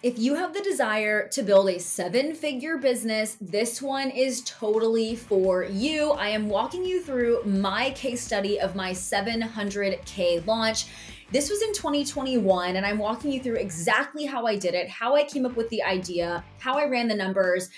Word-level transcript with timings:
If 0.00 0.16
you 0.16 0.36
have 0.36 0.54
the 0.54 0.60
desire 0.60 1.26
to 1.30 1.42
build 1.42 1.68
a 1.68 1.80
seven 1.80 2.32
figure 2.32 2.76
business, 2.76 3.36
this 3.40 3.82
one 3.82 4.10
is 4.10 4.42
totally 4.42 5.16
for 5.16 5.64
you. 5.64 6.12
I 6.12 6.28
am 6.28 6.48
walking 6.48 6.84
you 6.84 7.02
through 7.02 7.42
my 7.44 7.90
case 7.90 8.22
study 8.22 8.60
of 8.60 8.76
my 8.76 8.92
700K 8.92 10.46
launch. 10.46 10.86
This 11.32 11.50
was 11.50 11.62
in 11.62 11.74
2021, 11.74 12.76
and 12.76 12.86
I'm 12.86 12.98
walking 12.98 13.32
you 13.32 13.42
through 13.42 13.56
exactly 13.56 14.24
how 14.24 14.46
I 14.46 14.54
did 14.54 14.74
it, 14.74 14.88
how 14.88 15.16
I 15.16 15.24
came 15.24 15.44
up 15.44 15.56
with 15.56 15.68
the 15.70 15.82
idea, 15.82 16.44
how 16.60 16.78
I 16.78 16.86
ran 16.86 17.08
the 17.08 17.16
numbers, 17.16 17.68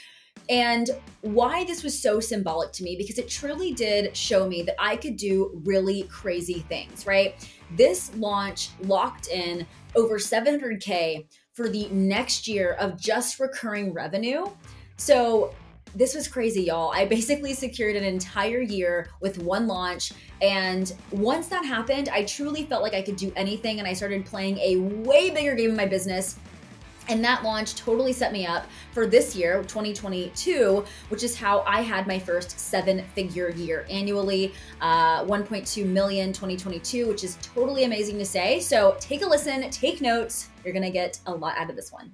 and 0.51 0.91
why 1.23 1.65
this 1.65 1.83
was 1.83 1.99
so 1.99 2.21
symbolic 2.21 2.71
to 2.73 2.83
me 2.83 2.97
because 2.97 3.19
it 3.19 3.31
truly 3.31 3.73
did 3.73 4.15
show 4.15 4.47
me 4.47 4.63
that 4.65 4.75
I 4.79 4.97
could 4.97 5.17
do 5.17 5.59
really 5.65 6.03
crazy 6.03 6.67
things, 6.69 7.07
right? 7.07 7.35
This 7.77 8.15
launch 8.17 8.69
locked 8.83 9.29
in 9.29 9.67
over 9.95 10.19
700K 10.19 11.25
for 11.61 11.69
the 11.69 11.89
next 11.91 12.49
year 12.49 12.73
of 12.81 12.99
just 12.99 13.39
recurring 13.39 13.93
revenue. 13.93 14.47
So 14.97 15.55
this 15.95 16.15
was 16.15 16.27
crazy, 16.27 16.63
y'all. 16.63 16.91
I 16.91 17.05
basically 17.05 17.53
secured 17.53 17.97
an 17.97 18.05
entire 18.05 18.63
year 18.63 19.11
with 19.21 19.37
one 19.43 19.67
launch. 19.67 20.15
And 20.41 20.91
once 21.11 21.49
that 21.49 21.67
happened, 21.67 22.09
I 22.09 22.25
truly 22.25 22.65
felt 22.65 22.83
like 22.83 22.95
I 22.95 23.03
could 23.03 23.17
do 23.17 23.31
anything. 23.37 23.79
And 23.79 23.87
I 23.87 23.93
started 23.93 24.25
playing 24.25 24.57
a 24.57 24.77
way 24.77 25.29
bigger 25.29 25.55
game 25.55 25.69
in 25.69 25.77
my 25.77 25.85
business 25.85 26.39
and 27.11 27.25
that 27.25 27.43
launch 27.43 27.75
totally 27.75 28.13
set 28.13 28.33
me 28.33 28.47
up 28.47 28.67
for 28.93 29.05
this 29.07 29.35
year, 29.35 29.63
2022, 29.63 30.85
which 31.09 31.25
is 31.25 31.37
how 31.37 31.65
I 31.67 31.81
had 31.81 32.07
my 32.07 32.21
first 32.21 32.59
seven 32.59 33.05
figure 33.15 33.51
year 33.51 33.85
annually, 33.91 34.55
uh, 34.81 35.25
1.2 35.25 35.85
million 35.87 36.33
2022, 36.33 37.09
which 37.09 37.25
is 37.25 37.37
totally 37.43 37.83
amazing 37.83 38.17
to 38.19 38.25
say. 38.25 38.61
So 38.61 38.97
take 39.01 39.23
a 39.23 39.27
listen, 39.27 39.69
take 39.71 40.01
notes. 40.01 40.50
You're 40.65 40.73
going 40.73 40.85
to 40.85 40.91
get 40.91 41.21
a 41.27 41.35
lot 41.35 41.57
out 41.57 41.71
of 41.71 41.77
this 41.77 41.93
one. 41.93 42.13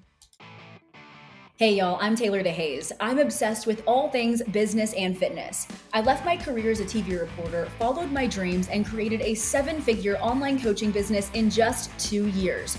Hey 1.59 1.73
y'all, 1.77 1.96
I'm 2.02 2.14
Taylor 2.14 2.42
DeHaze. 2.42 2.92
I'm 3.00 3.19
obsessed 3.19 3.66
with 3.66 3.83
all 3.86 4.11
things 4.11 4.42
business 4.42 4.92
and 4.92 5.16
fitness. 5.16 5.66
I 5.94 6.02
left 6.02 6.22
my 6.27 6.36
career 6.36 6.70
as 6.70 6.80
a 6.80 6.84
TV 6.84 7.19
reporter, 7.19 7.67
followed 7.78 8.12
my 8.12 8.27
dreams, 8.27 8.69
and 8.69 8.84
created 8.84 9.22
a 9.22 9.34
seven 9.34 9.80
figure 9.80 10.19
online 10.19 10.61
coaching 10.61 10.91
business 10.91 11.30
in 11.33 11.48
just 11.48 11.98
two 11.98 12.27
years. 12.27 12.77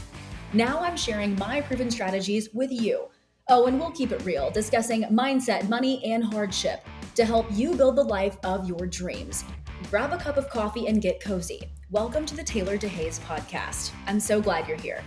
Now 0.53 0.79
I'm 0.79 0.95
sharing 0.95 1.35
my 1.39 1.61
proven 1.61 1.89
strategies 1.89 2.49
with 2.53 2.71
you. 2.71 3.07
Oh, 3.49 3.65
and 3.65 3.79
we'll 3.79 3.89
keep 3.89 4.11
it 4.11 4.23
real, 4.23 4.51
discussing 4.51 5.01
mindset, 5.05 5.67
money, 5.69 5.99
and 6.05 6.23
hardship 6.23 6.85
to 7.15 7.25
help 7.25 7.47
you 7.49 7.73
build 7.73 7.95
the 7.95 8.03
life 8.03 8.37
of 8.43 8.69
your 8.69 8.85
dreams. 8.85 9.43
Grab 9.89 10.13
a 10.13 10.17
cup 10.17 10.37
of 10.37 10.51
coffee 10.51 10.85
and 10.85 11.01
get 11.01 11.19
cozy. 11.19 11.61
Welcome 11.89 12.27
to 12.27 12.35
the 12.35 12.43
Taylor 12.43 12.77
DeHaze 12.77 13.19
podcast. 13.21 13.91
I'm 14.05 14.19
so 14.19 14.39
glad 14.39 14.67
you're 14.67 14.77
here. 14.77 15.01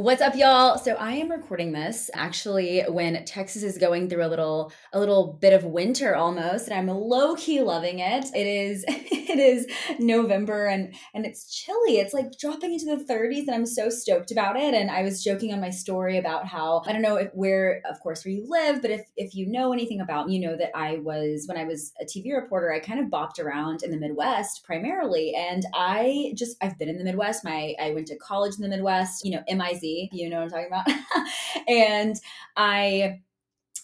What's 0.00 0.22
up, 0.22 0.34
y'all? 0.34 0.78
So 0.78 0.94
I 0.94 1.12
am 1.16 1.30
recording 1.30 1.72
this 1.72 2.08
actually 2.14 2.80
when 2.88 3.22
Texas 3.26 3.62
is 3.62 3.76
going 3.76 4.08
through 4.08 4.24
a 4.24 4.28
little 4.28 4.72
a 4.94 4.98
little 4.98 5.36
bit 5.38 5.52
of 5.52 5.64
winter 5.64 6.16
almost, 6.16 6.68
and 6.68 6.72
I'm 6.72 6.86
low 6.86 7.34
key 7.36 7.60
loving 7.60 7.98
it. 7.98 8.24
It 8.34 8.46
is 8.46 8.82
it 8.88 9.38
is 9.38 9.66
November 9.98 10.68
and 10.68 10.94
and 11.12 11.26
it's 11.26 11.54
chilly. 11.54 11.98
It's 11.98 12.14
like 12.14 12.38
dropping 12.38 12.72
into 12.72 12.86
the 12.86 13.04
30s, 13.04 13.40
and 13.40 13.50
I'm 13.50 13.66
so 13.66 13.90
stoked 13.90 14.30
about 14.30 14.56
it. 14.56 14.72
And 14.72 14.90
I 14.90 15.02
was 15.02 15.22
joking 15.22 15.52
on 15.52 15.60
my 15.60 15.68
story 15.68 16.16
about 16.16 16.46
how 16.46 16.82
I 16.86 16.92
don't 16.92 17.02
know 17.02 17.16
if 17.16 17.28
where, 17.34 17.82
of 17.86 18.00
course, 18.00 18.24
where 18.24 18.32
you 18.32 18.46
live, 18.48 18.80
but 18.80 18.90
if 18.90 19.02
if 19.18 19.34
you 19.34 19.48
know 19.48 19.70
anything 19.74 20.00
about 20.00 20.30
you 20.30 20.40
know 20.40 20.56
that 20.56 20.74
I 20.74 20.96
was 20.96 21.44
when 21.46 21.58
I 21.58 21.64
was 21.64 21.92
a 22.00 22.06
TV 22.06 22.32
reporter, 22.34 22.72
I 22.72 22.78
kind 22.78 23.00
of 23.00 23.10
bopped 23.10 23.38
around 23.38 23.82
in 23.82 23.90
the 23.90 23.98
Midwest 23.98 24.64
primarily, 24.64 25.34
and 25.36 25.66
I 25.74 26.32
just 26.34 26.56
I've 26.62 26.78
been 26.78 26.88
in 26.88 26.96
the 26.96 27.04
Midwest. 27.04 27.44
My 27.44 27.74
I 27.78 27.90
went 27.90 28.06
to 28.06 28.16
college 28.16 28.54
in 28.56 28.62
the 28.62 28.68
Midwest. 28.74 29.26
You 29.26 29.32
know, 29.32 29.42
MIZ 29.46 29.89
you 30.12 30.28
know 30.28 30.44
what 30.44 30.44
I'm 30.44 30.50
talking 30.50 30.66
about. 30.66 31.28
and 31.68 32.16
I 32.56 33.20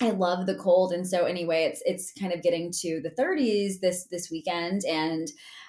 I 0.02 0.10
love 0.10 0.44
the 0.44 0.56
cold 0.56 0.92
and 0.92 1.06
so 1.06 1.24
anyway 1.24 1.64
it's 1.64 1.82
it's 1.86 2.12
kind 2.12 2.32
of 2.32 2.42
getting 2.42 2.70
to 2.80 3.00
the 3.00 3.10
30s 3.10 3.80
this 3.80 4.04
this 4.10 4.30
weekend 4.30 4.82
and 4.84 5.28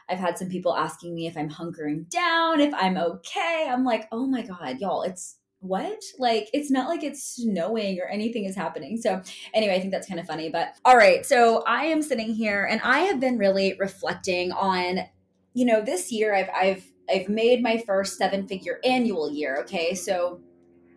I've 0.09 0.19
had 0.19 0.37
some 0.37 0.49
people 0.49 0.75
asking 0.75 1.15
me 1.15 1.27
if 1.27 1.37
I'm 1.37 1.49
hunkering 1.49 2.09
down, 2.09 2.61
if 2.61 2.73
I'm 2.73 2.97
okay. 2.97 3.67
I'm 3.69 3.83
like, 3.83 4.07
"Oh 4.11 4.25
my 4.25 4.41
god, 4.41 4.79
y'all, 4.79 5.01
it's 5.01 5.37
what? 5.59 6.01
Like, 6.17 6.49
it's 6.53 6.71
not 6.71 6.87
like 6.87 7.03
it's 7.03 7.35
snowing 7.35 7.99
or 7.99 8.07
anything 8.07 8.45
is 8.45 8.55
happening. 8.55 8.97
So, 8.97 9.21
anyway, 9.53 9.75
I 9.75 9.79
think 9.79 9.91
that's 9.91 10.07
kind 10.07 10.19
of 10.19 10.27
funny. 10.27 10.49
But 10.49 10.75
all 10.85 10.95
right, 10.95 11.25
so 11.25 11.63
I 11.65 11.85
am 11.85 12.01
sitting 12.01 12.33
here 12.33 12.65
and 12.65 12.81
I 12.83 12.99
have 12.99 13.19
been 13.19 13.37
really 13.37 13.75
reflecting 13.79 14.51
on, 14.51 14.99
you 15.53 15.65
know, 15.65 15.81
this 15.81 16.11
year 16.11 16.35
I've, 16.35 16.49
I've, 16.49 16.85
I've 17.09 17.29
made 17.29 17.61
my 17.61 17.77
first 17.85 18.17
seven 18.17 18.47
figure 18.47 18.79
annual 18.83 19.31
year. 19.31 19.57
Okay. 19.61 19.93
So 19.93 20.41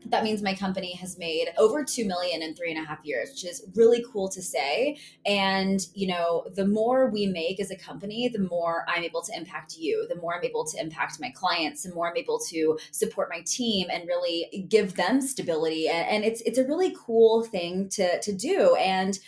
that 0.07 0.25
means 0.25 0.43
my 0.43 0.55
company 0.55 0.95
has 0.95 1.19
made 1.19 1.49
over 1.59 1.85
2 1.85 2.07
million 2.07 2.43
in 2.43 2.55
three 2.55 2.73
and 2.73 2.83
a 2.83 2.87
half 2.87 3.05
years 3.05 3.31
which 3.31 3.45
is 3.45 3.67
really 3.75 4.05
cool 4.13 4.29
to 4.29 4.43
say 4.43 4.97
and 5.27 5.87
you 5.95 6.07
know 6.07 6.45
the 6.55 6.67
more 6.67 7.11
we 7.11 7.27
make 7.27 7.61
as 7.61 7.71
a 7.71 7.77
company 7.77 8.29
the 8.29 8.39
more 8.39 8.85
i'm 8.89 9.03
able 9.03 9.23
to 9.23 9.37
impact 9.37 9.77
you 9.77 10.07
the 10.09 10.17
more 10.17 10.37
i'm 10.37 10.45
able 10.45 10.65
to 10.65 10.81
impact 10.81 11.21
my 11.21 11.31
clients 11.31 11.83
the 11.83 11.95
more 11.95 12.09
i'm 12.09 12.17
able 12.17 12.39
to 12.39 12.79
support 12.93 13.29
my 13.31 13.41
team 13.47 13.89
and 13.91 14.07
really 14.07 14.67
give 14.69 14.95
them 14.95 15.21
stability 15.21 15.89
and, 15.89 16.09
and 16.09 16.25
it's 16.25 16.41
it's 16.43 16.59
a 16.59 16.65
really 16.65 16.95
cool 16.99 17.45
thing 17.45 17.89
to 17.89 18.21
to 18.21 18.33
do 18.33 18.75
and 18.77 19.19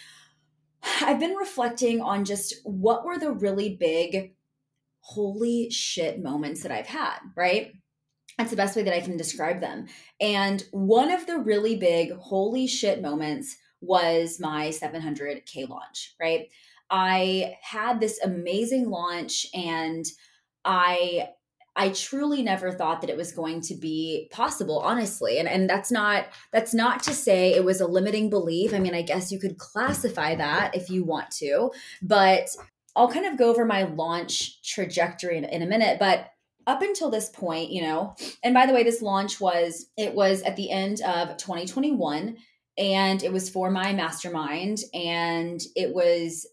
i've 1.03 1.21
been 1.21 1.35
reflecting 1.35 2.01
on 2.01 2.25
just 2.25 2.55
what 2.65 3.05
were 3.05 3.19
the 3.19 3.31
really 3.31 3.77
big 3.77 4.33
holy 5.03 5.69
shit 5.71 6.23
moments 6.23 6.63
that 6.63 6.73
I've 6.73 6.87
had, 6.87 7.19
right? 7.37 7.73
That's 8.39 8.51
the 8.51 8.57
best 8.57 8.77
way 8.77 8.83
that 8.83 8.95
I 8.95 9.01
can 9.01 9.17
describe 9.17 9.61
them. 9.61 9.87
And 10.21 10.65
one 10.71 11.11
of 11.11 11.27
the 11.27 11.39
really 11.39 11.77
big 11.77 12.13
holy 12.13 12.67
shit 12.67 13.03
moments 13.03 13.57
was 13.81 14.39
my 14.41 14.69
700K 14.69 15.69
launch, 15.69 16.15
right? 16.21 16.47
I 16.91 17.57
had 17.63 18.01
this 18.01 18.21
amazing 18.23 18.89
launch 18.89 19.47
and 19.55 20.05
I 20.65 21.29
I 21.75 21.89
truly 21.89 22.43
never 22.43 22.71
thought 22.71 23.01
that 23.01 23.09
it 23.09 23.17
was 23.17 23.33
going 23.33 23.63
to 23.63 23.75
be 23.75 24.29
possible, 24.31 24.79
honestly. 24.81 25.39
And 25.39 25.49
and 25.49 25.69
that's 25.69 25.91
not 25.91 26.27
that's 26.53 26.75
not 26.75 27.03
to 27.05 27.15
say 27.15 27.55
it 27.55 27.65
was 27.65 27.81
a 27.81 27.87
limiting 27.87 28.29
belief. 28.29 28.75
I 28.75 28.79
mean, 28.79 28.95
I 28.95 29.03
guess 29.03 29.33
you 29.33 29.39
could 29.39 29.59
classify 29.59 30.35
that 30.35 30.77
if 30.77 30.91
you 30.91 31.03
want 31.03 31.31
to, 31.39 31.71
but 32.03 32.49
I'll 32.95 33.11
kind 33.11 33.27
of 33.27 33.39
go 33.39 33.51
over 33.51 33.65
my 33.65 33.85
launch 33.85 34.63
trajectory 34.63 35.39
in, 35.39 35.45
in 35.45 35.63
a 35.63 35.67
minute, 35.67 35.99
but 35.99 36.29
up 36.67 36.83
until 36.83 37.11
this 37.11 37.29
point, 37.31 37.71
you 37.71 37.83
know, 37.83 38.15
and 38.43 38.55
by 38.55 38.67
the 38.67 38.73
way, 38.73 38.83
this 38.83 39.03
launch 39.03 39.41
was 39.41 39.87
it 39.97 40.15
was 40.15 40.43
at 40.43 40.57
the 40.57 40.71
end 40.71 41.01
of 41.01 41.37
2021 41.37 42.37
and 42.79 43.23
it 43.23 43.33
was 43.33 43.51
for 43.51 43.71
my 43.71 43.93
mastermind 43.93 44.79
and 44.95 45.61
it 45.75 45.95
was 45.95 46.47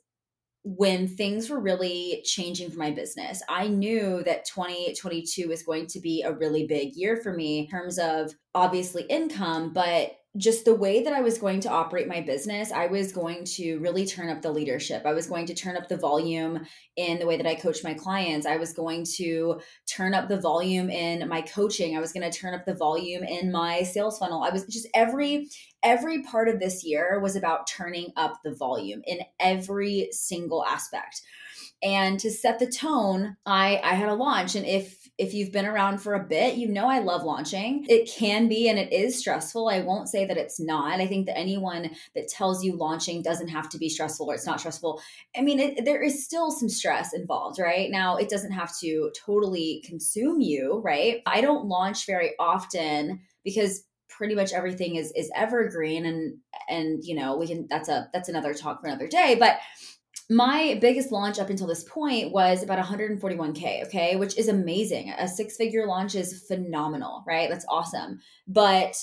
when 0.64 1.08
things 1.08 1.50
were 1.50 1.60
really 1.60 2.22
changing 2.26 2.70
for 2.70 2.78
my 2.78 2.92
business. 2.92 3.42
I 3.48 3.68
knew 3.68 4.24
that 4.24 4.46
2022 4.46 5.48
was 5.48 5.64
going 5.64 5.88
to 5.88 6.00
be 6.00 6.22
a 6.22 6.34
really 6.34 6.68
big 6.68 6.94
year 6.96 7.18
for 7.18 7.34
me 7.34 7.60
in 7.60 7.68
terms 7.68 7.98
of 7.98 8.34
obviously 8.54 9.04
income, 9.04 9.72
but 9.72 10.12
just 10.38 10.64
the 10.64 10.76
way 10.76 11.02
that 11.04 11.12
I 11.12 11.22
was 11.22 11.40
going 11.40 11.60
to 11.62 11.70
operate 11.70 12.08
my 12.08 12.22
business, 12.22 12.72
I 12.72 12.86
was 12.86 13.12
going 13.12 13.46
to 13.46 13.80
really 13.80 14.06
turn 14.06 14.30
up 14.30 14.44
the 14.44 14.52
leadership. 14.52 15.04
I 15.06 15.14
was 15.14 15.26
going 15.26 15.48
to 15.48 15.56
turn 15.56 15.76
up 15.76 15.88
the 15.88 15.98
volume 15.98 16.66
in 16.98 17.18
the 17.18 17.26
way 17.26 17.36
that 17.36 17.48
I 17.48 17.56
coach 17.56 17.84
my 17.84 17.96
clients. 17.96 18.46
I 18.46 18.58
was 18.58 18.72
going 18.72 19.06
to 19.16 19.60
turn 19.88 20.14
up 20.14 20.30
the 20.30 20.40
volume 20.40 20.92
in 20.92 21.28
my 21.28 21.42
coaching. 21.42 21.98
I 21.98 22.00
was 22.00 22.14
going 22.14 22.30
to 22.30 22.38
turn 22.38 22.54
up 22.54 22.66
the 22.66 22.76
volume 22.76 23.24
in 23.24 23.52
my 23.52 23.82
sales 23.82 24.20
funnel. 24.20 24.44
I 24.44 24.52
was 24.52 24.66
just 24.66 24.88
every 24.94 25.50
every 25.82 26.22
part 26.24 26.48
of 26.48 26.60
this 26.60 26.84
year 26.84 27.20
was 27.20 27.36
about 27.36 27.66
turning 27.66 28.12
up 28.16 28.40
the 28.44 28.54
volume 28.54 29.02
in 29.08 29.22
every 29.40 30.10
single 30.12 30.64
aspect. 30.64 31.22
And 31.82 32.20
to 32.20 32.30
set 32.30 32.60
the 32.60 32.68
tone, 32.68 33.38
I 33.46 33.80
I 33.84 33.94
had 33.94 34.10
a 34.10 34.14
launch 34.14 34.56
and 34.56 34.66
if 34.66 35.00
if 35.18 35.34
you've 35.34 35.52
been 35.52 35.66
around 35.66 36.00
for 36.00 36.14
a 36.14 36.24
bit, 36.24 36.56
you 36.56 36.68
know 36.70 36.88
I 36.88 37.00
love 37.00 37.24
launching. 37.24 37.86
It 37.90 38.10
can 38.10 38.48
be 38.48 38.70
and 38.70 38.80
it 38.80 38.94
is 38.94 39.20
stressful. 39.20 39.68
I 39.68 39.81
won't 39.81 40.08
say 40.08 40.26
that 40.26 40.38
it's 40.38 40.60
not. 40.60 41.02
I 41.02 41.08
think 41.08 41.26
that 41.26 41.38
anyone 41.38 41.92
that 42.16 42.30
tells 42.30 42.64
you 42.64 42.76
launching 42.76 43.22
doesn't 43.22 43.50
have 43.50 43.70
to 43.70 43.78
be 43.78 43.90
stressful 43.90 44.30
or 44.30 44.36
it's 44.36 44.46
not 44.46 44.62
stressful. 44.62 45.02
I 45.38 45.42
mean, 45.42 45.60
it, 45.60 45.86
there 45.86 46.02
is 46.02 46.24
still 46.24 46.52
some 46.52 46.70
stress 46.70 47.14
involved, 47.14 47.60
right? 47.60 47.92
Now, 47.92 48.16
it 48.16 48.30
doesn't 48.30 48.54
have 48.54 48.78
to 48.80 49.12
totally 49.14 49.84
consume 49.86 50.40
you, 50.40 50.82
right? 50.84 51.22
I 51.25 51.42
don't 51.42 51.68
launch 51.68 52.06
very 52.06 52.32
often 52.40 53.20
because 53.44 53.84
pretty 54.10 54.36
much 54.36 54.52
everything 54.52 54.96
is 54.96 55.12
is 55.16 55.32
evergreen 55.36 56.06
and 56.06 56.38
and 56.68 57.06
you 57.06 57.16
know 57.16 57.38
we 57.38 57.48
can 57.48 57.68
that's 57.70 57.88
a 57.88 58.10
that's 58.12 58.28
another 58.28 58.54
talk 58.54 58.82
for 58.82 58.88
another 58.88 59.08
day 59.08 59.38
but 59.40 59.60
my 60.30 60.78
biggest 60.80 61.12
launch 61.12 61.40
up 61.40 61.50
until 61.50 61.68
this 61.68 61.84
point 61.84 62.31
was 62.31 62.62
about 62.62 62.84
141k 62.84 63.86
okay 63.86 64.16
which 64.16 64.38
is 64.38 64.48
amazing. 64.48 65.12
A 65.18 65.28
six 65.28 65.56
figure 65.58 65.88
launch 65.88 66.16
is 66.16 66.44
phenomenal 66.48 67.24
right? 67.28 67.50
That's 67.50 67.66
awesome. 67.70 68.20
But 68.48 68.96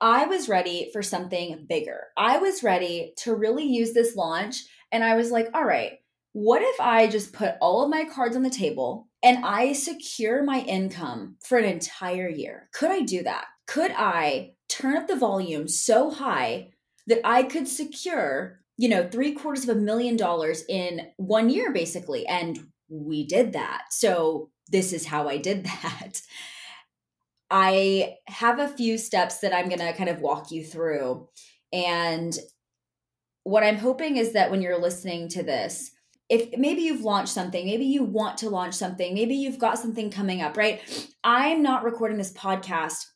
i 0.00 0.26
was 0.26 0.48
ready 0.48 0.90
for 0.92 1.02
something 1.02 1.66
bigger. 1.68 2.06
I 2.16 2.38
was 2.38 2.62
ready 2.62 3.14
to 3.18 3.34
really 3.34 3.64
use 3.64 3.92
this 3.92 4.14
launch 4.14 4.64
and 4.92 5.02
i 5.04 5.16
was 5.16 5.30
like 5.30 5.48
all 5.54 5.64
right 5.64 5.92
what 6.32 6.62
if 6.62 6.80
i 6.80 7.08
just 7.08 7.32
put 7.32 7.54
all 7.60 7.82
of 7.82 7.90
my 7.90 8.04
cards 8.04 8.36
on 8.36 8.42
the 8.42 8.50
table 8.50 9.08
and 9.22 9.44
i 9.44 9.72
secure 9.72 10.44
my 10.44 10.60
income 10.60 11.36
for 11.42 11.58
an 11.58 11.64
entire 11.64 12.28
year? 12.28 12.68
Could 12.72 12.90
i 12.90 13.00
do 13.00 13.22
that? 13.24 13.46
Could 13.66 13.92
I 13.96 14.52
turn 14.68 14.96
up 14.96 15.08
the 15.08 15.16
volume 15.16 15.66
so 15.68 16.10
high 16.10 16.70
that 17.06 17.20
I 17.24 17.42
could 17.42 17.66
secure, 17.66 18.57
you 18.78 18.88
know, 18.88 19.06
three 19.06 19.32
quarters 19.32 19.68
of 19.68 19.76
a 19.76 19.80
million 19.80 20.16
dollars 20.16 20.64
in 20.68 21.08
one 21.16 21.50
year, 21.50 21.72
basically? 21.72 22.26
And 22.26 22.58
we 22.88 23.26
did 23.26 23.52
that. 23.52 23.86
So 23.90 24.50
this 24.70 24.92
is 24.92 25.04
how 25.04 25.28
I 25.28 25.36
did 25.36 25.64
that. 25.82 26.22
I 27.50 28.16
have 28.28 28.58
a 28.58 28.68
few 28.68 28.96
steps 28.96 29.40
that 29.40 29.54
I'm 29.54 29.68
going 29.68 29.80
to 29.80 29.92
kind 29.92 30.08
of 30.08 30.20
walk 30.20 30.50
you 30.50 30.64
through. 30.64 31.28
And 31.72 32.38
what 33.42 33.64
I'm 33.64 33.78
hoping 33.78 34.16
is 34.16 34.32
that 34.32 34.50
when 34.50 34.62
you're 34.62 34.80
listening 34.80 35.28
to 35.30 35.42
this, 35.42 35.90
if 36.28 36.56
maybe 36.58 36.82
you've 36.82 37.00
launched 37.00 37.32
something, 37.32 37.64
maybe 37.64 37.86
you 37.86 38.04
want 38.04 38.38
to 38.38 38.50
launch 38.50 38.74
something, 38.74 39.14
maybe 39.14 39.34
you've 39.34 39.58
got 39.58 39.78
something 39.78 40.10
coming 40.10 40.42
up, 40.42 40.56
right? 40.56 40.82
I'm 41.24 41.62
not 41.62 41.84
recording 41.84 42.18
this 42.18 42.32
podcast 42.32 43.06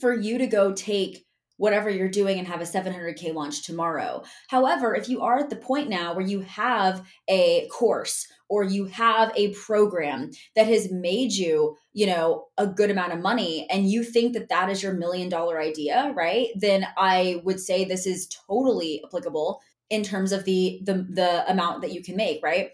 for 0.00 0.12
you 0.12 0.36
to 0.38 0.46
go 0.46 0.72
take 0.72 1.23
whatever 1.56 1.88
you're 1.88 2.08
doing 2.08 2.38
and 2.38 2.48
have 2.48 2.60
a 2.60 2.64
700K 2.64 3.32
launch 3.32 3.64
tomorrow. 3.64 4.22
However, 4.48 4.94
if 4.94 5.08
you 5.08 5.22
are 5.22 5.38
at 5.38 5.50
the 5.50 5.56
point 5.56 5.88
now 5.88 6.14
where 6.14 6.26
you 6.26 6.40
have 6.40 7.06
a 7.28 7.68
course 7.68 8.26
or 8.48 8.64
you 8.64 8.86
have 8.86 9.32
a 9.36 9.54
program 9.54 10.30
that 10.56 10.66
has 10.66 10.90
made 10.90 11.32
you, 11.32 11.76
you 11.92 12.06
know, 12.06 12.46
a 12.58 12.66
good 12.66 12.90
amount 12.90 13.12
of 13.12 13.20
money 13.20 13.66
and 13.70 13.90
you 13.90 14.02
think 14.02 14.32
that 14.34 14.48
that 14.48 14.68
is 14.68 14.82
your 14.82 14.92
million 14.92 15.28
dollar 15.28 15.60
idea, 15.60 16.12
right? 16.14 16.48
Then 16.56 16.86
I 16.96 17.40
would 17.44 17.60
say 17.60 17.84
this 17.84 18.06
is 18.06 18.28
totally 18.48 19.02
applicable 19.04 19.60
in 19.90 20.02
terms 20.02 20.32
of 20.32 20.44
the 20.44 20.80
the 20.84 21.06
the 21.10 21.50
amount 21.50 21.82
that 21.82 21.92
you 21.92 22.02
can 22.02 22.16
make, 22.16 22.42
right? 22.42 22.70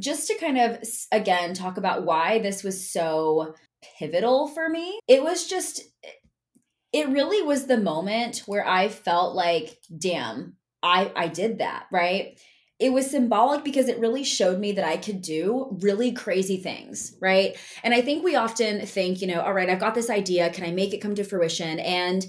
Just 0.00 0.26
to 0.28 0.38
kind 0.38 0.58
of 0.58 0.78
again 1.12 1.54
talk 1.54 1.76
about 1.76 2.04
why 2.04 2.40
this 2.40 2.64
was 2.64 2.90
so 2.90 3.54
pivotal 3.98 4.48
for 4.48 4.68
me. 4.68 4.98
It 5.06 5.22
was 5.22 5.46
just 5.46 5.82
it 6.94 7.08
really 7.08 7.42
was 7.42 7.66
the 7.66 7.76
moment 7.76 8.44
where 8.46 8.66
I 8.66 8.88
felt 8.88 9.34
like, 9.34 9.78
damn, 9.98 10.56
I 10.80 11.10
I 11.16 11.26
did 11.26 11.58
that, 11.58 11.86
right? 11.90 12.40
It 12.78 12.92
was 12.92 13.10
symbolic 13.10 13.64
because 13.64 13.88
it 13.88 13.98
really 13.98 14.22
showed 14.22 14.60
me 14.60 14.72
that 14.72 14.84
I 14.84 14.96
could 14.96 15.20
do 15.20 15.76
really 15.80 16.12
crazy 16.12 16.56
things, 16.56 17.16
right? 17.20 17.56
And 17.82 17.94
I 17.94 18.00
think 18.00 18.22
we 18.24 18.36
often 18.36 18.86
think, 18.86 19.20
you 19.20 19.26
know, 19.26 19.40
all 19.40 19.52
right, 19.52 19.68
I've 19.68 19.80
got 19.80 19.94
this 19.94 20.10
idea, 20.10 20.50
can 20.50 20.64
I 20.64 20.70
make 20.70 20.94
it 20.94 21.00
come 21.00 21.14
to 21.16 21.24
fruition? 21.24 21.80
And 21.80 22.24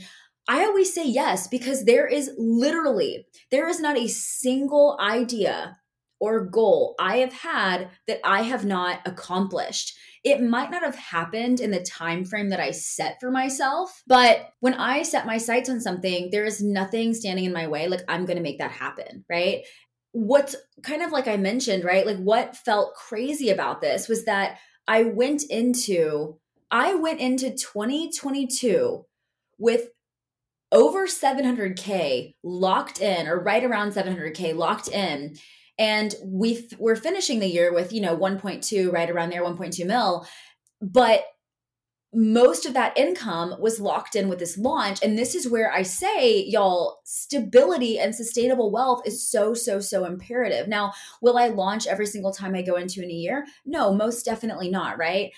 I 0.47 0.65
always 0.65 0.93
say 0.93 1.05
yes 1.05 1.47
because 1.47 1.85
there 1.85 2.07
is 2.07 2.31
literally 2.37 3.27
there 3.51 3.69
is 3.69 3.79
not 3.79 3.97
a 3.97 4.07
single 4.07 4.97
idea 4.99 5.77
or 6.19 6.45
goal 6.45 6.95
I 6.99 7.17
have 7.17 7.33
had 7.33 7.89
that 8.07 8.19
I 8.23 8.43
have 8.43 8.65
not 8.65 8.99
accomplished 9.05 9.95
it 10.25 10.41
might 10.41 10.71
not 10.71 10.81
have 10.81 10.95
happened 10.95 11.59
in 11.59 11.69
the 11.69 11.83
time 11.83 12.25
frame 12.25 12.49
that 12.49 12.59
I 12.59 12.71
set 12.71 13.19
for 13.19 13.29
myself, 13.29 14.01
but 14.07 14.49
when 14.59 14.73
I 14.73 15.03
set 15.03 15.27
my 15.27 15.37
sights 15.37 15.69
on 15.69 15.79
something, 15.79 16.29
there 16.31 16.45
is 16.45 16.63
nothing 16.63 17.13
standing 17.13 17.45
in 17.45 17.53
my 17.53 17.67
way 17.67 17.87
like 17.87 18.01
I'm 18.07 18.25
going 18.25 18.37
to 18.37 18.43
make 18.43 18.57
that 18.57 18.71
happen, 18.71 19.23
right? 19.29 19.61
What's 20.13 20.55
kind 20.81 21.03
of 21.03 21.11
like 21.11 21.27
I 21.27 21.37
mentioned, 21.37 21.83
right? 21.83 22.07
Like 22.07 22.17
what 22.17 22.57
felt 22.57 22.95
crazy 22.95 23.51
about 23.51 23.81
this 23.81 24.09
was 24.09 24.25
that 24.25 24.57
I 24.87 25.03
went 25.03 25.43
into 25.43 26.39
I 26.71 26.95
went 26.95 27.19
into 27.19 27.51
2022 27.51 29.05
with 29.59 29.89
over 30.71 31.05
700k 31.05 32.33
locked 32.43 32.99
in 32.99 33.27
or 33.27 33.39
right 33.39 33.63
around 33.63 33.91
700k 33.91 34.55
locked 34.55 34.87
in 34.87 35.35
and 35.77 36.15
we 36.23 36.67
we're 36.77 36.95
finishing 36.95 37.39
the 37.39 37.47
year 37.47 37.73
with 37.73 37.91
you 37.91 38.01
know 38.01 38.17
1.2 38.17 38.91
right 38.91 39.09
around 39.09 39.31
there 39.31 39.43
1.2 39.43 39.85
mil. 39.85 40.25
But 40.81 41.25
most 42.13 42.65
of 42.65 42.73
that 42.73 42.97
income 42.97 43.55
was 43.59 43.81
locked 43.81 44.15
in 44.15 44.29
with 44.29 44.39
this 44.39 44.57
launch. 44.57 44.99
And 45.03 45.17
this 45.17 45.35
is 45.35 45.49
where 45.49 45.71
i 45.71 45.81
say 45.81 46.43
y'all 46.45 46.99
stability 47.03 47.99
and 47.99 48.15
sustainable 48.15 48.71
wealth 48.71 49.01
is 49.05 49.27
so 49.27 49.53
so 49.53 49.79
so 49.79 50.05
imperative. 50.05 50.67
Now 50.67 50.93
will 51.21 51.37
i 51.37 51.47
launch 51.47 51.87
every 51.87 52.07
single 52.07 52.31
time 52.31 52.55
i 52.55 52.61
go 52.61 52.75
into 52.75 53.01
a 53.01 53.05
new 53.05 53.17
year? 53.17 53.45
No 53.65 53.93
most 53.93 54.23
definitely 54.23 54.69
not 54.69 54.97
right? 54.97 55.31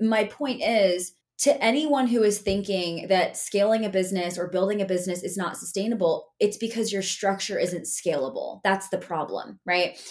My 0.00 0.24
point 0.24 0.60
is 0.62 1.12
to 1.44 1.62
anyone 1.62 2.06
who 2.06 2.22
is 2.22 2.38
thinking 2.38 3.06
that 3.08 3.36
scaling 3.36 3.84
a 3.84 3.90
business 3.90 4.38
or 4.38 4.48
building 4.48 4.80
a 4.80 4.86
business 4.86 5.22
is 5.22 5.36
not 5.36 5.58
sustainable, 5.58 6.32
it's 6.40 6.56
because 6.56 6.90
your 6.90 7.02
structure 7.02 7.58
isn't 7.58 7.84
scalable. 7.84 8.62
That's 8.64 8.88
the 8.88 8.96
problem, 8.96 9.60
right? 9.66 10.02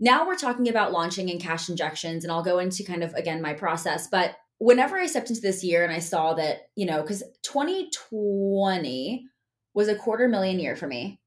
Now 0.00 0.26
we're 0.26 0.38
talking 0.38 0.66
about 0.66 0.92
launching 0.92 1.30
and 1.30 1.42
cash 1.42 1.68
injections, 1.68 2.24
and 2.24 2.32
I'll 2.32 2.42
go 2.42 2.58
into 2.58 2.84
kind 2.84 3.04
of 3.04 3.12
again 3.12 3.42
my 3.42 3.52
process. 3.52 4.08
But 4.10 4.36
whenever 4.56 4.96
I 4.96 5.04
stepped 5.04 5.28
into 5.28 5.42
this 5.42 5.62
year 5.62 5.84
and 5.84 5.92
I 5.92 5.98
saw 5.98 6.32
that, 6.34 6.70
you 6.74 6.86
know, 6.86 7.02
because 7.02 7.22
2020 7.42 9.26
was 9.74 9.88
a 9.88 9.94
quarter 9.94 10.26
million 10.26 10.58
year 10.58 10.74
for 10.74 10.86
me, 10.86 11.20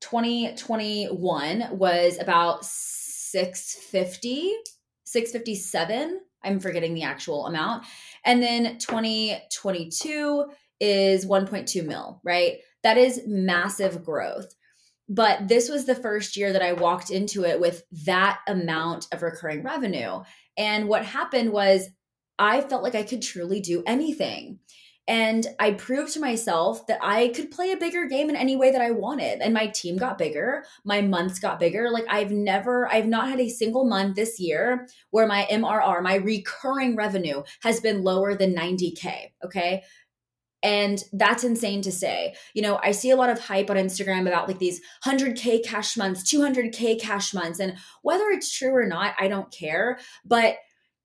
2021 0.00 1.78
was 1.78 2.18
about 2.18 2.64
650, 2.64 4.52
657 5.04 6.22
I'm 6.42 6.60
forgetting 6.60 6.94
the 6.94 7.02
actual 7.02 7.46
amount. 7.46 7.84
And 8.24 8.42
then 8.42 8.78
2022 8.78 10.46
is 10.80 11.26
1.2 11.26 11.86
mil, 11.86 12.20
right? 12.24 12.58
That 12.82 12.96
is 12.96 13.22
massive 13.26 14.04
growth. 14.04 14.54
But 15.08 15.48
this 15.48 15.68
was 15.68 15.86
the 15.86 15.96
first 15.96 16.36
year 16.36 16.52
that 16.52 16.62
I 16.62 16.72
walked 16.72 17.10
into 17.10 17.44
it 17.44 17.60
with 17.60 17.82
that 18.06 18.40
amount 18.46 19.08
of 19.12 19.22
recurring 19.22 19.64
revenue. 19.64 20.20
And 20.56 20.88
what 20.88 21.04
happened 21.04 21.52
was 21.52 21.88
I 22.38 22.60
felt 22.60 22.82
like 22.82 22.94
I 22.94 23.02
could 23.02 23.20
truly 23.20 23.60
do 23.60 23.82
anything. 23.86 24.60
And 25.10 25.44
I 25.58 25.72
proved 25.72 26.12
to 26.12 26.20
myself 26.20 26.86
that 26.86 27.00
I 27.02 27.32
could 27.34 27.50
play 27.50 27.72
a 27.72 27.76
bigger 27.76 28.06
game 28.06 28.30
in 28.30 28.36
any 28.36 28.54
way 28.54 28.70
that 28.70 28.80
I 28.80 28.92
wanted. 28.92 29.40
And 29.40 29.52
my 29.52 29.66
team 29.66 29.96
got 29.96 30.18
bigger, 30.18 30.62
my 30.84 31.00
months 31.00 31.40
got 31.40 31.58
bigger. 31.58 31.90
Like 31.90 32.04
I've 32.08 32.30
never, 32.30 32.86
I've 32.86 33.08
not 33.08 33.28
had 33.28 33.40
a 33.40 33.48
single 33.48 33.84
month 33.84 34.14
this 34.14 34.38
year 34.38 34.86
where 35.10 35.26
my 35.26 35.48
MRR, 35.50 36.00
my 36.00 36.14
recurring 36.14 36.94
revenue, 36.94 37.42
has 37.64 37.80
been 37.80 38.04
lower 38.04 38.36
than 38.36 38.54
90K. 38.54 39.32
Okay. 39.44 39.82
And 40.62 41.02
that's 41.12 41.42
insane 41.42 41.82
to 41.82 41.90
say. 41.90 42.36
You 42.54 42.62
know, 42.62 42.78
I 42.80 42.92
see 42.92 43.10
a 43.10 43.16
lot 43.16 43.30
of 43.30 43.40
hype 43.40 43.68
on 43.68 43.76
Instagram 43.76 44.28
about 44.28 44.46
like 44.46 44.60
these 44.60 44.80
100K 45.04 45.64
cash 45.64 45.96
months, 45.96 46.22
200K 46.32 47.00
cash 47.00 47.34
months. 47.34 47.58
And 47.58 47.74
whether 48.02 48.28
it's 48.28 48.56
true 48.56 48.76
or 48.76 48.86
not, 48.86 49.14
I 49.18 49.26
don't 49.26 49.50
care. 49.50 49.98
But 50.24 50.58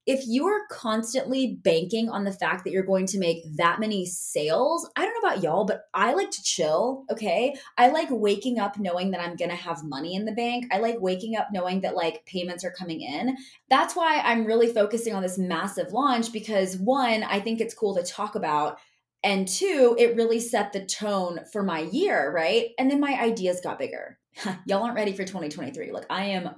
if 0.06 0.24
you're 0.28 0.68
constantly 0.70 1.60
banking 1.64 2.10
on 2.10 2.26
the 2.26 2.32
fact 2.32 2.64
that 2.64 2.72
you're 2.72 2.84
going 2.84 3.08
to 3.08 3.20
make 3.20 3.44
that 3.58 3.80
many 3.80 4.06
sales, 4.06 4.88
I 4.96 5.04
don't 5.04 5.14
know 5.14 5.28
about 5.28 5.44
y'all, 5.44 5.66
but 5.66 5.86
I 5.94 6.14
like 6.14 6.30
to 6.32 6.44
chill. 6.44 7.06
Okay. 7.12 7.56
I 7.78 7.90
like 7.90 8.10
waking 8.12 8.60
up 8.60 8.78
knowing 8.78 9.12
that 9.12 9.22
I'm 9.22 9.36
going 9.36 9.50
to 9.50 9.56
have 9.56 9.84
money 9.84 10.16
in 10.16 10.26
the 10.26 10.32
bank. 10.32 10.68
I 10.72 10.78
like 10.78 10.98
waking 11.00 11.36
up 11.36 11.48
knowing 11.52 11.82
that 11.82 11.96
like 11.96 12.26
payments 12.26 12.64
are 12.64 12.72
coming 12.72 13.02
in. 13.02 13.36
That's 13.70 13.96
why 13.96 14.20
I'm 14.20 14.46
really 14.46 14.72
focusing 14.72 15.16
on 15.16 15.24
this 15.24 15.40
massive 15.40 15.92
launch 15.92 16.32
because 16.32 16.78
one, 16.78 17.24
I 17.24 17.40
think 17.40 17.60
it's 17.60 17.74
cool 17.74 17.96
to 17.96 18.04
talk 18.04 18.36
about. 18.36 18.78
And 19.24 19.48
two, 19.48 19.96
it 19.98 20.16
really 20.16 20.40
set 20.40 20.72
the 20.72 20.86
tone 20.86 21.40
for 21.52 21.64
my 21.64 21.80
year, 21.80 22.32
right? 22.32 22.70
And 22.78 22.92
then 22.92 23.00
my 23.00 23.20
ideas 23.20 23.60
got 23.60 23.80
bigger. 23.80 24.20
y'all 24.66 24.84
aren't 24.84 24.96
ready 24.96 25.14
for 25.14 25.24
2023. 25.24 25.92
Look, 25.92 26.06
I 26.12 26.26
am, 26.26 26.52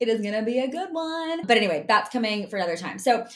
it 0.00 0.08
is 0.08 0.20
going 0.20 0.34
to 0.34 0.42
be 0.42 0.58
a 0.58 0.68
good 0.68 0.88
one. 0.92 1.46
But 1.46 1.56
anyway, 1.56 1.84
that's 1.86 2.10
coming 2.10 2.48
for 2.48 2.56
another 2.56 2.76
time. 2.76 2.98
So 2.98 3.26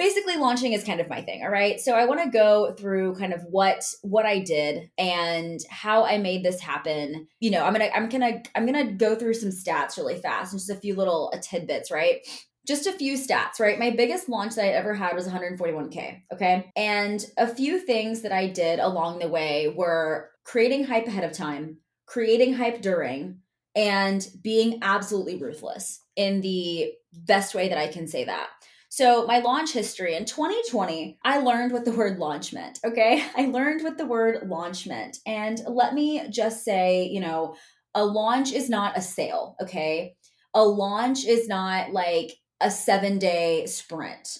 basically 0.00 0.36
launching 0.36 0.72
is 0.72 0.82
kind 0.82 0.98
of 0.98 1.10
my 1.10 1.20
thing 1.20 1.42
all 1.44 1.50
right 1.50 1.78
so 1.78 1.92
i 1.92 2.06
want 2.06 2.18
to 2.22 2.30
go 2.30 2.72
through 2.72 3.14
kind 3.16 3.34
of 3.34 3.42
what 3.50 3.84
what 4.00 4.24
i 4.24 4.38
did 4.38 4.90
and 4.96 5.60
how 5.68 6.06
i 6.06 6.16
made 6.16 6.42
this 6.42 6.58
happen 6.58 7.28
you 7.38 7.50
know 7.50 7.62
i'm 7.66 7.74
gonna 7.74 7.90
i'm 7.94 8.08
gonna 8.08 8.42
i'm 8.54 8.64
gonna 8.64 8.92
go 8.92 9.14
through 9.14 9.34
some 9.34 9.50
stats 9.50 9.98
really 9.98 10.16
fast 10.16 10.52
just 10.52 10.70
a 10.70 10.74
few 10.74 10.96
little 10.96 11.30
uh, 11.34 11.38
tidbits 11.42 11.90
right 11.90 12.26
just 12.66 12.86
a 12.86 12.92
few 12.92 13.14
stats, 13.14 13.58
right? 13.58 13.78
My 13.78 13.90
biggest 13.90 14.28
launch 14.28 14.54
that 14.54 14.64
I 14.64 14.68
ever 14.68 14.94
had 14.94 15.14
was 15.14 15.26
141K. 15.26 16.22
Okay. 16.32 16.70
And 16.76 17.24
a 17.36 17.52
few 17.52 17.80
things 17.80 18.22
that 18.22 18.32
I 18.32 18.46
did 18.46 18.78
along 18.78 19.18
the 19.18 19.28
way 19.28 19.72
were 19.74 20.30
creating 20.44 20.84
hype 20.84 21.06
ahead 21.06 21.24
of 21.24 21.32
time, 21.32 21.78
creating 22.06 22.54
hype 22.54 22.82
during, 22.82 23.38
and 23.74 24.26
being 24.42 24.78
absolutely 24.82 25.36
ruthless 25.36 26.02
in 26.16 26.40
the 26.40 26.92
best 27.12 27.54
way 27.54 27.68
that 27.68 27.78
I 27.78 27.88
can 27.88 28.06
say 28.06 28.24
that. 28.24 28.48
So, 28.92 29.24
my 29.24 29.38
launch 29.38 29.72
history 29.72 30.16
in 30.16 30.24
2020, 30.24 31.18
I 31.24 31.38
learned 31.38 31.72
what 31.72 31.84
the 31.84 31.92
word 31.92 32.18
launch 32.18 32.52
meant. 32.52 32.80
Okay. 32.84 33.24
I 33.36 33.46
learned 33.46 33.82
what 33.82 33.96
the 33.96 34.06
word 34.06 34.48
launch 34.48 34.86
meant. 34.86 35.18
And 35.26 35.60
let 35.68 35.94
me 35.94 36.28
just 36.28 36.64
say, 36.64 37.04
you 37.04 37.20
know, 37.20 37.54
a 37.94 38.04
launch 38.04 38.52
is 38.52 38.68
not 38.68 38.98
a 38.98 39.02
sale. 39.02 39.54
Okay. 39.62 40.16
A 40.54 40.64
launch 40.64 41.24
is 41.24 41.46
not 41.46 41.92
like 41.92 42.32
a 42.60 42.70
seven 42.70 43.18
day 43.18 43.66
sprint. 43.66 44.38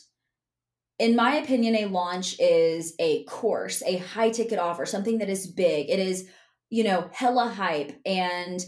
In 0.99 1.17
my 1.17 1.37
opinion, 1.37 1.77
a 1.77 1.87
launch 1.87 2.39
is 2.41 2.95
a 2.99 3.25
course, 3.25 3.83
a 3.87 3.99
high 3.99 4.31
ticket 4.31 4.59
offer, 4.59 4.85
something 4.85 5.19
that 5.19 5.31
is 5.31 5.47
big. 5.47 5.89
It 5.89 5.99
is, 5.99 6.29
you 6.69 6.85
know, 6.85 7.09
hella 7.13 7.49
hype 7.49 7.99
and 8.05 8.63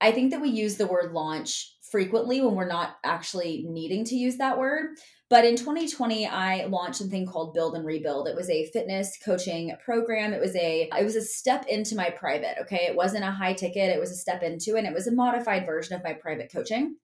I 0.00 0.12
think 0.12 0.30
that 0.30 0.40
we 0.40 0.50
use 0.50 0.76
the 0.76 0.86
word 0.86 1.12
launch 1.12 1.72
frequently 1.90 2.40
when 2.40 2.54
we're 2.54 2.66
not 2.66 2.96
actually 3.04 3.64
needing 3.68 4.04
to 4.04 4.16
use 4.16 4.36
that 4.36 4.58
word. 4.58 4.96
But 5.28 5.44
in 5.44 5.56
2020, 5.56 6.26
I 6.26 6.66
launched 6.66 6.98
something 6.98 7.26
called 7.26 7.54
Build 7.54 7.74
and 7.74 7.84
Rebuild. 7.84 8.28
It 8.28 8.36
was 8.36 8.50
a 8.50 8.66
fitness 8.66 9.18
coaching 9.24 9.74
program. 9.84 10.32
It 10.32 10.40
was 10.40 10.54
a 10.54 10.88
it 10.96 11.04
was 11.04 11.16
a 11.16 11.22
step 11.22 11.66
into 11.68 11.96
my 11.96 12.10
private. 12.10 12.58
Okay, 12.62 12.86
it 12.86 12.96
wasn't 12.96 13.24
a 13.24 13.30
high 13.30 13.54
ticket. 13.54 13.94
It 13.94 14.00
was 14.00 14.12
a 14.12 14.16
step 14.16 14.42
into, 14.42 14.76
and 14.76 14.86
it 14.86 14.94
was 14.94 15.06
a 15.06 15.14
modified 15.14 15.66
version 15.66 15.96
of 15.96 16.04
my 16.04 16.12
private 16.12 16.52
coaching. 16.52 16.96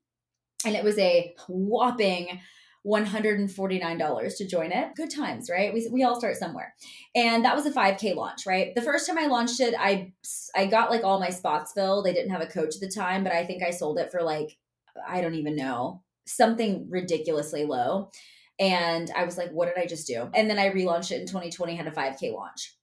And 0.64 0.76
it 0.76 0.84
was 0.84 0.98
a 0.98 1.34
whopping 1.48 2.40
$149 2.86 4.36
to 4.36 4.46
join 4.46 4.72
it. 4.72 4.94
Good 4.96 5.10
times, 5.10 5.48
right? 5.48 5.72
We, 5.72 5.88
we 5.90 6.02
all 6.02 6.18
start 6.18 6.36
somewhere. 6.36 6.74
And 7.14 7.44
that 7.44 7.54
was 7.54 7.66
a 7.66 7.70
5K 7.70 8.16
launch, 8.16 8.44
right? 8.46 8.74
The 8.74 8.82
first 8.82 9.06
time 9.06 9.18
I 9.18 9.26
launched 9.26 9.60
it, 9.60 9.74
I 9.78 10.12
I 10.54 10.66
got 10.66 10.90
like 10.90 11.04
all 11.04 11.20
my 11.20 11.30
spots 11.30 11.72
filled. 11.72 12.04
They 12.04 12.12
didn't 12.12 12.32
have 12.32 12.40
a 12.40 12.46
coach 12.46 12.74
at 12.74 12.80
the 12.80 12.88
time, 12.88 13.22
but 13.22 13.32
I 13.32 13.44
think 13.44 13.62
I 13.62 13.70
sold 13.70 13.98
it 13.98 14.10
for 14.10 14.22
like 14.22 14.58
I 15.06 15.20
don't 15.20 15.36
even 15.36 15.56
know, 15.56 16.02
something 16.26 16.86
ridiculously 16.90 17.64
low. 17.64 18.10
And 18.58 19.10
I 19.16 19.24
was 19.24 19.38
like, 19.38 19.50
what 19.50 19.66
did 19.66 19.82
I 19.82 19.86
just 19.86 20.06
do? 20.06 20.28
And 20.34 20.48
then 20.50 20.58
I 20.58 20.70
relaunched 20.70 21.10
it 21.10 21.20
in 21.20 21.26
2020, 21.26 21.74
had 21.74 21.86
a 21.86 21.90
5K 21.90 22.34
launch. 22.34 22.76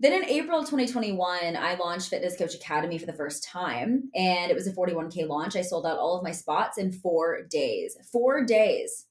Then 0.00 0.14
in 0.14 0.28
April 0.28 0.62
2021, 0.62 1.56
I 1.56 1.74
launched 1.74 2.08
Fitness 2.08 2.36
Coach 2.36 2.56
Academy 2.56 2.98
for 2.98 3.06
the 3.06 3.12
first 3.12 3.44
time, 3.44 4.10
and 4.16 4.50
it 4.50 4.54
was 4.54 4.66
a 4.66 4.72
41K 4.72 5.28
launch. 5.28 5.54
I 5.54 5.62
sold 5.62 5.86
out 5.86 5.98
all 5.98 6.16
of 6.16 6.24
my 6.24 6.32
spots 6.32 6.76
in 6.76 6.90
four 6.90 7.42
days. 7.48 7.96
Four 8.10 8.44
days. 8.44 9.06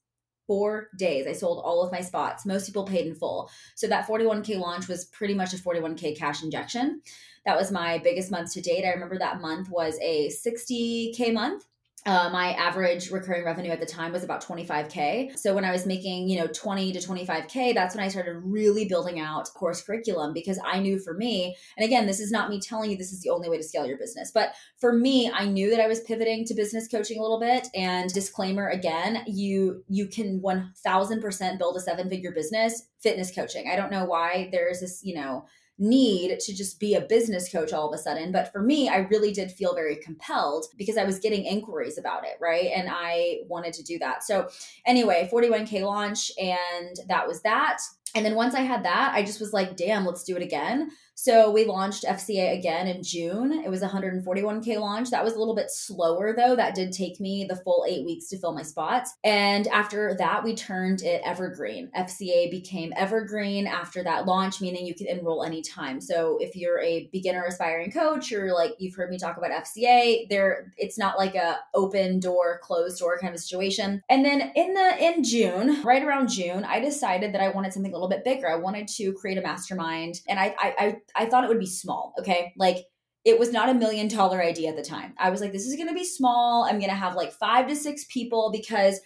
Four 0.52 0.88
days. 0.98 1.26
I 1.26 1.32
sold 1.32 1.62
all 1.64 1.82
of 1.82 1.90
my 1.90 2.02
spots. 2.02 2.44
Most 2.44 2.66
people 2.66 2.84
paid 2.84 3.06
in 3.06 3.14
full. 3.14 3.50
So 3.74 3.86
that 3.86 4.06
41K 4.06 4.58
launch 4.58 4.86
was 4.86 5.06
pretty 5.06 5.32
much 5.32 5.54
a 5.54 5.56
41K 5.56 6.14
cash 6.14 6.42
injection. 6.42 7.00
That 7.46 7.56
was 7.56 7.72
my 7.72 7.96
biggest 7.96 8.30
month 8.30 8.52
to 8.52 8.60
date. 8.60 8.84
I 8.84 8.90
remember 8.90 9.16
that 9.16 9.40
month 9.40 9.70
was 9.70 9.98
a 10.02 10.28
60K 10.28 11.32
month 11.32 11.64
uh, 12.06 12.28
my 12.32 12.52
average 12.54 13.10
recurring 13.10 13.44
revenue 13.44 13.70
at 13.70 13.80
the 13.80 13.86
time 13.86 14.12
was 14.12 14.24
about 14.24 14.44
25k 14.44 15.38
so 15.38 15.54
when 15.54 15.64
i 15.64 15.70
was 15.70 15.86
making 15.86 16.28
you 16.28 16.38
know 16.38 16.46
20 16.48 16.92
to 16.92 16.98
25k 16.98 17.74
that's 17.74 17.94
when 17.94 18.04
i 18.04 18.08
started 18.08 18.36
really 18.44 18.86
building 18.86 19.20
out 19.20 19.48
course 19.54 19.82
curriculum 19.82 20.32
because 20.32 20.58
i 20.66 20.78
knew 20.78 20.98
for 20.98 21.14
me 21.14 21.56
and 21.76 21.84
again 21.84 22.06
this 22.06 22.20
is 22.20 22.30
not 22.30 22.48
me 22.50 22.60
telling 22.60 22.90
you 22.90 22.96
this 22.96 23.12
is 23.12 23.20
the 23.22 23.30
only 23.30 23.48
way 23.48 23.56
to 23.56 23.62
scale 23.62 23.86
your 23.86 23.98
business 23.98 24.30
but 24.32 24.52
for 24.80 24.92
me 24.92 25.30
i 25.34 25.44
knew 25.44 25.70
that 25.70 25.80
i 25.80 25.86
was 25.86 26.00
pivoting 26.00 26.44
to 26.44 26.54
business 26.54 26.88
coaching 26.88 27.18
a 27.18 27.22
little 27.22 27.40
bit. 27.40 27.68
And 27.74 28.12
disclaimer 28.12 28.68
again 28.68 29.22
you 29.26 29.84
you 29.88 30.06
can 30.06 30.40
1000% 30.40 31.58
build 31.58 31.76
a 31.76 31.80
seven 31.80 32.08
figure 32.08 32.32
business 32.32 32.88
fitness 33.00 33.34
coaching. 33.34 33.68
I 33.68 33.76
don't 33.76 33.90
know 33.90 34.04
why 34.04 34.48
there's 34.52 34.80
this 34.80 35.00
you 35.02 35.14
know 35.14 35.46
need 35.78 36.38
to 36.40 36.54
just 36.54 36.78
be 36.78 36.94
a 36.94 37.00
business 37.00 37.50
coach 37.50 37.72
all 37.72 37.92
of 37.92 37.98
a 37.98 38.02
sudden. 38.02 38.32
But 38.32 38.52
for 38.52 38.62
me, 38.62 38.88
I 38.88 38.98
really 38.98 39.32
did 39.32 39.50
feel 39.50 39.74
very 39.74 39.96
compelled 39.96 40.66
because 40.76 40.96
I 40.96 41.04
was 41.04 41.18
getting 41.18 41.44
inquiries 41.44 41.98
about 41.98 42.24
it, 42.24 42.36
right? 42.40 42.70
And 42.74 42.88
I 42.90 43.38
wanted 43.48 43.72
to 43.74 43.82
do 43.82 43.98
that. 43.98 44.22
So, 44.22 44.48
anyway, 44.86 45.28
41K 45.32 45.82
launch, 45.82 46.30
and 46.38 46.96
that 47.08 47.26
was 47.26 47.42
that. 47.42 47.78
And 48.14 48.24
then 48.26 48.34
once 48.34 48.54
I 48.54 48.60
had 48.60 48.84
that, 48.84 49.12
I 49.14 49.22
just 49.22 49.40
was 49.40 49.52
like, 49.52 49.76
damn, 49.76 50.04
let's 50.04 50.24
do 50.24 50.36
it 50.36 50.42
again. 50.42 50.90
So 51.14 51.50
we 51.50 51.64
launched 51.66 52.04
FCA 52.04 52.58
again 52.58 52.88
in 52.88 53.02
June. 53.02 53.52
It 53.52 53.70
was 53.70 53.82
141K 53.82 54.80
launch. 54.80 55.10
That 55.10 55.24
was 55.24 55.34
a 55.34 55.38
little 55.38 55.54
bit 55.54 55.70
slower 55.70 56.34
though. 56.34 56.56
That 56.56 56.74
did 56.74 56.92
take 56.92 57.20
me 57.20 57.46
the 57.48 57.56
full 57.56 57.84
eight 57.88 58.04
weeks 58.04 58.28
to 58.28 58.38
fill 58.38 58.54
my 58.54 58.62
spots. 58.62 59.14
And 59.22 59.68
after 59.68 60.16
that, 60.18 60.42
we 60.42 60.54
turned 60.54 61.02
it 61.02 61.22
evergreen. 61.24 61.90
FCA 61.96 62.50
became 62.50 62.92
evergreen 62.96 63.66
after 63.66 64.02
that 64.02 64.26
launch, 64.26 64.60
meaning 64.60 64.86
you 64.86 64.94
can 64.94 65.06
enroll 65.06 65.44
anytime. 65.44 66.00
So 66.00 66.38
if 66.40 66.56
you're 66.56 66.80
a 66.80 67.08
beginner 67.12 67.44
aspiring 67.44 67.92
coach 67.92 68.32
or 68.32 68.52
like 68.52 68.72
you've 68.78 68.94
heard 68.94 69.10
me 69.10 69.18
talk 69.18 69.36
about 69.36 69.50
FCA, 69.50 70.28
there 70.28 70.72
it's 70.76 70.98
not 70.98 71.18
like 71.18 71.34
a 71.34 71.58
open 71.74 72.20
door, 72.20 72.58
closed 72.62 72.98
door 72.98 73.18
kind 73.18 73.34
of 73.34 73.40
situation. 73.40 74.02
And 74.08 74.24
then 74.24 74.52
in 74.56 74.74
the 74.74 74.96
in 74.98 75.24
June, 75.24 75.82
right 75.82 76.02
around 76.02 76.28
June, 76.28 76.64
I 76.64 76.80
decided 76.80 77.34
that 77.34 77.40
I 77.40 77.50
wanted 77.50 77.72
something 77.72 77.92
a 77.92 77.94
little 77.94 78.08
bit 78.08 78.24
bigger. 78.24 78.48
I 78.48 78.56
wanted 78.56 78.88
to 78.88 79.12
create 79.12 79.38
a 79.38 79.42
mastermind. 79.42 80.20
And 80.28 80.38
I 80.38 80.54
I, 80.58 80.74
I 80.78 80.96
I 81.14 81.26
thought 81.26 81.44
it 81.44 81.48
would 81.48 81.60
be 81.60 81.66
small. 81.66 82.14
Okay. 82.18 82.52
Like 82.56 82.78
it 83.24 83.38
was 83.38 83.52
not 83.52 83.68
a 83.68 83.74
million 83.74 84.08
dollar 84.08 84.42
idea 84.42 84.70
at 84.70 84.76
the 84.76 84.82
time. 84.82 85.14
I 85.18 85.30
was 85.30 85.40
like, 85.40 85.52
this 85.52 85.66
is 85.66 85.76
going 85.76 85.88
to 85.88 85.94
be 85.94 86.04
small. 86.04 86.64
I'm 86.64 86.78
going 86.78 86.90
to 86.90 86.96
have 86.96 87.14
like 87.14 87.32
five 87.32 87.68
to 87.68 87.76
six 87.76 88.04
people 88.10 88.50
because 88.52 89.00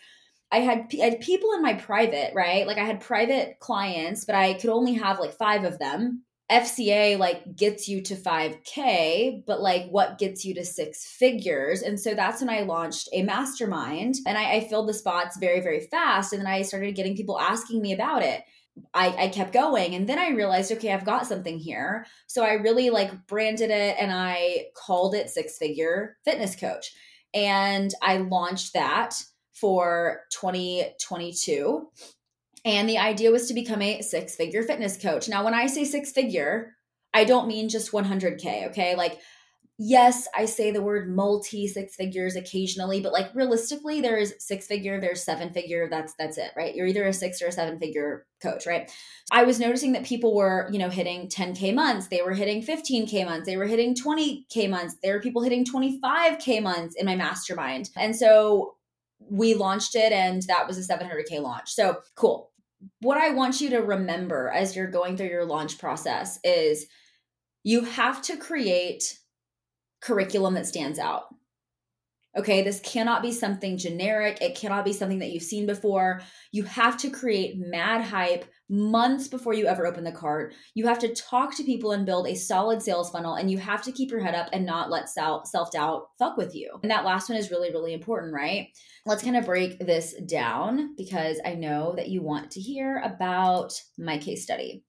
I 0.50 0.58
had, 0.58 0.86
I 0.94 1.04
had 1.04 1.20
people 1.20 1.52
in 1.52 1.62
my 1.62 1.74
private, 1.74 2.32
right? 2.34 2.66
Like 2.66 2.78
I 2.78 2.84
had 2.84 3.00
private 3.00 3.58
clients, 3.60 4.24
but 4.24 4.34
I 4.34 4.54
could 4.54 4.70
only 4.70 4.94
have 4.94 5.18
like 5.18 5.36
five 5.36 5.64
of 5.64 5.78
them. 5.78 6.22
FCA 6.50 7.18
like 7.18 7.56
gets 7.56 7.88
you 7.88 8.00
to 8.02 8.14
5K, 8.14 9.44
but 9.46 9.60
like 9.60 9.88
what 9.88 10.18
gets 10.18 10.44
you 10.44 10.54
to 10.54 10.64
six 10.64 11.04
figures? 11.04 11.82
And 11.82 11.98
so 11.98 12.14
that's 12.14 12.40
when 12.40 12.48
I 12.48 12.60
launched 12.60 13.08
a 13.12 13.24
mastermind 13.24 14.14
and 14.24 14.38
I, 14.38 14.52
I 14.52 14.68
filled 14.68 14.88
the 14.88 14.94
spots 14.94 15.36
very, 15.38 15.60
very 15.60 15.80
fast. 15.80 16.32
And 16.32 16.40
then 16.40 16.46
I 16.46 16.62
started 16.62 16.94
getting 16.94 17.16
people 17.16 17.40
asking 17.40 17.82
me 17.82 17.92
about 17.92 18.22
it. 18.22 18.44
I, 18.92 19.24
I 19.24 19.28
kept 19.28 19.52
going 19.52 19.94
and 19.94 20.08
then 20.08 20.18
I 20.18 20.30
realized, 20.30 20.72
okay, 20.72 20.92
I've 20.92 21.04
got 21.04 21.26
something 21.26 21.58
here. 21.58 22.06
So 22.26 22.44
I 22.44 22.54
really 22.54 22.90
like 22.90 23.26
branded 23.26 23.70
it 23.70 23.96
and 23.98 24.12
I 24.12 24.66
called 24.74 25.14
it 25.14 25.30
Six 25.30 25.58
Figure 25.58 26.16
Fitness 26.24 26.56
Coach. 26.56 26.92
And 27.34 27.92
I 28.02 28.18
launched 28.18 28.74
that 28.74 29.14
for 29.54 30.20
2022. 30.32 31.88
And 32.64 32.88
the 32.88 32.98
idea 32.98 33.30
was 33.30 33.48
to 33.48 33.54
become 33.54 33.80
a 33.80 34.02
six 34.02 34.34
figure 34.34 34.62
fitness 34.62 34.96
coach. 34.96 35.28
Now, 35.28 35.44
when 35.44 35.54
I 35.54 35.66
say 35.66 35.84
six 35.84 36.10
figure, 36.10 36.74
I 37.14 37.24
don't 37.24 37.46
mean 37.46 37.68
just 37.68 37.92
100K, 37.92 38.68
okay? 38.68 38.96
Like 38.96 39.20
yes, 39.78 40.26
I 40.34 40.46
say 40.46 40.70
the 40.70 40.82
word 40.82 41.14
multi 41.14 41.68
six 41.68 41.96
figures 41.96 42.34
occasionally, 42.34 43.00
but 43.00 43.12
like 43.12 43.34
realistically, 43.34 44.00
there 44.00 44.16
is 44.16 44.34
six 44.38 44.66
figure, 44.66 45.00
there's 45.00 45.22
seven 45.22 45.52
figure. 45.52 45.88
That's 45.90 46.14
that's 46.18 46.38
it, 46.38 46.52
right? 46.56 46.74
You're 46.74 46.86
either 46.86 47.06
a 47.06 47.12
six 47.12 47.42
or 47.42 47.48
a 47.48 47.52
seven 47.52 47.78
figure 47.78 48.26
coach, 48.42 48.66
right? 48.66 48.90
I 49.30 49.44
was 49.44 49.60
noticing 49.60 49.92
that 49.92 50.04
people 50.04 50.34
were, 50.34 50.68
you 50.72 50.78
know, 50.78 50.88
hitting 50.88 51.28
10k 51.28 51.74
months, 51.74 52.08
they 52.08 52.22
were 52.22 52.32
hitting 52.32 52.62
15k 52.62 53.24
months, 53.26 53.46
they 53.46 53.56
were 53.56 53.66
hitting 53.66 53.94
20k 53.94 54.70
months, 54.70 54.96
there 55.02 55.14
were 55.14 55.20
people 55.20 55.42
hitting 55.42 55.64
25k 55.64 56.62
months 56.62 56.94
in 56.96 57.06
my 57.06 57.16
mastermind, 57.16 57.90
and 57.96 58.16
so 58.16 58.76
we 59.18 59.54
launched 59.54 59.94
it, 59.94 60.12
and 60.12 60.42
that 60.42 60.66
was 60.66 60.78
a 60.78 60.92
700k 60.92 61.40
launch. 61.40 61.72
So 61.72 61.98
cool. 62.14 62.50
What 63.00 63.18
I 63.18 63.30
want 63.30 63.60
you 63.60 63.70
to 63.70 63.78
remember 63.78 64.50
as 64.50 64.76
you're 64.76 64.90
going 64.90 65.16
through 65.16 65.28
your 65.28 65.46
launch 65.46 65.78
process 65.78 66.38
is 66.44 66.86
you 67.64 67.82
have 67.82 68.22
to 68.22 68.36
create 68.36 69.18
curriculum 70.00 70.54
that 70.54 70.66
stands 70.66 70.98
out. 70.98 71.24
Okay, 72.36 72.62
this 72.62 72.80
cannot 72.80 73.22
be 73.22 73.32
something 73.32 73.78
generic. 73.78 74.42
It 74.42 74.54
cannot 74.54 74.84
be 74.84 74.92
something 74.92 75.20
that 75.20 75.30
you've 75.30 75.42
seen 75.42 75.64
before. 75.64 76.20
You 76.52 76.64
have 76.64 76.98
to 76.98 77.08
create 77.08 77.56
mad 77.56 78.02
hype 78.02 78.44
months 78.68 79.26
before 79.26 79.54
you 79.54 79.66
ever 79.66 79.86
open 79.86 80.04
the 80.04 80.12
cart. 80.12 80.52
You 80.74 80.86
have 80.86 80.98
to 80.98 81.14
talk 81.14 81.56
to 81.56 81.64
people 81.64 81.92
and 81.92 82.04
build 82.04 82.26
a 82.26 82.34
solid 82.34 82.82
sales 82.82 83.10
funnel, 83.10 83.36
and 83.36 83.50
you 83.50 83.56
have 83.56 83.80
to 83.82 83.92
keep 83.92 84.10
your 84.10 84.20
head 84.20 84.34
up 84.34 84.50
and 84.52 84.66
not 84.66 84.90
let 84.90 85.08
self 85.08 85.72
doubt 85.72 86.08
fuck 86.18 86.36
with 86.36 86.54
you. 86.54 86.78
And 86.82 86.90
that 86.90 87.06
last 87.06 87.30
one 87.30 87.38
is 87.38 87.50
really, 87.50 87.70
really 87.70 87.94
important, 87.94 88.34
right? 88.34 88.68
Let's 89.06 89.22
kind 89.22 89.36
of 89.36 89.46
break 89.46 89.78
this 89.78 90.14
down 90.26 90.94
because 90.96 91.40
I 91.42 91.54
know 91.54 91.94
that 91.96 92.08
you 92.08 92.22
want 92.22 92.50
to 92.50 92.60
hear 92.60 92.98
about 92.98 93.72
my 93.96 94.18
case 94.18 94.42
study. 94.42 94.84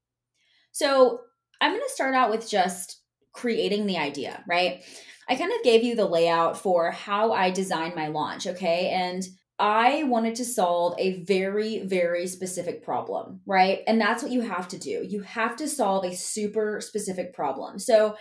So 0.73 1.21
I'm 1.61 1.71
going 1.71 1.81
to 1.81 1.93
start 1.93 2.13
out 2.13 2.29
with 2.29 2.49
just 2.49 2.96
creating 3.37 3.85
the 3.85 3.97
idea, 3.97 4.43
right? 4.47 4.83
I 5.29 5.35
kind 5.35 5.51
of 5.51 5.63
gave 5.63 5.83
you 5.83 5.95
the 5.95 6.05
layout 6.05 6.57
for 6.57 6.91
how 6.91 7.33
I 7.33 7.51
designed 7.51 7.95
my 7.95 8.07
launch, 8.07 8.47
okay? 8.47 8.89
And 8.89 9.23
I 9.59 10.03
wanted 10.03 10.35
to 10.35 10.45
solve 10.45 10.95
a 10.97 11.23
very, 11.23 11.85
very 11.85 12.27
specific 12.27 12.83
problem, 12.83 13.41
right? 13.45 13.81
And 13.87 13.99
that's 13.99 14.23
what 14.23 14.31
you 14.31 14.41
have 14.41 14.67
to 14.69 14.79
do. 14.79 15.05
You 15.07 15.21
have 15.21 15.55
to 15.57 15.67
solve 15.67 16.05
a 16.05 16.15
super 16.15 16.81
specific 16.81 17.33
problem. 17.33 17.79
So 17.79 18.15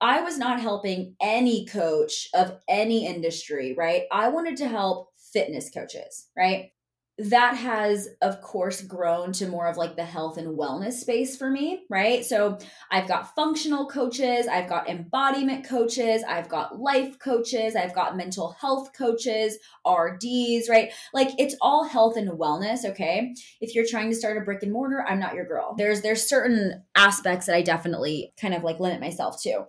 I 0.00 0.20
was 0.22 0.38
not 0.38 0.60
helping 0.60 1.14
any 1.20 1.66
coach 1.66 2.28
of 2.34 2.58
any 2.68 3.06
industry, 3.06 3.74
right? 3.76 4.04
I 4.12 4.28
wanted 4.28 4.56
to 4.58 4.68
help 4.68 5.10
fitness 5.32 5.70
coaches, 5.70 6.28
right? 6.36 6.70
That 7.18 7.56
has 7.56 8.08
of 8.20 8.42
course 8.42 8.82
grown 8.82 9.32
to 9.32 9.48
more 9.48 9.66
of 9.68 9.78
like 9.78 9.96
the 9.96 10.04
health 10.04 10.36
and 10.36 10.58
wellness 10.58 10.94
space 10.94 11.34
for 11.36 11.50
me 11.50 11.82
right? 11.88 12.24
So 12.24 12.58
i've 12.90 13.08
got 13.08 13.34
functional 13.34 13.86
coaches 13.86 14.46
i've 14.46 14.68
got 14.68 14.88
embodiment 14.88 15.66
coaches 15.66 16.22
i've 16.28 16.48
got 16.48 16.78
life 16.78 17.18
coaches 17.18 17.74
i've 17.74 17.94
got 17.94 18.16
mental 18.16 18.52
health 18.60 18.92
coaches 18.92 19.56
rds 19.86 20.68
right? 20.68 20.92
Like 21.14 21.30
it's 21.38 21.56
all 21.62 21.84
health 21.84 22.16
and 22.16 22.30
wellness 22.30 22.84
okay? 22.84 23.34
If 23.60 23.74
you're 23.74 23.86
trying 23.86 24.10
to 24.10 24.16
start 24.16 24.36
a 24.36 24.42
brick 24.42 24.62
and 24.62 24.72
mortar 24.72 25.04
i'm 25.08 25.18
not 25.18 25.34
your 25.34 25.46
girl. 25.46 25.74
There's 25.78 26.02
there's 26.02 26.22
certain 26.22 26.82
aspects 26.94 27.46
that 27.46 27.54
i 27.54 27.62
definitely 27.62 28.32
kind 28.40 28.52
of 28.52 28.62
like 28.62 28.78
limit 28.78 29.00
myself 29.00 29.42
to 29.42 29.64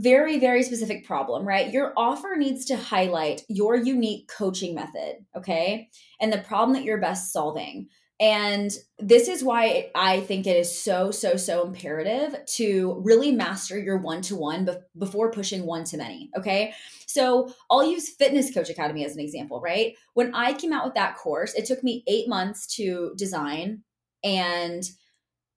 very, 0.00 0.38
very 0.38 0.62
specific 0.62 1.06
problem, 1.06 1.46
right? 1.46 1.72
Your 1.72 1.92
offer 1.96 2.34
needs 2.36 2.64
to 2.66 2.76
highlight 2.76 3.42
your 3.48 3.76
unique 3.76 4.28
coaching 4.28 4.74
method, 4.74 5.16
okay? 5.36 5.88
And 6.20 6.32
the 6.32 6.38
problem 6.38 6.74
that 6.74 6.84
you're 6.84 7.00
best 7.00 7.32
solving. 7.32 7.88
And 8.18 8.70
this 8.98 9.28
is 9.28 9.42
why 9.42 9.90
I 9.94 10.20
think 10.20 10.46
it 10.46 10.56
is 10.56 10.82
so, 10.82 11.10
so, 11.10 11.36
so 11.36 11.66
imperative 11.66 12.36
to 12.56 13.00
really 13.02 13.32
master 13.32 13.78
your 13.78 13.96
one 13.96 14.20
to 14.22 14.36
one 14.36 14.68
before 14.98 15.30
pushing 15.30 15.64
one 15.64 15.84
to 15.84 15.96
many. 15.96 16.30
Okay. 16.36 16.74
So 17.06 17.52
I'll 17.70 17.90
use 17.90 18.10
Fitness 18.10 18.52
Coach 18.52 18.68
Academy 18.68 19.06
as 19.06 19.14
an 19.14 19.20
example, 19.20 19.60
right? 19.60 19.94
When 20.12 20.34
I 20.34 20.52
came 20.52 20.72
out 20.72 20.84
with 20.84 20.94
that 20.94 21.16
course, 21.16 21.54
it 21.54 21.64
took 21.64 21.82
me 21.82 22.04
eight 22.06 22.28
months 22.28 22.66
to 22.76 23.14
design 23.16 23.84
and, 24.22 24.82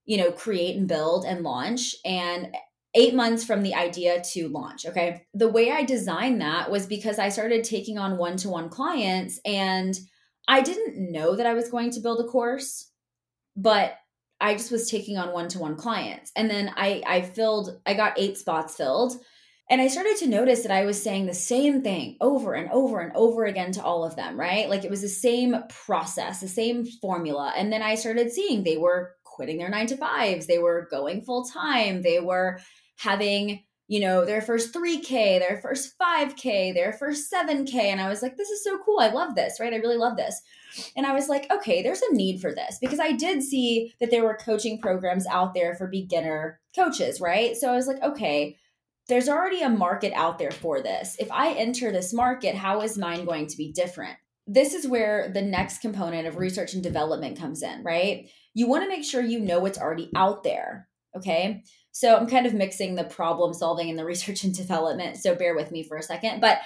you 0.05 0.17
know, 0.17 0.31
create 0.31 0.77
and 0.77 0.87
build 0.87 1.25
and 1.25 1.43
launch. 1.43 1.95
And 2.05 2.55
eight 2.95 3.15
months 3.15 3.43
from 3.43 3.63
the 3.63 3.73
idea 3.73 4.21
to 4.21 4.49
launch. 4.49 4.85
Okay. 4.85 5.25
The 5.33 5.49
way 5.49 5.71
I 5.71 5.83
designed 5.83 6.41
that 6.41 6.69
was 6.69 6.85
because 6.85 7.19
I 7.19 7.29
started 7.29 7.63
taking 7.63 7.97
on 7.97 8.17
one 8.17 8.37
to 8.37 8.49
one 8.49 8.69
clients 8.69 9.39
and 9.45 9.97
I 10.47 10.61
didn't 10.61 11.11
know 11.11 11.35
that 11.35 11.45
I 11.45 11.53
was 11.53 11.69
going 11.69 11.91
to 11.91 12.01
build 12.01 12.19
a 12.19 12.29
course, 12.29 12.91
but 13.55 13.95
I 14.39 14.53
just 14.53 14.71
was 14.71 14.89
taking 14.89 15.17
on 15.17 15.31
one 15.31 15.47
to 15.49 15.59
one 15.59 15.75
clients. 15.75 16.31
And 16.35 16.49
then 16.49 16.71
I, 16.75 17.01
I 17.07 17.21
filled, 17.21 17.79
I 17.85 17.93
got 17.93 18.19
eight 18.19 18.37
spots 18.37 18.75
filled. 18.75 19.13
And 19.69 19.81
I 19.81 19.87
started 19.87 20.17
to 20.17 20.27
notice 20.27 20.63
that 20.63 20.71
I 20.71 20.85
was 20.85 21.01
saying 21.01 21.25
the 21.25 21.33
same 21.33 21.81
thing 21.81 22.17
over 22.19 22.53
and 22.53 22.69
over 22.69 22.99
and 22.99 23.15
over 23.15 23.45
again 23.45 23.71
to 23.71 23.83
all 23.83 24.03
of 24.03 24.17
them, 24.17 24.37
right? 24.37 24.69
Like 24.69 24.83
it 24.83 24.91
was 24.91 25.01
the 25.01 25.07
same 25.07 25.55
process, 25.69 26.41
the 26.41 26.49
same 26.49 26.85
formula. 26.85 27.53
And 27.55 27.71
then 27.71 27.81
I 27.81 27.95
started 27.95 28.31
seeing 28.31 28.63
they 28.63 28.77
were 28.77 29.15
quitting 29.23 29.57
their 29.57 29.69
nine 29.69 29.87
to 29.87 29.97
fives, 29.97 30.45
they 30.45 30.59
were 30.59 30.87
going 30.91 31.21
full 31.21 31.45
time, 31.45 32.01
they 32.01 32.19
were 32.19 32.59
having 33.03 33.63
you 33.87 33.99
know 33.99 34.25
their 34.25 34.41
first 34.41 34.73
3k 34.73 35.39
their 35.39 35.59
first 35.61 35.93
5k 35.99 36.73
their 36.73 36.93
first 36.93 37.31
7k 37.31 37.75
and 37.75 37.99
i 37.99 38.07
was 38.07 38.21
like 38.21 38.37
this 38.37 38.49
is 38.49 38.63
so 38.63 38.79
cool. 38.83 38.99
I 38.99 39.09
love 39.09 39.35
this 39.35 39.59
right? 39.59 39.73
I 39.73 39.77
really 39.77 39.97
love 39.97 40.17
this. 40.17 40.41
And 40.95 41.05
i 41.05 41.13
was 41.13 41.27
like 41.27 41.51
okay 41.51 41.83
there's 41.83 42.01
a 42.01 42.13
need 42.13 42.39
for 42.39 42.53
this. 42.53 42.77
Because 42.79 42.99
i 42.99 43.11
did 43.11 43.43
see 43.43 43.93
that 43.99 44.09
there 44.09 44.23
were 44.23 44.37
coaching 44.37 44.79
programs 44.79 45.27
out 45.27 45.53
there 45.53 45.75
for 45.75 45.87
beginner 45.87 46.59
coaches 46.75 47.19
right? 47.19 47.55
So 47.57 47.69
i 47.69 47.75
was 47.75 47.87
like 47.87 48.01
okay 48.01 48.57
there's 49.09 49.27
already 49.27 49.61
a 49.61 49.69
market 49.69 50.13
out 50.15 50.39
there 50.39 50.51
for 50.51 50.81
this. 50.81 51.17
If 51.19 51.29
i 51.31 51.53
enter 51.53 51.91
this 51.91 52.13
market 52.13 52.55
how 52.55 52.81
is 52.81 52.97
mine 52.97 53.25
going 53.25 53.47
to 53.47 53.57
be 53.57 53.73
different? 53.73 54.17
This 54.47 54.73
is 54.73 54.87
where 54.87 55.29
the 55.29 55.41
next 55.41 55.81
component 55.81 56.27
of 56.27 56.37
research 56.37 56.73
and 56.73 56.81
development 56.81 57.37
comes 57.37 57.61
in 57.61 57.83
right? 57.83 58.29
You 58.53 58.67
want 58.67 58.83
to 58.83 58.89
make 58.89 59.03
sure 59.03 59.21
you 59.21 59.39
know 59.39 59.59
what's 59.59 59.77
already 59.77 60.09
out 60.15 60.43
there 60.43 60.87
okay 61.15 61.63
so 61.93 62.17
I'm 62.17 62.27
kind 62.27 62.47
of 62.47 62.55
mixing 62.55 62.95
the 62.95 63.03
problem 63.03 63.53
solving 63.53 63.89
and 63.89 63.97
the 63.97 64.05
research 64.05 64.43
and 64.43 64.53
development. 64.53 65.17
So 65.17 65.35
bear 65.35 65.55
with 65.55 65.71
me 65.71 65.83
for 65.83 65.95
a 65.95 66.03
second. 66.03 66.41
But 66.41 66.59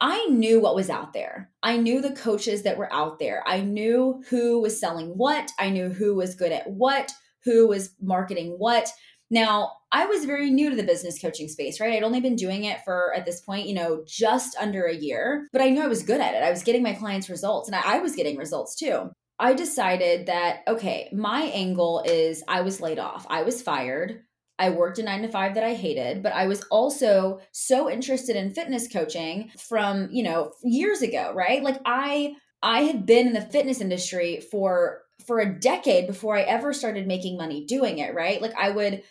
I 0.00 0.26
knew 0.26 0.60
what 0.60 0.74
was 0.74 0.90
out 0.90 1.12
there. 1.12 1.48
I 1.62 1.76
knew 1.76 2.02
the 2.02 2.10
coaches 2.10 2.64
that 2.64 2.76
were 2.76 2.92
out 2.92 3.20
there. 3.20 3.44
I 3.46 3.60
knew 3.60 4.20
who 4.28 4.60
was 4.60 4.78
selling 4.78 5.10
what. 5.10 5.52
I 5.60 5.70
knew 5.70 5.90
who 5.90 6.16
was 6.16 6.34
good 6.34 6.50
at 6.50 6.68
what, 6.68 7.12
who 7.44 7.68
was 7.68 7.94
marketing 8.00 8.56
what. 8.58 8.90
Now, 9.30 9.70
I 9.92 10.06
was 10.06 10.24
very 10.24 10.50
new 10.50 10.70
to 10.70 10.76
the 10.76 10.82
business 10.82 11.20
coaching 11.20 11.46
space, 11.46 11.78
right? 11.78 11.94
I'd 11.94 12.02
only 12.02 12.20
been 12.20 12.34
doing 12.34 12.64
it 12.64 12.80
for, 12.84 13.14
at 13.14 13.24
this 13.24 13.40
point, 13.40 13.68
you 13.68 13.74
know, 13.74 14.02
just 14.04 14.56
under 14.60 14.86
a 14.86 14.94
year, 14.94 15.46
but 15.52 15.62
I 15.62 15.70
knew 15.70 15.82
I 15.82 15.86
was 15.86 16.02
good 16.02 16.20
at 16.20 16.34
it. 16.34 16.42
I 16.42 16.50
was 16.50 16.64
getting 16.64 16.82
my 16.82 16.94
clients 16.94 17.30
results 17.30 17.68
and 17.68 17.76
I, 17.76 18.00
was 18.00 18.16
getting 18.16 18.36
results 18.36 18.74
too. 18.74 19.10
I 19.38 19.54
decided 19.54 20.26
that, 20.26 20.60
okay, 20.68 21.08
my 21.12 21.42
angle 21.42 22.02
is 22.04 22.44
I 22.46 22.60
was 22.60 22.80
laid 22.80 22.98
off, 22.98 23.26
I 23.28 23.42
was 23.42 23.62
fired. 23.62 24.22
I 24.58 24.70
worked 24.70 24.98
a 24.98 25.02
nine 25.02 25.22
to 25.22 25.28
five 25.28 25.54
that 25.54 25.64
I 25.64 25.74
hated, 25.74 26.22
but 26.22 26.32
I 26.32 26.46
was 26.46 26.62
also 26.70 27.40
so 27.50 27.90
interested 27.90 28.36
in 28.36 28.54
fitness 28.54 28.86
coaching 28.86 29.50
from, 29.58 30.08
you 30.12 30.22
know, 30.22 30.52
years 30.62 31.02
ago, 31.02 31.32
right? 31.34 31.62
Like 31.62 31.80
I 31.84 32.36
I 32.62 32.82
had 32.82 33.04
been 33.06 33.26
in 33.26 33.32
the 33.32 33.40
fitness 33.40 33.80
industry 33.80 34.40
for 34.50 35.02
for 35.26 35.40
a 35.40 35.58
decade 35.58 36.06
before 36.06 36.36
I 36.36 36.42
ever 36.42 36.72
started 36.72 37.06
making 37.06 37.36
money 37.36 37.64
doing 37.64 37.98
it, 37.98 38.14
right? 38.14 38.40
Like 38.40 38.54
I 38.56 38.70
would 38.70 39.02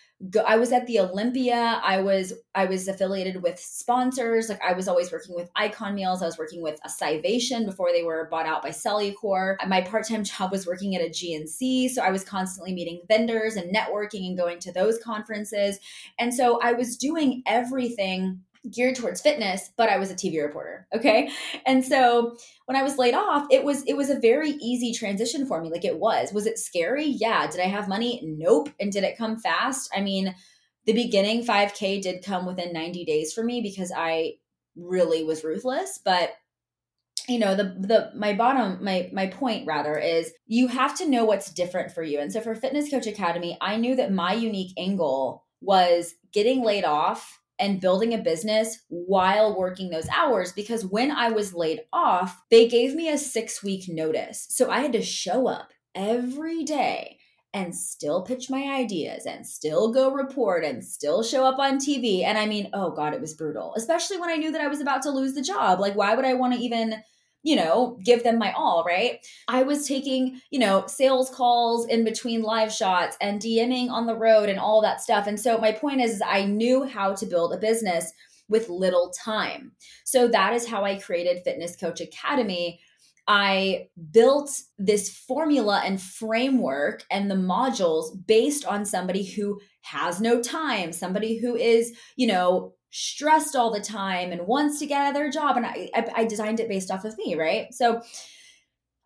I 0.46 0.58
was 0.58 0.72
at 0.72 0.86
the 0.88 1.00
Olympia. 1.00 1.82
I 1.84 2.00
was 2.02 2.34
I 2.54 2.66
was 2.66 2.88
affiliated 2.88 3.42
with 3.42 3.60
sponsors. 3.60 4.50
Like 4.50 4.62
I 4.62 4.74
was 4.74 4.88
always 4.88 5.12
working 5.12 5.36
with 5.36 5.50
Icon 5.56 5.96
Meals. 5.96 6.22
I 6.22 6.26
was 6.26 6.38
working 6.38 6.62
with 6.62 6.80
a 6.84 6.90
Scivation 6.90 7.66
before 7.66 7.92
they 7.92 8.04
were 8.04 8.28
bought 8.30 8.46
out 8.46 8.62
by 8.62 8.70
Cellucor. 8.70 9.56
My 9.68 9.82
part-time 9.82 10.24
job 10.26 10.52
was 10.52 10.68
working 10.68 10.96
at 10.96 11.02
a 11.02 11.10
GNC, 11.10 11.90
so 11.90 12.02
I 12.02 12.12
was 12.12 12.24
constantly 12.24 12.74
meeting 12.74 13.02
vendors 13.08 13.56
and 13.56 13.74
networking 13.74 14.28
and 14.28 14.38
going 14.38 14.60
to 14.60 14.72
those 14.72 15.00
conferences. 15.00 15.80
And 16.20 16.34
so 16.34 16.60
I 16.62 16.74
was 16.74 16.98
doing 16.98 17.42
everything 17.46 18.42
geared 18.70 18.96
towards 18.96 19.22
fitness 19.22 19.72
but 19.76 19.90
i 19.90 19.98
was 19.98 20.12
a 20.12 20.16
tv 20.16 20.42
reporter 20.42 20.88
okay? 20.94 21.30
And 21.66 21.84
so 21.84 22.38
when 22.66 22.78
i 22.78 22.84
was 22.84 22.98
laid 22.98 23.14
off 23.14 23.48
it 23.50 23.64
was 23.64 23.84
it 23.84 23.96
was 23.98 24.10
a 24.10 24.20
very 24.20 24.52
easy 24.52 24.94
transition 24.94 25.46
for 25.46 25.62
me 25.62 25.72
like 25.72 25.86
it 25.86 26.00
was. 26.00 26.32
Was 26.34 26.46
it 26.46 26.60
scary? 26.60 27.06
Yeah. 27.06 27.48
Did 27.48 27.62
i 27.62 27.68
have 27.68 27.88
money? 27.88 28.22
Nope. 28.24 28.70
And 28.80 28.92
did 28.92 29.04
it 29.04 29.18
come 29.18 29.40
fast? 29.40 29.90
I 29.96 30.02
mean 30.02 30.36
the 30.86 30.94
beginning 30.94 31.46
5k 31.46 32.02
did 32.02 32.24
come 32.24 32.46
within 32.46 32.74
90 32.74 33.06
days 33.06 33.34
for 33.34 33.44
me 33.44 33.62
because 33.62 33.92
i 33.96 34.34
really 34.76 35.24
was 35.24 35.44
ruthless 35.44 36.00
but 36.04 36.32
you 37.28 37.38
know 37.40 37.56
the 37.56 37.64
the 37.80 38.12
my 38.16 38.34
bottom 38.34 38.84
my 38.84 39.10
my 39.14 39.28
point 39.28 39.68
rather 39.68 39.98
is 39.98 40.32
you 40.48 40.68
have 40.68 40.98
to 40.98 41.08
know 41.08 41.24
what's 41.24 41.52
different 41.52 41.92
for 41.92 42.04
you. 42.04 42.20
And 42.20 42.34
so 42.34 42.42
for 42.42 42.56
fitness 42.56 42.90
coach 42.90 43.08
academy 43.08 43.58
i 43.62 43.78
knew 43.78 43.96
that 43.96 44.12
my 44.12 44.34
unique 44.34 44.74
angle 44.78 45.46
was 45.62 46.16
getting 46.34 46.64
laid 46.64 46.84
off 46.84 47.41
and 47.62 47.80
building 47.80 48.14
a 48.14 48.18
business 48.18 48.80
while 48.90 49.58
working 49.58 49.90
those 49.90 50.10
hours 50.10 50.52
because 50.52 50.84
when 50.84 51.12
I 51.12 51.30
was 51.30 51.54
laid 51.54 51.82
off, 51.94 52.42
they 52.50 52.68
gave 52.68 52.96
me 52.96 53.08
a 53.08 53.18
six 53.18 53.64
week 53.64 53.88
notice. 53.88 54.48
So 54.50 54.70
I 54.70 54.80
had 54.80 54.94
to 54.94 55.02
show 55.02 55.48
up 55.48 55.70
every 55.96 56.64
day 56.64 57.20
and 57.54 57.76
still 57.76 58.24
pitch 58.24 58.50
my 58.50 58.64
ideas 58.64 59.26
and 59.26 59.46
still 59.46 59.94
go 59.94 60.12
report 60.12 60.64
and 60.64 60.84
still 60.84 61.22
show 61.22 61.46
up 61.46 61.60
on 61.60 61.78
TV. 61.78 62.24
And 62.24 62.38
I 62.38 62.46
mean, 62.46 62.70
oh 62.74 62.92
God, 62.92 63.14
it 63.14 63.22
was 63.22 63.34
brutal, 63.34 63.74
especially 63.76 64.18
when 64.18 64.30
I 64.30 64.38
knew 64.38 64.52
that 64.52 64.62
I 64.62 64.68
was 64.68 64.82
about 64.82 65.04
to 65.04 65.12
lose 65.12 65.34
the 65.34 65.42
job. 65.42 65.80
Like, 65.80 65.96
why 65.96 66.16
would 66.16 66.26
I 66.26 66.34
want 66.34 66.54
to 66.54 66.60
even 66.60 66.96
you 67.44 67.56
know, 67.56 67.98
give 68.04 68.24
them 68.24 68.38
my 68.38 68.52
all, 68.54 68.84
right? 68.86 69.26
I 69.48 69.64
was 69.64 69.88
taking, 69.88 70.40
you 70.52 70.60
know, 70.60 70.86
sales 70.88 71.30
calls 71.30 71.88
in 71.88 72.04
between 72.04 72.44
live 72.44 72.72
shots 72.72 73.18
and 73.20 73.42
DMing 73.42 73.90
on 73.90 74.06
the 74.06 74.16
road 74.16 74.50
and 74.50 74.60
all 74.60 74.82
that 74.82 75.02
stuff. 75.02 75.26
And 75.28 75.40
so 75.40 75.58
my 75.58 75.72
point 75.72 76.02
is, 76.02 76.12
is 76.12 76.22
I 76.26 76.46
knew 76.46 76.84
how 76.84 77.14
to 77.16 77.26
build 77.26 77.54
a 77.54 77.58
business 77.58 78.12
with 78.48 78.70
little 78.70 79.12
time. 79.12 79.72
So 80.04 80.28
that 80.28 80.54
is 80.54 80.68
how 80.68 80.84
I 80.84 80.98
created 80.98 81.42
Fitness 81.44 81.76
Coach 81.76 82.02
Academy. 82.02 82.80
I 83.28 83.88
built 84.12 84.52
this 84.78 85.10
formula 85.10 85.82
and 85.86 86.02
framework 86.02 87.06
and 87.10 87.32
the 87.32 87.36
modules 87.36 88.10
based 88.28 88.66
on 88.66 88.86
somebody 88.86 89.24
who 89.24 89.60
has 89.84 90.20
no 90.20 90.42
time, 90.42 90.92
somebody 90.92 91.38
who 91.38 91.56
is, 91.56 91.94
you 92.18 92.28
know, 92.28 92.74
stressed 92.92 93.56
all 93.56 93.72
the 93.72 93.80
time 93.80 94.32
and 94.32 94.48
wants 94.48 94.80
to 94.80 94.86
get 94.86 95.02
out 95.02 95.08
of 95.10 95.14
their 95.14 95.32
job. 95.32 95.58
And 95.58 95.66
I, 95.66 95.90
I, 95.96 96.06
I 96.18 96.26
designed 96.26 96.60
it 96.60 96.70
based 96.70 96.92
off 96.92 97.06
of 97.06 97.18
me, 97.18 97.36
right? 97.36 97.74
So 97.74 98.02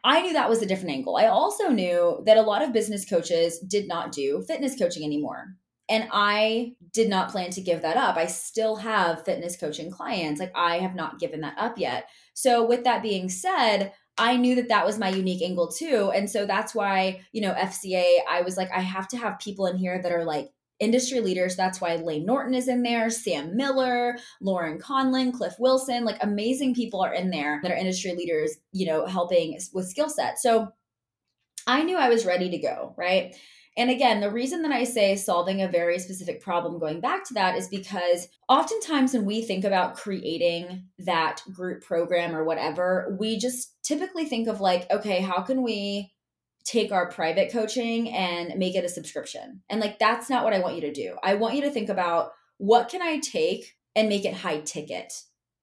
I 0.04 0.22
knew 0.22 0.34
that 0.34 0.50
was 0.50 0.62
a 0.62 0.66
different 0.66 0.92
angle. 0.92 1.18
I 1.18 1.28
also 1.28 1.70
knew 1.70 2.22
that 2.26 2.38
a 2.38 2.42
lot 2.42 2.62
of 2.62 2.74
business 2.74 3.06
coaches 3.06 3.60
did 3.60 3.88
not 3.88 4.12
do 4.12 4.44
fitness 4.48 4.78
coaching 4.78 5.04
anymore. 5.04 5.56
And 5.88 6.08
I 6.12 6.74
did 6.94 7.10
not 7.10 7.30
plan 7.30 7.52
to 7.52 7.62
give 7.62 7.84
that 7.84 7.98
up. 7.98 8.18
I 8.18 8.26
still 8.26 8.76
have 8.78 9.24
fitness 9.24 9.56
coaching 9.56 9.92
clients. 9.92 10.40
Like 10.40 10.52
I 10.56 10.80
have 10.80 10.96
not 10.96 11.20
given 11.20 11.42
that 11.42 11.58
up 11.58 11.78
yet. 11.78 12.10
So, 12.34 12.66
with 12.66 12.84
that 12.86 13.04
being 13.04 13.30
said, 13.30 13.94
I 14.18 14.38
knew 14.38 14.56
that 14.56 14.70
that 14.70 14.86
was 14.86 14.98
my 14.98 15.10
unique 15.10 15.44
angle 15.44 15.72
too. 15.72 16.12
And 16.16 16.30
so 16.30 16.46
that's 16.46 16.74
why, 16.74 17.22
you 17.34 17.42
know, 17.42 17.54
FCA, 17.54 18.20
I 18.30 18.42
was 18.42 18.58
like, 18.58 18.70
I 18.74 18.80
have 18.80 19.08
to 19.10 19.18
have 19.18 19.40
people 19.40 19.68
in 19.68 19.78
here 19.78 20.02
that 20.02 20.12
are 20.12 20.24
like 20.24 20.52
industry 20.80 21.22
leaders. 21.22 21.56
That's 21.56 21.80
why 21.80 21.96
Layne 21.96 22.26
Norton 22.26 22.54
is 22.54 22.68
in 22.68 22.84
there, 22.84 23.10
Sam 23.10 23.56
Miller, 23.56 24.18
Laurin 24.42 24.80
Conlin, 24.80 25.32
Cliff 25.32 25.56
Wilson, 25.60 26.06
like 26.06 26.18
amazing 26.22 26.76
people 26.76 27.02
are 27.02 27.14
in 27.14 27.30
there 27.30 27.60
that 27.62 27.72
are 27.72 27.78
industry 27.78 28.14
leaders, 28.14 28.56
you 28.72 28.86
know, 28.86 29.06
helping 29.06 29.58
with 29.74 29.88
skill 29.88 30.10
set. 30.10 30.40
So 30.40 30.70
I 31.68 31.84
knew 31.84 31.98
I 31.98 32.10
was 32.10 32.26
ready 32.26 32.50
to 32.50 32.58
go, 32.58 32.94
right? 32.98 33.36
And 33.78 33.90
again, 33.90 34.22
the 34.22 34.32
reason 34.32 34.62
that 34.62 34.72
I 34.72 34.86
say 34.86 35.18
solving 35.18 35.62
a 35.62 35.68
very 35.68 36.00
specific 36.00 36.42
problem, 36.42 36.80
going 36.80 37.02
back 37.02 37.26
to 37.26 37.34
that, 37.34 37.58
is 37.58 37.68
because 37.68 38.30
oftentimes 38.48 39.14
when 39.14 39.26
we 39.26 39.42
think 39.42 39.66
about 39.66 39.96
creating 39.96 40.86
that 41.00 41.42
group 41.52 41.84
program 41.84 42.34
or 42.34 42.46
whatever, 42.46 43.18
we 43.20 43.38
just 43.38 43.76
typically 43.84 44.26
think 44.26 44.48
of 44.48 44.62
like, 44.62 44.90
okay, 44.92 45.20
how 45.20 45.42
can 45.42 45.62
we 45.62 46.14
take 46.66 46.92
our 46.92 47.10
private 47.10 47.52
coaching 47.52 48.10
and 48.10 48.58
make 48.58 48.76
it 48.76 48.84
a 48.84 48.90
subscription. 48.90 49.62
And 49.70 49.80
like 49.80 50.00
that's 50.00 50.30
not 50.30 50.44
what 50.44 50.54
I 50.54 50.60
want 50.60 50.76
you 50.76 50.82
to 50.82 50.92
do. 50.92 51.16
I 51.24 51.36
want 51.36 51.56
you 51.56 51.62
to 51.62 51.70
think 51.70 51.90
about 51.90 52.32
what 52.58 52.90
can 52.90 53.02
I 53.02 53.20
take 53.20 53.76
and 53.96 54.10
make 54.10 54.26
it 54.26 54.34
high 54.34 54.60
ticket, 54.62 55.14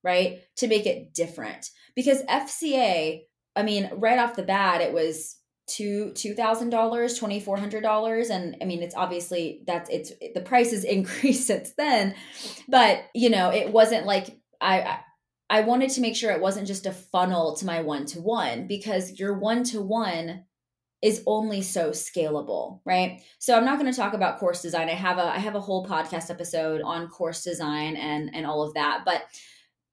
right? 0.04 0.40
To 0.56 0.68
make 0.68 0.86
it 0.86 1.12
different. 1.12 1.68
Because 1.96 2.22
FCA, 2.22 3.22
I 3.56 3.62
mean, 3.62 3.90
right 3.94 4.18
off 4.18 4.36
the 4.36 4.42
bat 4.44 4.80
it 4.80 4.92
was 4.92 5.36
two 5.66 6.12
two 6.14 6.34
thousand 6.34 6.70
dollars, 6.70 7.18
twenty 7.18 7.40
four 7.40 7.56
hundred 7.56 7.82
dollars, 7.82 8.30
and 8.30 8.56
I 8.62 8.64
mean 8.64 8.82
it's 8.82 8.94
obviously 8.94 9.62
that's 9.66 9.90
it's 9.90 10.12
the 10.34 10.40
price 10.40 10.70
has 10.70 10.84
increased 10.84 11.46
since 11.46 11.72
then, 11.76 12.14
but 12.68 13.04
you 13.14 13.28
know 13.28 13.50
it 13.50 13.72
wasn't 13.72 14.06
like 14.06 14.38
I 14.60 15.00
I 15.50 15.62
wanted 15.62 15.90
to 15.90 16.00
make 16.00 16.16
sure 16.16 16.30
it 16.30 16.40
wasn't 16.40 16.68
just 16.68 16.86
a 16.86 16.92
funnel 16.92 17.56
to 17.56 17.66
my 17.66 17.82
one 17.82 18.06
to 18.06 18.20
one 18.20 18.66
because 18.68 19.18
your 19.18 19.38
one 19.38 19.64
to 19.64 19.82
one 19.82 20.44
is 21.02 21.22
only 21.26 21.60
so 21.60 21.90
scalable, 21.90 22.80
right? 22.86 23.20
So 23.38 23.56
I'm 23.56 23.64
not 23.64 23.78
going 23.78 23.90
to 23.90 23.96
talk 23.96 24.14
about 24.14 24.38
course 24.38 24.62
design. 24.62 24.88
I 24.88 24.94
have 24.94 25.18
a 25.18 25.24
I 25.24 25.38
have 25.38 25.56
a 25.56 25.60
whole 25.60 25.84
podcast 25.84 26.30
episode 26.30 26.80
on 26.82 27.08
course 27.08 27.42
design 27.42 27.96
and 27.96 28.30
and 28.34 28.46
all 28.46 28.62
of 28.62 28.74
that, 28.74 29.02
but 29.04 29.22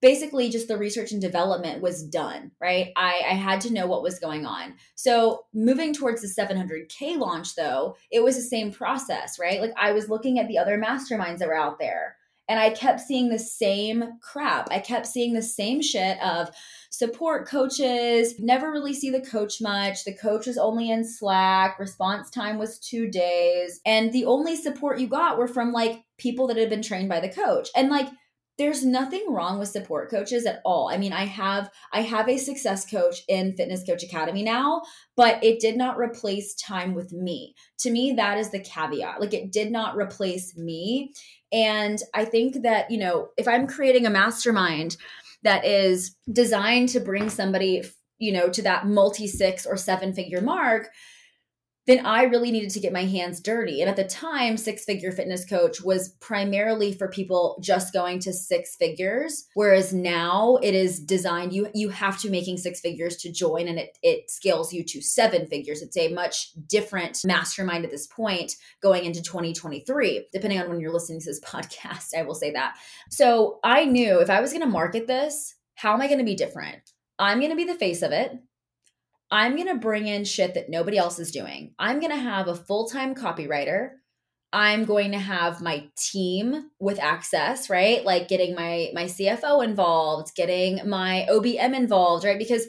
basically 0.01 0.49
just 0.49 0.67
the 0.67 0.77
research 0.77 1.11
and 1.11 1.21
development 1.21 1.81
was 1.81 2.03
done, 2.03 2.51
right? 2.61 2.91
I, 2.95 3.21
I 3.29 3.33
had 3.33 3.59
to 3.61 3.73
know 3.73 3.85
what 3.85 4.03
was 4.03 4.19
going 4.19 4.45
on. 4.45 4.75
So 4.95 5.45
moving 5.53 5.93
towards 5.93 6.21
the 6.21 6.41
700K 6.41 7.17
launch, 7.17 7.55
though, 7.55 7.97
it 8.09 8.23
was 8.23 8.37
the 8.37 8.41
same 8.41 8.71
process, 8.71 9.37
right? 9.37 9.59
Like 9.59 9.73
I 9.77 9.91
was 9.91 10.07
looking 10.07 10.39
at 10.39 10.47
the 10.47 10.57
other 10.57 10.77
masterminds 10.77 11.39
that 11.39 11.49
were 11.49 11.53
out 11.53 11.79
there 11.79 12.15
and 12.47 12.59
I 12.59 12.71
kept 12.71 12.99
seeing 12.99 13.29
the 13.29 13.39
same 13.39 14.19
crap. 14.21 14.69
I 14.71 14.79
kept 14.79 15.05
seeing 15.05 15.33
the 15.33 15.41
same 15.41 15.81
shit 15.81 16.21
of 16.21 16.49
support 16.89 17.47
coaches, 17.47 18.39
never 18.39 18.71
really 18.71 18.93
see 18.93 19.09
the 19.09 19.21
coach 19.21 19.61
much. 19.61 20.03
The 20.03 20.15
coach 20.15 20.47
was 20.47 20.57
only 20.57 20.89
in 20.89 21.05
Slack, 21.05 21.79
response 21.79 22.29
time 22.29 22.57
was 22.57 22.79
two 22.79 23.09
days. 23.09 23.79
And 23.85 24.11
the 24.11 24.25
only 24.25 24.55
support 24.55 24.99
you 24.99 25.07
got 25.07 25.37
were 25.37 25.47
from 25.47 25.71
like 25.71 26.03
people 26.17 26.47
that 26.47 26.57
had 26.57 26.69
been 26.69 26.81
trained 26.81 27.09
by 27.09 27.19
the 27.19 27.29
coach. 27.29 27.69
And 27.75 27.89
like, 27.89 28.09
there's 28.59 28.85
nothing 28.85 29.25
wrong 29.29 29.57
with 29.57 29.69
support 29.69 30.11
coaches 30.11 30.45
at 30.45 30.59
all. 30.65 30.89
I 30.89 30.97
mean, 30.97 31.13
I 31.13 31.23
have 31.23 31.71
I 31.93 32.01
have 32.01 32.27
a 32.27 32.37
success 32.37 32.85
coach 32.85 33.21
in 33.29 33.53
Fitness 33.53 33.85
Coach 33.87 34.03
Academy 34.03 34.43
now, 34.43 34.81
but 35.15 35.41
it 35.41 35.61
did 35.61 35.77
not 35.77 35.97
replace 35.97 36.55
time 36.55 36.93
with 36.93 37.13
me. 37.13 37.55
To 37.79 37.89
me, 37.89 38.11
that 38.17 38.37
is 38.37 38.51
the 38.51 38.59
caveat. 38.59 39.21
Like 39.21 39.33
it 39.33 39.53
did 39.53 39.71
not 39.71 39.95
replace 39.95 40.57
me. 40.57 41.13
And 41.53 41.99
I 42.13 42.25
think 42.25 42.61
that, 42.63 42.91
you 42.91 42.99
know, 42.99 43.29
if 43.37 43.47
I'm 43.47 43.65
creating 43.65 44.05
a 44.05 44.09
mastermind 44.11 44.97
that 45.43 45.65
is 45.65 46.15
designed 46.31 46.89
to 46.89 46.99
bring 46.99 47.29
somebody, 47.29 47.83
you 48.17 48.31
know, 48.31 48.49
to 48.49 48.61
that 48.63 48.87
multi 48.87 49.27
six 49.27 49.65
or 49.65 49.77
seven 49.77 50.13
figure 50.13 50.41
mark, 50.41 50.89
then 51.89 52.05
I 52.05 52.23
really 52.23 52.51
needed 52.51 52.69
to 52.71 52.79
get 52.79 52.93
my 52.93 53.05
hands 53.05 53.39
dirty. 53.39 53.81
And 53.81 53.89
at 53.89 53.95
the 53.95 54.03
time, 54.03 54.57
Six 54.57 54.85
Figure 54.85 55.11
Fitness 55.11 55.43
Coach 55.43 55.81
was 55.81 56.09
primarily 56.19 56.93
for 56.93 57.07
people 57.07 57.59
just 57.63 57.93
going 57.93 58.19
to 58.19 58.31
six 58.31 58.75
figures, 58.75 59.47
whereas 59.55 59.91
now 59.91 60.59
it 60.61 60.75
is 60.75 60.99
designed 60.99 61.51
you 61.51 61.67
you 61.73 61.89
have 61.89 62.19
to 62.19 62.29
making 62.29 62.57
six 62.57 62.79
figures 62.79 63.17
to 63.17 63.31
join 63.31 63.67
and 63.67 63.79
it 63.79 63.97
it 64.03 64.29
scales 64.29 64.71
you 64.71 64.83
to 64.83 65.01
seven 65.01 65.47
figures. 65.47 65.81
It's 65.81 65.97
a 65.97 66.13
much 66.13 66.51
different 66.67 67.19
mastermind 67.25 67.85
at 67.85 67.91
this 67.91 68.05
point 68.05 68.55
going 68.83 69.05
into 69.05 69.23
2023, 69.23 70.27
depending 70.31 70.59
on 70.59 70.69
when 70.69 70.79
you're 70.79 70.93
listening 70.93 71.19
to 71.21 71.25
this 71.25 71.39
podcast, 71.43 72.15
I 72.15 72.21
will 72.21 72.35
say 72.35 72.51
that. 72.51 72.75
So, 73.09 73.59
I 73.63 73.85
knew 73.85 74.19
if 74.19 74.29
I 74.29 74.41
was 74.41 74.51
going 74.51 74.61
to 74.61 74.67
market 74.67 75.07
this, 75.07 75.55
how 75.73 75.93
am 75.93 76.01
I 76.01 76.07
going 76.07 76.19
to 76.19 76.25
be 76.25 76.35
different? 76.35 76.77
I'm 77.17 77.39
going 77.39 77.49
to 77.49 77.55
be 77.55 77.65
the 77.65 77.75
face 77.75 78.01
of 78.01 78.11
it. 78.11 78.37
I'm 79.31 79.55
going 79.55 79.67
to 79.67 79.75
bring 79.75 80.07
in 80.07 80.25
shit 80.25 80.55
that 80.55 80.69
nobody 80.69 80.97
else 80.97 81.19
is 81.19 81.31
doing. 81.31 81.73
I'm 81.77 81.99
going 81.99 82.11
to 82.11 82.17
have 82.17 82.47
a 82.47 82.55
full 82.55 82.87
time 82.87 83.13
copywriter. 83.15 83.91
I'm 84.51 84.85
going 84.85 85.11
to 85.11 85.19
have 85.19 85.61
my 85.61 85.87
team 85.95 86.71
with 86.79 86.99
access, 86.99 87.69
right? 87.69 88.03
Like 88.03 88.27
getting 88.27 88.55
my 88.55 88.89
my 88.93 89.05
CFO 89.05 89.63
involved, 89.63 90.35
getting 90.35 90.89
my 90.89 91.27
OBM 91.29 91.75
involved, 91.75 92.25
right? 92.25 92.39
Because 92.39 92.65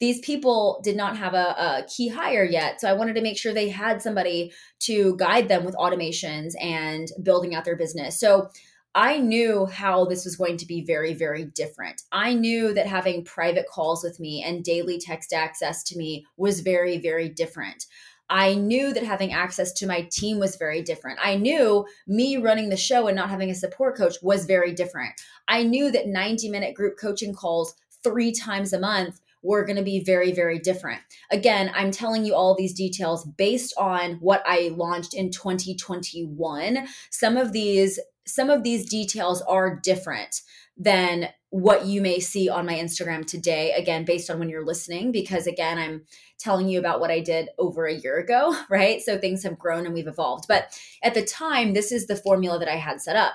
these 0.00 0.20
people 0.20 0.80
did 0.84 0.96
not 0.96 1.16
have 1.16 1.34
a, 1.34 1.54
a, 1.56 1.86
key 1.88 2.08
hire 2.08 2.44
yet. 2.44 2.80
So 2.80 2.88
I 2.88 2.94
wanted 2.94 3.14
to 3.14 3.22
make 3.22 3.38
sure 3.38 3.54
they 3.54 3.68
had 3.68 4.02
somebody 4.02 4.52
to 4.80 5.16
guide 5.16 5.48
them 5.48 5.64
with 5.64 5.76
automations 5.76 6.52
and 6.60 7.08
building 7.22 7.54
out 7.54 7.64
their 7.64 7.76
business. 7.76 8.18
So 8.18 8.50
I 8.94 9.18
knew 9.18 9.66
how 9.66 10.04
this 10.04 10.24
was 10.24 10.36
going 10.36 10.56
to 10.58 10.66
be 10.66 10.84
very, 10.84 11.14
very 11.14 11.46
different. 11.46 12.02
I 12.12 12.34
knew 12.34 12.72
that 12.74 12.86
having 12.86 13.24
private 13.24 13.66
calls 13.68 14.04
with 14.04 14.20
me 14.20 14.42
and 14.42 14.62
daily 14.62 14.98
text 14.98 15.32
access 15.32 15.82
to 15.84 15.98
me 15.98 16.26
was 16.36 16.60
very, 16.60 16.98
very 16.98 17.28
different. 17.28 17.86
I 18.30 18.54
knew 18.54 18.94
that 18.94 19.02
having 19.02 19.32
access 19.32 19.72
to 19.74 19.86
my 19.86 20.08
team 20.10 20.38
was 20.38 20.56
very 20.56 20.80
different. 20.80 21.18
I 21.22 21.36
knew 21.36 21.86
me 22.06 22.36
running 22.36 22.70
the 22.70 22.76
show 22.76 23.06
and 23.06 23.16
not 23.16 23.30
having 23.30 23.50
a 23.50 23.54
support 23.54 23.96
coach 23.96 24.14
was 24.22 24.46
very 24.46 24.72
different. 24.72 25.12
I 25.48 25.62
knew 25.64 25.90
that 25.90 26.06
90 26.06 26.48
minute 26.48 26.74
group 26.74 26.96
coaching 26.98 27.34
calls 27.34 27.74
three 28.02 28.32
times 28.32 28.72
a 28.72 28.80
month 28.80 29.20
were 29.42 29.64
going 29.64 29.76
to 29.76 29.82
be 29.82 30.02
very, 30.02 30.32
very 30.32 30.58
different. 30.58 31.02
Again, 31.30 31.70
I'm 31.74 31.90
telling 31.90 32.24
you 32.24 32.34
all 32.34 32.54
these 32.54 32.72
details 32.72 33.26
based 33.36 33.74
on 33.76 34.14
what 34.14 34.42
I 34.46 34.72
launched 34.74 35.12
in 35.12 35.30
2021. 35.30 36.86
Some 37.10 37.36
of 37.36 37.52
these 37.52 38.00
some 38.26 38.50
of 38.50 38.62
these 38.62 38.88
details 38.88 39.42
are 39.42 39.80
different 39.82 40.42
than 40.76 41.28
what 41.50 41.86
you 41.86 42.00
may 42.00 42.18
see 42.18 42.48
on 42.48 42.66
my 42.66 42.74
Instagram 42.74 43.24
today, 43.24 43.72
again, 43.72 44.04
based 44.04 44.28
on 44.28 44.40
when 44.40 44.48
you're 44.48 44.66
listening, 44.66 45.12
because 45.12 45.46
again, 45.46 45.78
I'm 45.78 46.02
telling 46.38 46.68
you 46.68 46.80
about 46.80 46.98
what 46.98 47.12
I 47.12 47.20
did 47.20 47.48
over 47.58 47.86
a 47.86 47.94
year 47.94 48.18
ago, 48.18 48.56
right? 48.68 49.00
So 49.00 49.18
things 49.18 49.44
have 49.44 49.58
grown 49.58 49.86
and 49.86 49.94
we've 49.94 50.08
evolved. 50.08 50.46
But 50.48 50.78
at 51.02 51.14
the 51.14 51.24
time, 51.24 51.72
this 51.72 51.92
is 51.92 52.06
the 52.06 52.16
formula 52.16 52.58
that 52.58 52.68
I 52.68 52.76
had 52.76 53.00
set 53.00 53.14
up. 53.14 53.34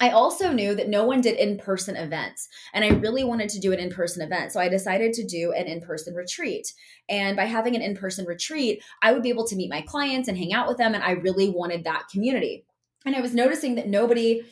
I 0.00 0.10
also 0.10 0.52
knew 0.52 0.74
that 0.74 0.88
no 0.88 1.04
one 1.04 1.20
did 1.20 1.36
in 1.36 1.56
person 1.56 1.96
events, 1.96 2.48
and 2.72 2.84
I 2.84 2.88
really 2.88 3.24
wanted 3.24 3.48
to 3.50 3.60
do 3.60 3.72
an 3.72 3.78
in 3.78 3.90
person 3.90 4.22
event. 4.22 4.52
So 4.52 4.60
I 4.60 4.68
decided 4.68 5.12
to 5.14 5.26
do 5.26 5.52
an 5.52 5.66
in 5.66 5.80
person 5.80 6.14
retreat. 6.14 6.72
And 7.08 7.36
by 7.36 7.44
having 7.44 7.74
an 7.74 7.82
in 7.82 7.96
person 7.96 8.24
retreat, 8.26 8.82
I 9.02 9.12
would 9.12 9.22
be 9.22 9.28
able 9.28 9.46
to 9.46 9.56
meet 9.56 9.70
my 9.70 9.82
clients 9.82 10.28
and 10.28 10.36
hang 10.36 10.52
out 10.52 10.68
with 10.68 10.78
them. 10.78 10.94
And 10.94 11.02
I 11.02 11.12
really 11.12 11.48
wanted 11.48 11.84
that 11.84 12.08
community 12.10 12.64
and 13.04 13.16
i 13.16 13.20
was 13.20 13.34
noticing 13.34 13.74
that 13.74 13.88
nobody 13.88 14.42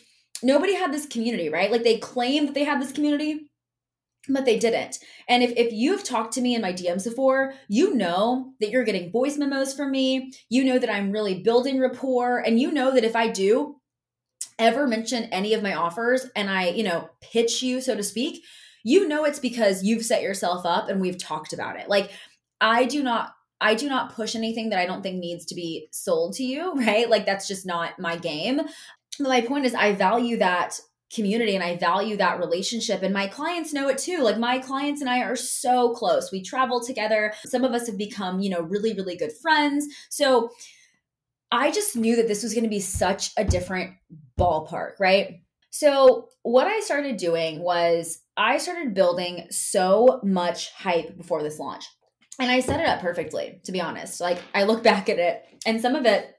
nobody 0.42 0.74
had 0.74 0.92
this 0.92 1.06
community 1.06 1.48
right 1.48 1.70
like 1.70 1.84
they 1.84 1.98
claimed 1.98 2.48
that 2.48 2.54
they 2.54 2.64
had 2.64 2.80
this 2.80 2.92
community 2.92 3.48
but 4.28 4.44
they 4.44 4.58
didn't. 4.58 4.98
And 5.28 5.42
if, 5.42 5.52
if 5.56 5.72
you've 5.72 6.04
talked 6.04 6.34
to 6.34 6.40
me 6.40 6.54
in 6.54 6.62
my 6.62 6.72
DMs 6.72 7.04
before, 7.04 7.54
you 7.68 7.94
know 7.94 8.52
that 8.60 8.70
you're 8.70 8.84
getting 8.84 9.12
voice 9.12 9.36
memos 9.36 9.74
from 9.74 9.90
me. 9.90 10.32
You 10.48 10.64
know 10.64 10.78
that 10.78 10.92
I'm 10.92 11.12
really 11.12 11.42
building 11.42 11.80
rapport. 11.80 12.38
And 12.38 12.60
you 12.60 12.72
know 12.72 12.92
that 12.92 13.04
if 13.04 13.14
I 13.14 13.28
do 13.28 13.76
ever 14.58 14.86
mention 14.86 15.24
any 15.24 15.54
of 15.54 15.62
my 15.62 15.74
offers 15.74 16.26
and 16.34 16.50
I, 16.50 16.68
you 16.68 16.82
know, 16.82 17.10
pitch 17.20 17.62
you, 17.62 17.80
so 17.80 17.94
to 17.94 18.02
speak, 18.02 18.42
you 18.84 19.06
know 19.06 19.24
it's 19.24 19.40
because 19.40 19.82
you've 19.82 20.04
set 20.04 20.22
yourself 20.22 20.64
up 20.64 20.88
and 20.88 21.00
we've 21.00 21.18
talked 21.18 21.52
about 21.52 21.78
it. 21.78 21.88
Like, 21.88 22.10
I 22.60 22.84
do 22.86 23.02
not 23.02 23.32
I 23.60 23.74
do 23.74 23.88
not 23.88 24.14
push 24.14 24.34
anything 24.34 24.70
that 24.70 24.78
I 24.78 24.86
don't 24.86 25.02
think 25.02 25.18
needs 25.18 25.46
to 25.46 25.54
be 25.54 25.88
sold 25.90 26.34
to 26.34 26.44
you, 26.44 26.74
right? 26.76 27.08
Like 27.08 27.26
that's 27.26 27.48
just 27.48 27.66
not 27.66 27.98
my 27.98 28.16
game. 28.16 28.60
But 29.18 29.28
my 29.28 29.40
point 29.40 29.64
is 29.64 29.74
I 29.74 29.94
value 29.94 30.36
that 30.38 30.78
community 31.14 31.54
and 31.54 31.62
I 31.62 31.76
value 31.76 32.16
that 32.16 32.40
relationship 32.40 33.02
and 33.02 33.14
my 33.14 33.28
clients 33.28 33.72
know 33.72 33.88
it 33.88 33.98
too. 33.98 34.22
Like 34.22 34.38
my 34.38 34.58
clients 34.58 35.00
and 35.00 35.08
I 35.08 35.22
are 35.22 35.36
so 35.36 35.94
close. 35.94 36.32
We 36.32 36.42
travel 36.42 36.84
together. 36.84 37.32
Some 37.46 37.64
of 37.64 37.72
us 37.72 37.86
have 37.86 37.96
become, 37.96 38.40
you 38.40 38.50
know, 38.50 38.60
really 38.60 38.92
really 38.92 39.16
good 39.16 39.32
friends. 39.32 39.86
So 40.10 40.50
I 41.52 41.70
just 41.70 41.96
knew 41.96 42.16
that 42.16 42.28
this 42.28 42.42
was 42.42 42.54
going 42.54 42.64
to 42.64 42.70
be 42.70 42.80
such 42.80 43.30
a 43.36 43.44
different 43.44 43.94
ballpark, 44.38 44.98
right? 44.98 45.40
So, 45.70 46.28
what 46.42 46.66
I 46.66 46.80
started 46.80 47.18
doing 47.18 47.60
was 47.60 48.20
I 48.36 48.58
started 48.58 48.94
building 48.94 49.46
so 49.50 50.20
much 50.24 50.72
hype 50.72 51.16
before 51.16 51.42
this 51.42 51.58
launch 51.58 51.86
and 52.38 52.50
I 52.50 52.60
set 52.60 52.80
it 52.80 52.86
up 52.86 53.00
perfectly, 53.00 53.60
to 53.64 53.72
be 53.72 53.80
honest. 53.80 54.20
Like 54.20 54.38
I 54.54 54.64
look 54.64 54.82
back 54.82 55.08
at 55.08 55.18
it 55.18 55.44
and 55.64 55.80
some 55.80 55.94
of 55.94 56.06
it 56.06 56.32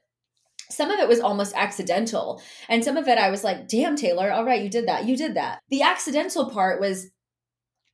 some 0.70 0.90
of 0.90 0.98
it 0.98 1.08
was 1.08 1.20
almost 1.20 1.54
accidental. 1.56 2.42
And 2.68 2.84
some 2.84 2.96
of 2.96 3.08
it 3.08 3.18
I 3.18 3.30
was 3.30 3.42
like, 3.42 3.68
damn, 3.68 3.96
Taylor, 3.96 4.30
all 4.30 4.44
right, 4.44 4.62
you 4.62 4.68
did 4.68 4.86
that. 4.86 5.06
You 5.06 5.16
did 5.16 5.34
that. 5.34 5.60
The 5.70 5.82
accidental 5.82 6.50
part 6.50 6.80
was, 6.80 7.06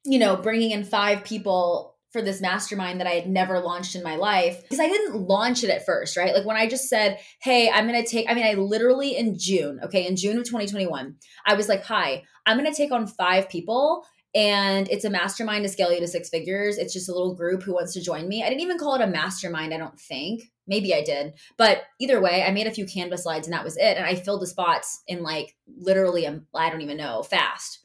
you 0.04 0.18
know, 0.18 0.36
bringing 0.36 0.72
in 0.72 0.84
five 0.84 1.24
people 1.24 1.94
for 2.14 2.22
this 2.22 2.40
mastermind 2.40 3.00
that 3.00 3.08
I 3.08 3.14
had 3.14 3.28
never 3.28 3.58
launched 3.58 3.96
in 3.96 4.02
my 4.04 4.14
life 4.14 4.62
because 4.62 4.78
I 4.78 4.88
didn't 4.88 5.16
launch 5.16 5.64
it 5.64 5.70
at 5.70 5.84
first, 5.84 6.16
right? 6.16 6.32
Like 6.32 6.46
when 6.46 6.56
I 6.56 6.68
just 6.68 6.88
said, 6.88 7.18
hey, 7.42 7.68
I'm 7.68 7.88
going 7.88 8.00
to 8.00 8.08
take, 8.08 8.30
I 8.30 8.34
mean, 8.34 8.46
I 8.46 8.54
literally 8.54 9.16
in 9.16 9.36
June, 9.36 9.80
okay, 9.82 10.06
in 10.06 10.14
June 10.14 10.38
of 10.38 10.44
2021, 10.44 11.16
I 11.44 11.54
was 11.54 11.68
like, 11.68 11.84
hi, 11.84 12.22
I'm 12.46 12.56
going 12.56 12.70
to 12.70 12.76
take 12.76 12.92
on 12.92 13.08
five 13.08 13.48
people 13.48 14.04
and 14.34 14.88
it's 14.90 15.04
a 15.04 15.10
mastermind 15.10 15.64
to 15.64 15.68
scale 15.68 15.92
you 15.92 16.00
to 16.00 16.08
six 16.08 16.28
figures. 16.28 16.76
It's 16.76 16.92
just 16.92 17.08
a 17.08 17.12
little 17.12 17.36
group 17.36 17.62
who 17.62 17.74
wants 17.74 17.92
to 17.94 18.02
join 18.02 18.26
me. 18.26 18.42
I 18.42 18.48
didn't 18.48 18.62
even 18.62 18.78
call 18.78 18.96
it 18.96 19.00
a 19.00 19.06
mastermind, 19.06 19.72
I 19.72 19.78
don't 19.78 19.98
think. 19.98 20.50
Maybe 20.66 20.92
I 20.92 21.04
did. 21.04 21.34
But 21.56 21.82
either 22.00 22.20
way, 22.20 22.42
I 22.42 22.50
made 22.50 22.66
a 22.66 22.72
few 22.72 22.84
Canva 22.84 23.18
slides 23.18 23.46
and 23.46 23.54
that 23.54 23.62
was 23.62 23.76
it. 23.76 23.96
And 23.96 24.04
I 24.04 24.16
filled 24.16 24.42
the 24.42 24.46
spots 24.48 25.02
in 25.06 25.22
like 25.22 25.54
literally, 25.68 26.26
um, 26.26 26.46
I 26.52 26.68
don't 26.68 26.80
even 26.80 26.96
know, 26.96 27.22
fast. 27.22 27.78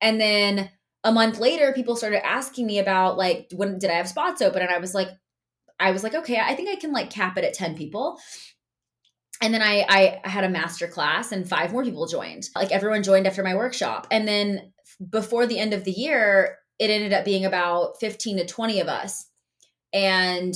And 0.00 0.20
then 0.20 0.70
a 1.04 1.12
month 1.12 1.38
later, 1.38 1.72
people 1.72 1.96
started 1.96 2.26
asking 2.26 2.66
me 2.66 2.78
about 2.78 3.16
like, 3.16 3.48
when 3.54 3.78
did 3.78 3.90
I 3.90 3.94
have 3.94 4.08
spots 4.08 4.42
open? 4.42 4.60
And 4.60 4.70
I 4.70 4.78
was 4.78 4.94
like, 4.94 5.08
I 5.80 5.90
was 5.90 6.02
like, 6.02 6.14
okay, 6.14 6.38
I 6.38 6.54
think 6.54 6.68
I 6.68 6.76
can 6.76 6.92
like 6.92 7.08
cap 7.08 7.38
it 7.38 7.44
at 7.44 7.54
10 7.54 7.76
people 7.76 8.18
and 9.40 9.52
then 9.52 9.62
I, 9.62 10.20
I 10.24 10.28
had 10.28 10.44
a 10.44 10.48
master 10.48 10.86
class 10.86 11.32
and 11.32 11.48
five 11.48 11.72
more 11.72 11.82
people 11.82 12.06
joined 12.06 12.48
like 12.54 12.70
everyone 12.70 13.02
joined 13.02 13.26
after 13.26 13.42
my 13.42 13.56
workshop 13.56 14.06
and 14.10 14.28
then 14.28 14.72
before 15.10 15.46
the 15.46 15.58
end 15.58 15.72
of 15.72 15.84
the 15.84 15.90
year, 15.90 16.58
it 16.78 16.90
ended 16.90 17.12
up 17.12 17.24
being 17.24 17.44
about 17.44 17.98
15 18.00 18.38
to 18.38 18.46
20 18.46 18.80
of 18.80 18.88
us. 18.88 19.28
And 19.92 20.54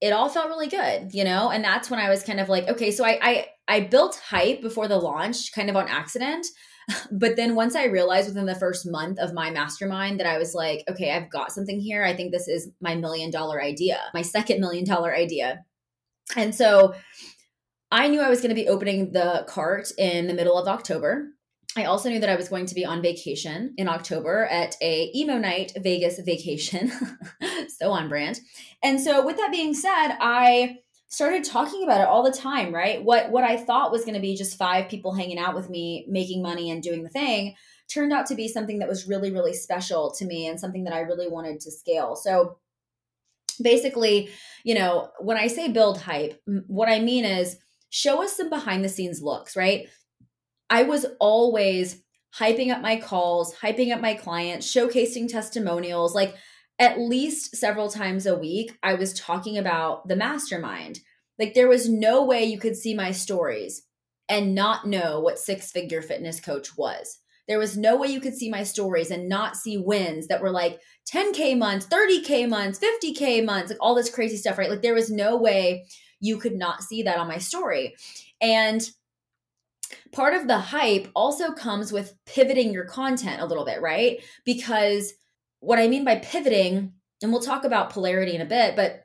it 0.00 0.12
all 0.12 0.28
felt 0.28 0.48
really 0.48 0.68
good, 0.68 1.14
you 1.14 1.24
know? 1.24 1.50
And 1.50 1.64
that's 1.64 1.90
when 1.90 2.00
I 2.00 2.10
was 2.10 2.22
kind 2.22 2.40
of 2.40 2.48
like, 2.48 2.68
okay, 2.68 2.90
so 2.90 3.04
I 3.04 3.18
I 3.22 3.46
I 3.66 3.80
built 3.80 4.20
hype 4.28 4.60
before 4.60 4.88
the 4.88 4.98
launch 4.98 5.52
kind 5.52 5.70
of 5.70 5.76
on 5.76 5.88
accident. 5.88 6.46
but 7.12 7.36
then 7.36 7.54
once 7.54 7.74
I 7.74 7.84
realized 7.84 8.28
within 8.28 8.44
the 8.44 8.54
first 8.54 8.86
month 8.86 9.18
of 9.18 9.32
my 9.32 9.50
mastermind 9.50 10.20
that 10.20 10.26
I 10.26 10.36
was 10.36 10.54
like, 10.54 10.84
okay, 10.90 11.10
I've 11.12 11.30
got 11.30 11.52
something 11.52 11.80
here. 11.80 12.04
I 12.04 12.14
think 12.14 12.32
this 12.32 12.48
is 12.48 12.70
my 12.80 12.94
million 12.94 13.30
dollar 13.30 13.62
idea, 13.62 13.98
my 14.12 14.22
second 14.22 14.60
million 14.60 14.84
dollar 14.84 15.14
idea. 15.14 15.64
And 16.36 16.54
so 16.54 16.94
I 17.90 18.08
knew 18.08 18.20
I 18.20 18.28
was 18.28 18.40
going 18.40 18.50
to 18.50 18.54
be 18.54 18.68
opening 18.68 19.12
the 19.12 19.44
cart 19.48 19.92
in 19.96 20.26
the 20.26 20.34
middle 20.34 20.58
of 20.58 20.68
October. 20.68 21.28
I 21.76 21.84
also 21.84 22.08
knew 22.08 22.20
that 22.20 22.30
I 22.30 22.36
was 22.36 22.48
going 22.48 22.66
to 22.66 22.74
be 22.74 22.84
on 22.84 23.02
vacation 23.02 23.74
in 23.76 23.88
October 23.88 24.46
at 24.46 24.76
a 24.80 25.10
emo 25.14 25.38
night 25.38 25.72
Vegas 25.76 26.20
vacation. 26.20 26.92
so 27.68 27.90
on 27.90 28.08
brand. 28.08 28.40
And 28.82 29.00
so 29.00 29.24
with 29.26 29.36
that 29.36 29.50
being 29.50 29.74
said, 29.74 30.16
I 30.20 30.78
started 31.08 31.44
talking 31.44 31.82
about 31.82 32.00
it 32.00 32.06
all 32.06 32.22
the 32.22 32.36
time, 32.36 32.74
right? 32.74 33.02
What 33.02 33.30
what 33.30 33.44
I 33.44 33.56
thought 33.56 33.92
was 33.92 34.02
going 34.02 34.14
to 34.14 34.20
be 34.20 34.36
just 34.36 34.58
five 34.58 34.88
people 34.88 35.14
hanging 35.14 35.38
out 35.38 35.54
with 35.54 35.68
me, 35.68 36.06
making 36.08 36.42
money 36.42 36.70
and 36.70 36.82
doing 36.82 37.02
the 37.02 37.08
thing, 37.08 37.54
turned 37.88 38.12
out 38.12 38.26
to 38.26 38.34
be 38.34 38.48
something 38.48 38.78
that 38.78 38.88
was 38.88 39.08
really 39.08 39.32
really 39.32 39.54
special 39.54 40.12
to 40.18 40.24
me 40.24 40.46
and 40.46 40.58
something 40.60 40.84
that 40.84 40.94
I 40.94 41.00
really 41.00 41.28
wanted 41.28 41.60
to 41.60 41.70
scale. 41.70 42.14
So 42.14 42.58
basically, 43.62 44.30
you 44.64 44.74
know, 44.74 45.10
when 45.20 45.36
I 45.36 45.48
say 45.48 45.68
build 45.68 46.00
hype, 46.00 46.40
what 46.66 46.88
I 46.88 47.00
mean 47.00 47.24
is 47.24 47.58
show 47.90 48.22
us 48.22 48.36
some 48.36 48.50
behind 48.50 48.84
the 48.84 48.88
scenes 48.88 49.22
looks, 49.22 49.56
right? 49.56 49.88
I 50.74 50.82
was 50.82 51.06
always 51.20 52.02
hyping 52.36 52.72
up 52.72 52.82
my 52.82 52.96
calls, 52.96 53.54
hyping 53.54 53.94
up 53.94 54.00
my 54.00 54.14
clients, 54.14 54.66
showcasing 54.66 55.28
testimonials, 55.28 56.16
like 56.16 56.34
at 56.80 56.98
least 56.98 57.54
several 57.54 57.88
times 57.88 58.26
a 58.26 58.36
week, 58.36 58.76
I 58.82 58.94
was 58.94 59.14
talking 59.14 59.56
about 59.56 60.08
the 60.08 60.16
mastermind. 60.16 60.98
Like 61.38 61.54
there 61.54 61.68
was 61.68 61.88
no 61.88 62.24
way 62.24 62.42
you 62.42 62.58
could 62.58 62.74
see 62.74 62.92
my 62.92 63.12
stories 63.12 63.82
and 64.28 64.52
not 64.52 64.84
know 64.84 65.20
what 65.20 65.38
six 65.38 65.70
figure 65.70 66.02
fitness 66.02 66.40
coach 66.40 66.76
was. 66.76 67.20
There 67.46 67.60
was 67.60 67.76
no 67.76 67.96
way 67.96 68.08
you 68.08 68.20
could 68.20 68.34
see 68.34 68.50
my 68.50 68.64
stories 68.64 69.12
and 69.12 69.28
not 69.28 69.54
see 69.54 69.78
wins 69.78 70.26
that 70.26 70.42
were 70.42 70.50
like 70.50 70.80
10K 71.08 71.56
months, 71.56 71.86
30K 71.86 72.48
months, 72.48 72.80
50K 72.80 73.44
months, 73.44 73.70
like 73.70 73.78
all 73.80 73.94
this 73.94 74.10
crazy 74.10 74.36
stuff, 74.36 74.58
right? 74.58 74.70
Like 74.70 74.82
there 74.82 74.94
was 74.94 75.08
no 75.08 75.36
way 75.36 75.86
you 76.18 76.36
could 76.36 76.56
not 76.56 76.82
see 76.82 77.04
that 77.04 77.18
on 77.18 77.28
my 77.28 77.38
story. 77.38 77.94
And 78.40 78.84
part 80.12 80.34
of 80.34 80.46
the 80.46 80.58
hype 80.58 81.08
also 81.14 81.52
comes 81.52 81.92
with 81.92 82.14
pivoting 82.26 82.72
your 82.72 82.84
content 82.84 83.40
a 83.40 83.46
little 83.46 83.64
bit, 83.64 83.80
right? 83.80 84.22
Because 84.44 85.12
what 85.60 85.78
I 85.78 85.88
mean 85.88 86.04
by 86.04 86.16
pivoting, 86.16 86.92
and 87.22 87.32
we'll 87.32 87.40
talk 87.40 87.64
about 87.64 87.90
polarity 87.90 88.34
in 88.34 88.40
a 88.40 88.46
bit, 88.46 88.76
but 88.76 89.04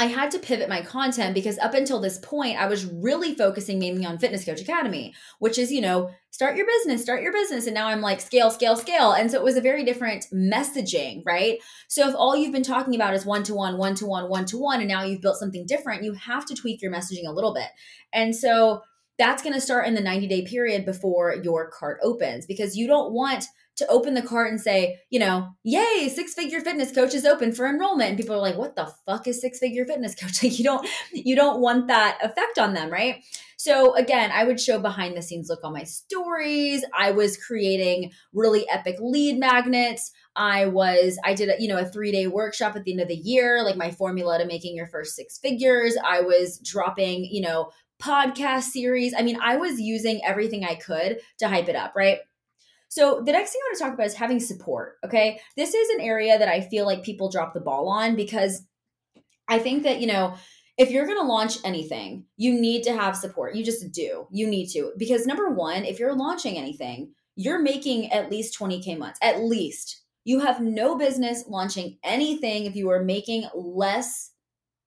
I 0.00 0.06
had 0.06 0.30
to 0.30 0.38
pivot 0.38 0.70
my 0.70 0.80
content 0.80 1.34
because 1.34 1.58
up 1.58 1.74
until 1.74 2.00
this 2.00 2.18
point, 2.18 2.58
I 2.58 2.68
was 2.68 2.86
really 2.86 3.34
focusing 3.34 3.78
mainly 3.78 4.06
on 4.06 4.18
Fitness 4.18 4.46
Coach 4.46 4.62
Academy, 4.62 5.12
which 5.40 5.58
is, 5.58 5.70
you 5.70 5.82
know, 5.82 6.10
start 6.30 6.56
your 6.56 6.64
business, 6.64 7.02
start 7.02 7.22
your 7.22 7.34
business. 7.34 7.66
And 7.66 7.74
now 7.74 7.88
I'm 7.88 8.00
like, 8.00 8.22
scale, 8.22 8.50
scale, 8.50 8.76
scale. 8.76 9.12
And 9.12 9.30
so 9.30 9.36
it 9.36 9.44
was 9.44 9.58
a 9.58 9.60
very 9.60 9.84
different 9.84 10.24
messaging, 10.32 11.22
right? 11.26 11.58
So 11.88 12.08
if 12.08 12.14
all 12.14 12.34
you've 12.34 12.52
been 12.52 12.62
talking 12.62 12.94
about 12.94 13.12
is 13.12 13.26
one 13.26 13.42
to 13.42 13.54
one, 13.54 13.76
one 13.76 13.94
to 13.96 14.06
one, 14.06 14.30
one 14.30 14.46
to 14.46 14.56
one, 14.56 14.80
and 14.80 14.88
now 14.88 15.02
you've 15.02 15.20
built 15.20 15.36
something 15.36 15.66
different, 15.66 16.02
you 16.02 16.14
have 16.14 16.46
to 16.46 16.54
tweak 16.54 16.80
your 16.80 16.92
messaging 16.92 17.26
a 17.26 17.32
little 17.32 17.52
bit. 17.52 17.68
And 18.10 18.34
so 18.34 18.80
that's 19.20 19.42
going 19.42 19.52
to 19.52 19.60
start 19.60 19.86
in 19.86 19.94
the 19.94 20.00
90 20.00 20.26
day 20.28 20.42
period 20.42 20.86
before 20.86 21.36
your 21.44 21.70
cart 21.70 21.98
opens 22.02 22.46
because 22.46 22.74
you 22.74 22.86
don't 22.86 23.12
want 23.12 23.44
to 23.76 23.86
open 23.88 24.14
the 24.14 24.22
cart 24.22 24.50
and 24.50 24.60
say, 24.60 24.98
you 25.10 25.18
know, 25.18 25.50
yay, 25.62 26.10
six 26.12 26.32
figure 26.32 26.60
fitness 26.60 26.90
coach 26.90 27.14
is 27.14 27.26
open 27.26 27.52
for 27.52 27.66
enrollment. 27.66 28.08
And 28.10 28.18
people 28.18 28.34
are 28.34 28.40
like, 28.40 28.56
what 28.56 28.76
the 28.76 28.90
fuck 29.04 29.26
is 29.26 29.40
six 29.40 29.58
figure 29.58 29.84
fitness 29.84 30.14
coach? 30.14 30.42
Like 30.42 30.58
you 30.58 30.64
don't, 30.64 30.88
you 31.12 31.36
don't 31.36 31.60
want 31.60 31.88
that 31.88 32.18
effect 32.22 32.58
on 32.58 32.72
them, 32.72 32.90
right? 32.90 33.22
So 33.58 33.94
again, 33.94 34.30
I 34.32 34.44
would 34.44 34.58
show 34.58 34.78
behind 34.78 35.14
the 35.14 35.22
scenes 35.22 35.50
look 35.50 35.60
on 35.64 35.74
my 35.74 35.84
stories. 35.84 36.82
I 36.98 37.10
was 37.10 37.36
creating 37.36 38.12
really 38.32 38.66
epic 38.70 38.96
lead 39.00 39.38
magnets. 39.38 40.12
I 40.34 40.64
was, 40.64 41.18
I 41.24 41.34
did, 41.34 41.50
a, 41.50 41.60
you 41.60 41.68
know, 41.68 41.76
a 41.76 41.84
three 41.84 42.10
day 42.10 42.26
workshop 42.26 42.74
at 42.74 42.84
the 42.84 42.92
end 42.92 43.02
of 43.02 43.08
the 43.08 43.16
year, 43.16 43.62
like 43.62 43.76
my 43.76 43.90
formula 43.90 44.38
to 44.38 44.46
making 44.46 44.74
your 44.74 44.86
first 44.86 45.14
six 45.14 45.36
figures. 45.36 45.94
I 46.02 46.22
was 46.22 46.58
dropping, 46.58 47.26
you 47.26 47.42
know, 47.42 47.70
podcast 48.00 48.64
series. 48.64 49.14
I 49.16 49.22
mean, 49.22 49.38
I 49.40 49.56
was 49.56 49.80
using 49.80 50.20
everything 50.24 50.64
I 50.64 50.74
could 50.74 51.20
to 51.38 51.48
hype 51.48 51.68
it 51.68 51.76
up, 51.76 51.92
right? 51.94 52.18
So, 52.88 53.22
the 53.24 53.32
next 53.32 53.52
thing 53.52 53.60
I 53.62 53.68
want 53.68 53.78
to 53.78 53.84
talk 53.84 53.94
about 53.94 54.06
is 54.06 54.14
having 54.14 54.40
support. 54.40 54.96
Okay. 55.04 55.40
This 55.56 55.74
is 55.74 55.90
an 55.90 56.00
area 56.00 56.38
that 56.38 56.48
I 56.48 56.60
feel 56.60 56.86
like 56.86 57.04
people 57.04 57.30
drop 57.30 57.54
the 57.54 57.60
ball 57.60 57.88
on 57.88 58.16
because 58.16 58.62
I 59.48 59.60
think 59.60 59.84
that, 59.84 60.00
you 60.00 60.08
know, 60.08 60.34
if 60.76 60.90
you're 60.90 61.06
going 61.06 61.20
to 61.20 61.26
launch 61.26 61.58
anything, 61.64 62.24
you 62.36 62.54
need 62.54 62.82
to 62.84 62.92
have 62.92 63.16
support. 63.16 63.54
You 63.54 63.64
just 63.64 63.92
do. 63.92 64.26
You 64.32 64.46
need 64.46 64.68
to. 64.70 64.92
Because 64.96 65.26
number 65.26 65.50
one, 65.50 65.84
if 65.84 65.98
you're 65.98 66.16
launching 66.16 66.56
anything, 66.56 67.12
you're 67.36 67.60
making 67.60 68.10
at 68.12 68.30
least 68.30 68.58
20K 68.58 68.98
months, 68.98 69.18
at 69.22 69.40
least. 69.40 70.02
You 70.24 70.40
have 70.40 70.60
no 70.60 70.96
business 70.96 71.44
launching 71.46 71.98
anything 72.02 72.64
if 72.64 72.74
you 72.76 72.90
are 72.90 73.02
making 73.02 73.46
less 73.54 74.32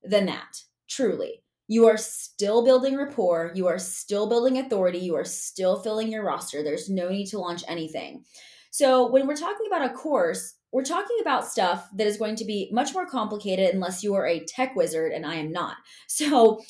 than 0.04 0.26
that, 0.26 0.64
truly 0.90 1.43
you 1.68 1.88
are 1.88 1.98
still 1.98 2.64
building 2.64 2.98
rapport, 2.98 3.52
you 3.56 3.68
are 3.68 3.80
still 3.80 4.28
building 4.28 4.58
authority, 4.58 5.00
you 5.00 5.16
are 5.16 5.26
still 5.26 5.82
filling 5.82 6.12
your 6.12 6.24
roster. 6.24 6.64
There's 6.64 6.90
no 6.90 7.10
need 7.10 7.28
to 7.28 7.40
launch 7.40 7.64
anything. 7.68 8.26
So, 8.72 9.10
when 9.10 9.28
we're 9.28 9.36
talking 9.36 9.68
about 9.68 9.90
a 9.90 9.94
course, 9.94 10.56
we're 10.72 10.84
talking 10.84 11.18
about 11.22 11.48
stuff 11.48 11.88
that 11.96 12.08
is 12.08 12.18
going 12.18 12.36
to 12.38 12.46
be 12.46 12.70
much 12.72 12.94
more 12.94 13.06
complicated 13.06 13.74
unless 13.74 14.04
you 14.04 14.16
are 14.16 14.26
a 14.26 14.44
tech 14.46 14.76
wizard, 14.76 15.12
and 15.12 15.26
I 15.26 15.36
am 15.36 15.52
not. 15.52 15.78
So, 16.08 16.62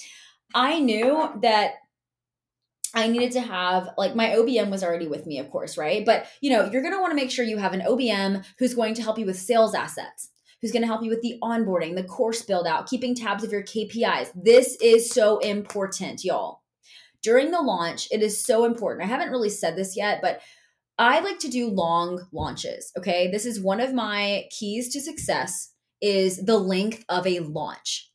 I 0.55 0.79
knew 0.79 1.29
that 1.41 1.73
I 2.93 3.07
needed 3.07 3.31
to 3.31 3.41
have 3.41 3.89
like 3.97 4.15
my 4.15 4.27
OBM 4.29 4.69
was 4.69 4.83
already 4.83 5.07
with 5.07 5.25
me, 5.25 5.39
of 5.39 5.49
course, 5.49 5.77
right? 5.77 6.05
But 6.05 6.27
you 6.41 6.51
know, 6.51 6.69
you're 6.71 6.81
going 6.81 6.93
to 6.93 6.99
want 6.99 7.11
to 7.11 7.15
make 7.15 7.31
sure 7.31 7.43
you 7.43 7.57
have 7.57 7.73
an 7.73 7.81
OBM 7.81 8.45
who's 8.59 8.75
going 8.75 8.93
to 8.95 9.01
help 9.01 9.17
you 9.17 9.25
with 9.25 9.37
sales 9.37 9.73
assets 9.73 10.29
who's 10.63 10.71
going 10.71 10.81
to 10.81 10.87
help 10.87 11.03
you 11.03 11.09
with 11.09 11.21
the 11.21 11.37
onboarding, 11.43 11.93
the 11.93 12.05
course 12.05 12.41
build 12.41 12.65
out, 12.65 12.87
keeping 12.87 13.13
tabs 13.13 13.43
of 13.43 13.51
your 13.51 13.63
KPIs. 13.63 14.31
This 14.33 14.77
is 14.81 15.09
so 15.09 15.39
important, 15.39 16.23
y'all. 16.23 16.61
During 17.21 17.51
the 17.51 17.61
launch, 17.61 18.07
it 18.11 18.23
is 18.23 18.41
so 18.41 18.63
important. 18.63 19.03
I 19.03 19.09
haven't 19.09 19.29
really 19.29 19.49
said 19.49 19.75
this 19.75 19.97
yet, 19.97 20.19
but 20.21 20.39
I 20.97 21.19
like 21.19 21.39
to 21.39 21.49
do 21.49 21.67
long 21.67 22.27
launches, 22.31 22.93
okay? 22.97 23.29
This 23.29 23.45
is 23.45 23.59
one 23.59 23.81
of 23.81 23.93
my 23.93 24.45
keys 24.57 24.93
to 24.93 25.01
success 25.01 25.73
is 26.01 26.37
the 26.45 26.57
length 26.57 27.03
of 27.09 27.27
a 27.27 27.39
launch. 27.39 28.09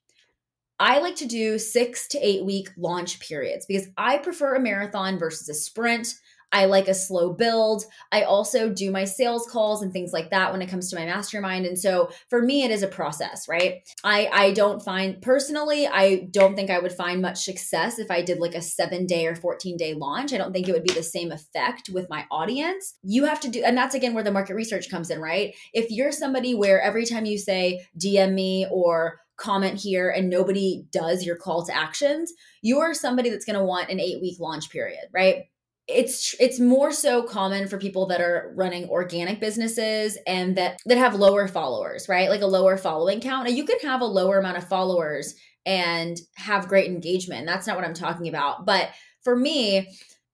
I 0.80 1.00
like 1.00 1.16
to 1.16 1.26
do 1.26 1.58
6 1.58 2.08
to 2.08 2.18
8 2.18 2.46
week 2.46 2.70
launch 2.78 3.20
periods 3.20 3.66
because 3.66 3.88
I 3.98 4.16
prefer 4.16 4.54
a 4.54 4.60
marathon 4.60 5.18
versus 5.18 5.50
a 5.50 5.54
sprint. 5.54 6.14
I 6.52 6.64
like 6.64 6.88
a 6.88 6.94
slow 6.94 7.32
build. 7.32 7.84
I 8.10 8.22
also 8.22 8.70
do 8.70 8.90
my 8.90 9.04
sales 9.04 9.46
calls 9.50 9.82
and 9.82 9.92
things 9.92 10.12
like 10.12 10.30
that 10.30 10.50
when 10.50 10.62
it 10.62 10.68
comes 10.68 10.88
to 10.90 10.96
my 10.96 11.04
mastermind. 11.04 11.66
And 11.66 11.78
so 11.78 12.10
for 12.30 12.42
me, 12.42 12.64
it 12.64 12.70
is 12.70 12.82
a 12.82 12.88
process, 12.88 13.46
right? 13.48 13.80
I, 14.02 14.28
I 14.32 14.52
don't 14.52 14.82
find 14.82 15.20
personally, 15.20 15.86
I 15.86 16.28
don't 16.30 16.56
think 16.56 16.70
I 16.70 16.78
would 16.78 16.92
find 16.92 17.20
much 17.20 17.44
success 17.44 17.98
if 17.98 18.10
I 18.10 18.22
did 18.22 18.40
like 18.40 18.54
a 18.54 18.62
seven 18.62 19.06
day 19.06 19.26
or 19.26 19.34
14 19.34 19.76
day 19.76 19.94
launch. 19.94 20.32
I 20.32 20.38
don't 20.38 20.52
think 20.52 20.68
it 20.68 20.72
would 20.72 20.84
be 20.84 20.94
the 20.94 21.02
same 21.02 21.32
effect 21.32 21.90
with 21.90 22.08
my 22.08 22.24
audience. 22.30 22.94
You 23.02 23.24
have 23.24 23.40
to 23.40 23.48
do, 23.48 23.62
and 23.62 23.76
that's 23.76 23.94
again 23.94 24.14
where 24.14 24.24
the 24.24 24.32
market 24.32 24.54
research 24.54 24.90
comes 24.90 25.10
in, 25.10 25.20
right? 25.20 25.54
If 25.74 25.90
you're 25.90 26.12
somebody 26.12 26.54
where 26.54 26.80
every 26.80 27.04
time 27.04 27.26
you 27.26 27.38
say 27.38 27.86
DM 27.98 28.32
me 28.32 28.66
or 28.70 29.20
comment 29.36 29.78
here 29.80 30.10
and 30.10 30.28
nobody 30.28 30.84
does 30.90 31.24
your 31.24 31.36
call 31.36 31.64
to 31.64 31.76
actions, 31.76 32.32
you're 32.62 32.92
somebody 32.92 33.30
that's 33.30 33.44
going 33.44 33.58
to 33.58 33.64
want 33.64 33.90
an 33.90 34.00
eight 34.00 34.20
week 34.20 34.38
launch 34.40 34.70
period, 34.70 35.04
right? 35.12 35.44
It's 35.88 36.34
it's 36.38 36.60
more 36.60 36.92
so 36.92 37.22
common 37.22 37.66
for 37.66 37.78
people 37.78 38.06
that 38.06 38.20
are 38.20 38.52
running 38.54 38.88
organic 38.90 39.40
businesses 39.40 40.18
and 40.26 40.56
that 40.56 40.78
that 40.84 40.98
have 40.98 41.14
lower 41.14 41.48
followers 41.48 42.08
right? 42.08 42.28
Like 42.28 42.42
a 42.42 42.46
lower 42.46 42.76
following 42.76 43.20
count. 43.20 43.48
Now 43.48 43.54
you 43.54 43.64
can 43.64 43.78
have 43.80 44.02
a 44.02 44.06
lower 44.06 44.38
amount 44.38 44.58
of 44.58 44.68
followers 44.68 45.34
and 45.64 46.16
have 46.36 46.68
great 46.68 46.90
engagement 46.90 47.46
that's 47.46 47.66
not 47.66 47.76
what 47.76 47.84
i'm 47.84 47.94
talking 47.94 48.28
about. 48.28 48.66
But 48.66 48.90
for 49.24 49.34
me 49.34 49.88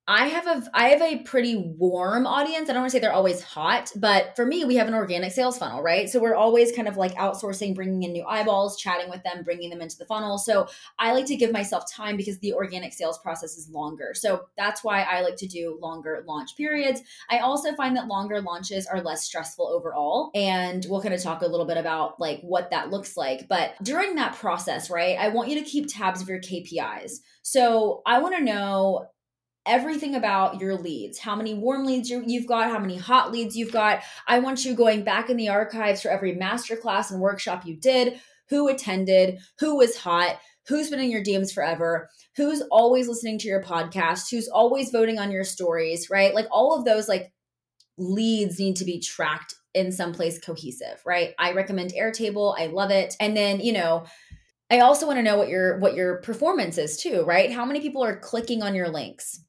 I 0.07 0.27
have 0.27 0.47
a 0.47 0.63
I 0.75 0.89
have 0.91 1.01
a 1.01 1.23
pretty 1.23 1.57
warm 1.57 2.27
audience. 2.27 2.69
I 2.69 2.75
don't 2.75 2.83
want 2.83 2.91
to 2.91 2.97
say 2.97 3.01
they're 3.01 3.13
always 3.13 3.43
hot, 3.43 3.91
but 3.97 4.37
for 4.37 4.45
me, 4.45 4.67
we 4.67 4.77
have 4.77 4.87
an 4.87 4.93
organic 4.93 5.33
sales 5.33 5.57
funnel, 5.57 5.83
right? 5.83 6.11
So 6.11 6.21
we're 6.21 6.35
always 6.35 6.73
kind 6.73 6.89
of 6.89 6.99
like 6.99 7.15
outsourcing, 7.15 7.75
bringing 7.75 8.03
in 8.03 8.13
new 8.13 8.25
eyeballs, 8.27 8.77
chatting 8.77 9.09
with 9.09 9.23
them, 9.23 9.43
bringing 9.45 9.71
them 9.71 9.81
into 9.81 9.97
the 9.97 10.05
funnel. 10.05 10.37
So 10.37 10.67
I 10.99 11.13
like 11.13 11.25
to 11.27 11.37
give 11.37 11.53
myself 11.53 11.91
time 11.91 12.19
because 12.19 12.39
the 12.41 12.53
organic 12.53 12.93
sales 12.93 13.19
process 13.19 13.57
is 13.57 13.71
longer. 13.71 14.13
So 14.15 14.45
that's 14.59 14.85
why 14.85 15.05
I 15.05 15.23
like 15.23 15.37
to 15.37 15.47
do 15.47 15.79
longer 15.81 16.23
launch 16.29 16.55
periods. 16.55 17.01
I 17.31 17.39
also 17.39 17.75
find 17.75 17.97
that 17.97 18.07
longer 18.07 18.43
launches 18.43 18.87
are 18.87 19.01
less 19.01 19.25
stressful 19.25 19.67
overall, 19.67 20.31
and 20.35 20.85
we'll 20.91 21.01
kind 21.01 21.15
of 21.15 21.23
talk 21.23 21.41
a 21.41 21.47
little 21.47 21.67
bit 21.67 21.79
about 21.79 22.21
like 22.21 22.43
what 22.43 22.71
that 22.73 22.91
looks 22.91 23.17
like. 23.17 23.49
But 23.49 23.73
during 23.83 24.17
that 24.17 24.35
process, 24.35 24.91
right, 24.91 25.17
I 25.19 25.29
want 25.29 25.49
you 25.49 25.59
to 25.59 25.65
keep 25.65 25.87
tabs 25.89 26.21
of 26.21 26.29
your 26.29 26.41
KPIs. 26.41 27.21
So 27.41 28.03
I 28.07 28.19
want 28.19 28.37
to 28.37 28.45
know 28.45 29.07
everything 29.67 30.15
about 30.15 30.61
your 30.61 30.75
leads 30.75 31.19
how 31.19 31.35
many 31.35 31.55
warm 31.55 31.85
leads 31.85 32.11
you, 32.11 32.23
have 32.39 32.47
got 32.47 32.71
how 32.71 32.79
many 32.79 32.97
hot 32.97 33.33
leads 33.33 33.57
you've 33.57 33.73
got 33.73 34.03
i 34.27 34.39
want 34.39 34.65
you 34.65 34.75
going 34.75 35.03
back 35.03 35.31
in 35.31 35.37
the 35.37 35.49
archives 35.49 36.03
for 36.03 36.09
every 36.09 36.35
masterclass 36.35 37.11
and 37.11 37.21
workshop 37.21 37.65
you 37.65 37.77
did 37.77 38.21
who 38.51 38.69
attended 38.69 39.39
who 39.59 39.77
was 39.77 39.97
hot 39.97 40.39
who's 40.67 40.91
been 40.91 41.01
in 41.01 41.11
your 41.11 41.23
DMs 41.23 41.53
forever, 41.53 42.09
who's 42.37 42.63
always 42.71 43.09
listening 43.09 43.39
to 43.39 43.49
your 43.49 43.63
podcast, 43.63 44.31
who's 44.31 44.49
always 44.49 44.91
voting 44.91 45.19
on 45.19 45.31
your 45.31 45.45
stories, 45.45 46.09
right? 46.11 46.35
Like 46.35 46.47
all 46.51 46.77
of 46.77 46.85
those 46.85 47.09
like 47.09 47.33
leads 47.99 48.59
need 48.59 48.77
to 48.77 48.85
be 48.85 49.01
tracked 49.01 49.55
in 49.75 49.93
some 49.93 50.13
place 50.13 50.39
cohesive, 50.39 51.01
right? 51.05 51.35
I 51.39 51.53
recommend 51.53 51.93
Airtable. 51.93 52.55
I 52.59 52.67
love 52.67 52.91
it. 52.91 53.15
And 53.21 53.37
then, 53.37 53.61
you 53.61 53.73
know, 53.73 54.07
I 54.71 54.81
also 54.81 55.07
want 55.07 55.19
to 55.19 55.23
know 55.23 55.37
what 55.37 55.49
your 55.49 55.79
what 55.79 55.95
your 55.95 56.21
performance 56.23 56.79
is 56.79 56.97
too, 56.97 57.25
right? 57.25 57.53
How 57.53 57.65
many 57.65 57.81
people 57.81 58.03
are 58.03 58.17
clicking 58.17 58.63
on 58.63 58.75
your 58.75 58.89
links? 58.89 59.41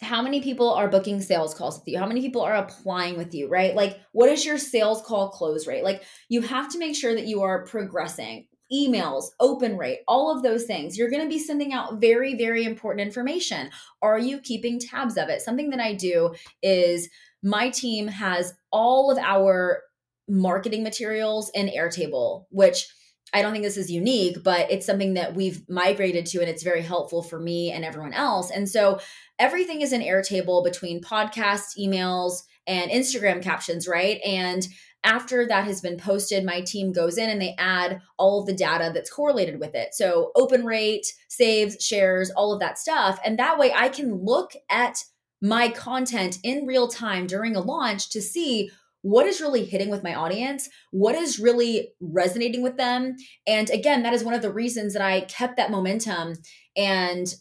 How 0.00 0.22
many 0.22 0.40
people 0.40 0.72
are 0.72 0.88
booking 0.88 1.20
sales 1.20 1.54
calls 1.54 1.78
with 1.78 1.88
you? 1.88 1.98
How 1.98 2.06
many 2.06 2.20
people 2.20 2.42
are 2.42 2.54
applying 2.54 3.16
with 3.16 3.34
you, 3.34 3.48
right? 3.48 3.74
Like 3.74 3.98
what 4.12 4.30
is 4.30 4.44
your 4.44 4.58
sales 4.58 5.02
call 5.02 5.30
close 5.30 5.66
rate? 5.66 5.84
Like 5.84 6.04
you 6.28 6.42
have 6.42 6.70
to 6.72 6.78
make 6.78 6.94
sure 6.94 7.14
that 7.14 7.26
you 7.26 7.42
are 7.42 7.64
progressing. 7.64 8.46
Emails, 8.72 9.24
open 9.40 9.78
rate, 9.78 10.00
all 10.06 10.30
of 10.30 10.42
those 10.42 10.64
things. 10.64 10.98
You're 10.98 11.08
going 11.08 11.22
to 11.22 11.28
be 11.28 11.38
sending 11.38 11.72
out 11.72 12.00
very 12.00 12.34
very 12.34 12.64
important 12.64 13.06
information. 13.06 13.70
Are 14.02 14.18
you 14.18 14.40
keeping 14.40 14.78
tabs 14.78 15.16
of 15.16 15.28
it? 15.30 15.40
Something 15.40 15.70
that 15.70 15.80
I 15.80 15.94
do 15.94 16.34
is 16.62 17.08
my 17.42 17.70
team 17.70 18.08
has 18.08 18.52
all 18.70 19.10
of 19.10 19.18
our 19.18 19.82
marketing 20.28 20.82
materials 20.82 21.50
in 21.54 21.68
Airtable, 21.68 22.44
which 22.50 22.86
I 23.32 23.42
don't 23.42 23.52
think 23.52 23.64
this 23.64 23.76
is 23.76 23.90
unique, 23.90 24.42
but 24.42 24.70
it's 24.70 24.86
something 24.86 25.14
that 25.14 25.34
we've 25.34 25.68
migrated 25.68 26.26
to 26.26 26.40
and 26.40 26.48
it's 26.48 26.62
very 26.62 26.82
helpful 26.82 27.22
for 27.22 27.38
me 27.38 27.70
and 27.70 27.84
everyone 27.84 28.14
else. 28.14 28.50
And 28.50 28.68
so 28.68 29.00
everything 29.38 29.82
is 29.82 29.92
in 29.92 30.00
Airtable 30.00 30.64
between 30.64 31.02
podcasts, 31.02 31.78
emails, 31.78 32.42
and 32.66 32.90
Instagram 32.90 33.42
captions, 33.42 33.86
right? 33.86 34.20
And 34.24 34.66
after 35.04 35.46
that 35.46 35.64
has 35.64 35.80
been 35.80 35.96
posted, 35.96 36.44
my 36.44 36.60
team 36.60 36.92
goes 36.92 37.18
in 37.18 37.30
and 37.30 37.40
they 37.40 37.54
add 37.58 38.00
all 38.18 38.40
of 38.40 38.46
the 38.46 38.52
data 38.52 38.90
that's 38.92 39.10
correlated 39.10 39.60
with 39.60 39.74
it. 39.74 39.94
So 39.94 40.32
open 40.34 40.64
rate, 40.64 41.06
saves, 41.28 41.84
shares, 41.84 42.30
all 42.30 42.52
of 42.52 42.60
that 42.60 42.78
stuff. 42.78 43.18
And 43.24 43.38
that 43.38 43.58
way 43.58 43.72
I 43.72 43.88
can 43.88 44.24
look 44.24 44.52
at 44.68 45.04
my 45.40 45.68
content 45.68 46.38
in 46.42 46.66
real 46.66 46.88
time 46.88 47.26
during 47.26 47.54
a 47.54 47.60
launch 47.60 48.10
to 48.10 48.20
see 48.20 48.70
what 49.02 49.26
is 49.26 49.40
really 49.40 49.64
hitting 49.64 49.90
with 49.90 50.02
my 50.02 50.14
audience, 50.14 50.68
what 50.90 51.14
is 51.14 51.38
really 51.38 51.90
resonating 52.00 52.62
with 52.62 52.76
them. 52.76 53.16
And 53.46 53.70
again, 53.70 54.02
that 54.02 54.12
is 54.12 54.24
one 54.24 54.34
of 54.34 54.42
the 54.42 54.52
reasons 54.52 54.92
that 54.92 55.02
I 55.02 55.22
kept 55.22 55.56
that 55.56 55.70
momentum 55.70 56.34
and 56.76 57.32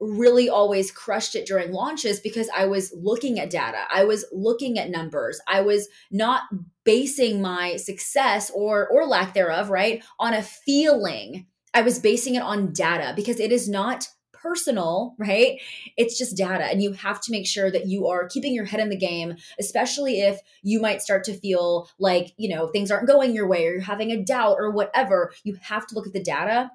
really 0.00 0.48
always 0.48 0.90
crushed 0.90 1.36
it 1.36 1.46
during 1.46 1.72
launches 1.72 2.18
because 2.18 2.50
I 2.54 2.66
was 2.66 2.92
looking 2.92 3.38
at 3.38 3.50
data. 3.50 3.84
I 3.92 4.04
was 4.04 4.24
looking 4.32 4.78
at 4.78 4.90
numbers. 4.90 5.40
I 5.46 5.60
was 5.60 5.88
not 6.10 6.42
basing 6.84 7.40
my 7.40 7.76
success 7.76 8.50
or 8.52 8.88
or 8.88 9.06
lack 9.06 9.32
thereof, 9.32 9.70
right, 9.70 10.02
on 10.18 10.34
a 10.34 10.42
feeling. 10.42 11.46
I 11.72 11.82
was 11.82 12.00
basing 12.00 12.34
it 12.34 12.42
on 12.42 12.72
data 12.72 13.12
because 13.14 13.38
it 13.38 13.52
is 13.52 13.68
not 13.68 14.08
personal, 14.42 15.14
right? 15.18 15.60
It's 15.96 16.18
just 16.18 16.36
data. 16.36 16.64
And 16.64 16.82
you 16.82 16.92
have 16.92 17.20
to 17.22 17.32
make 17.32 17.46
sure 17.46 17.70
that 17.70 17.86
you 17.86 18.06
are 18.08 18.28
keeping 18.28 18.54
your 18.54 18.64
head 18.64 18.80
in 18.80 18.88
the 18.88 18.96
game, 18.96 19.36
especially 19.58 20.20
if 20.20 20.40
you 20.62 20.80
might 20.80 21.02
start 21.02 21.24
to 21.24 21.34
feel 21.34 21.88
like, 21.98 22.32
you 22.36 22.54
know, 22.54 22.66
things 22.68 22.90
aren't 22.90 23.06
going 23.06 23.34
your 23.34 23.46
way 23.46 23.66
or 23.66 23.72
you're 23.72 23.80
having 23.80 24.10
a 24.10 24.22
doubt 24.22 24.56
or 24.58 24.70
whatever. 24.70 25.32
You 25.44 25.56
have 25.62 25.86
to 25.86 25.94
look 25.94 26.06
at 26.06 26.12
the 26.12 26.22
data. 26.22 26.70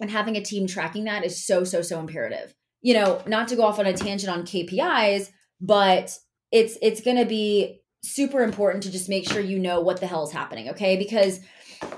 And 0.00 0.10
having 0.10 0.36
a 0.36 0.42
team 0.42 0.66
tracking 0.66 1.04
that 1.04 1.26
is 1.26 1.44
so, 1.44 1.62
so, 1.62 1.82
so 1.82 2.00
imperative. 2.00 2.54
You 2.80 2.94
know, 2.94 3.22
not 3.26 3.48
to 3.48 3.56
go 3.56 3.64
off 3.64 3.78
on 3.78 3.84
a 3.84 3.92
tangent 3.92 4.32
on 4.32 4.46
KPIs, 4.46 5.30
but 5.60 6.16
it's 6.50 6.78
it's 6.80 7.02
to 7.02 7.26
be 7.26 7.80
super 8.02 8.42
important 8.42 8.82
to 8.84 8.90
just 8.90 9.08
make 9.08 9.28
sure 9.28 9.40
you 9.40 9.58
know 9.58 9.80
what 9.80 10.00
the 10.00 10.06
hell 10.06 10.24
is 10.24 10.32
happening, 10.32 10.70
okay? 10.70 10.96
Because 10.96 11.40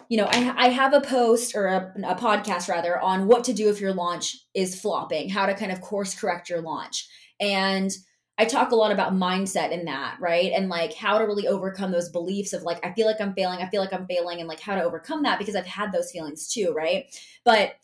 you 0.08 0.16
know, 0.16 0.28
I, 0.30 0.66
I 0.66 0.68
have 0.68 0.92
a 0.92 1.00
post 1.00 1.54
or 1.54 1.66
a, 1.66 1.92
a 2.04 2.14
podcast 2.14 2.68
rather 2.68 3.00
on 3.00 3.26
what 3.26 3.44
to 3.44 3.52
do 3.52 3.68
if 3.68 3.80
your 3.80 3.94
launch 3.94 4.36
is 4.54 4.80
flopping, 4.80 5.28
how 5.28 5.46
to 5.46 5.54
kind 5.54 5.72
of 5.72 5.80
course 5.80 6.14
correct 6.14 6.50
your 6.50 6.60
launch. 6.60 7.08
And 7.40 7.90
I 8.38 8.44
talk 8.44 8.72
a 8.72 8.76
lot 8.76 8.92
about 8.92 9.12
mindset 9.12 9.72
in 9.72 9.84
that, 9.84 10.16
right? 10.20 10.52
And 10.52 10.68
like 10.68 10.94
how 10.94 11.18
to 11.18 11.24
really 11.24 11.46
overcome 11.46 11.92
those 11.92 12.08
beliefs 12.08 12.52
of 12.52 12.62
like, 12.62 12.84
I 12.84 12.92
feel 12.92 13.06
like 13.06 13.20
I'm 13.20 13.34
failing, 13.34 13.60
I 13.60 13.68
feel 13.68 13.80
like 13.80 13.92
I'm 13.92 14.06
failing, 14.06 14.40
and 14.40 14.48
like 14.48 14.60
how 14.60 14.74
to 14.74 14.82
overcome 14.82 15.22
that 15.24 15.38
because 15.38 15.54
I've 15.54 15.66
had 15.66 15.92
those 15.92 16.10
feelings 16.10 16.52
too, 16.52 16.72
right? 16.74 17.04
But 17.44 17.74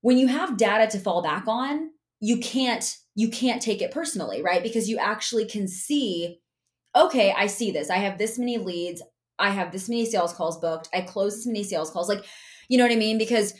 when 0.00 0.18
you 0.18 0.28
have 0.28 0.56
data 0.56 0.90
to 0.90 1.02
fall 1.02 1.22
back 1.22 1.44
on, 1.46 1.90
you 2.20 2.38
can't 2.38 2.96
you 3.14 3.28
can't 3.30 3.62
take 3.62 3.80
it 3.80 3.90
personally, 3.90 4.42
right? 4.42 4.62
Because 4.62 4.88
you 4.88 4.98
actually 4.98 5.46
can 5.46 5.66
see, 5.66 6.40
okay, 6.94 7.34
I 7.36 7.46
see 7.46 7.70
this. 7.70 7.88
I 7.88 7.96
have 7.96 8.18
this 8.18 8.38
many 8.38 8.58
leads. 8.58 9.02
I 9.38 9.50
have 9.50 9.72
this 9.72 9.88
many 9.88 10.06
sales 10.06 10.32
calls 10.32 10.58
booked. 10.58 10.88
I 10.92 11.02
close 11.02 11.36
this 11.36 11.46
many 11.46 11.62
sales 11.64 11.90
calls. 11.90 12.08
Like, 12.08 12.24
you 12.68 12.78
know 12.78 12.84
what 12.84 12.92
I 12.92 12.96
mean? 12.96 13.18
Because 13.18 13.54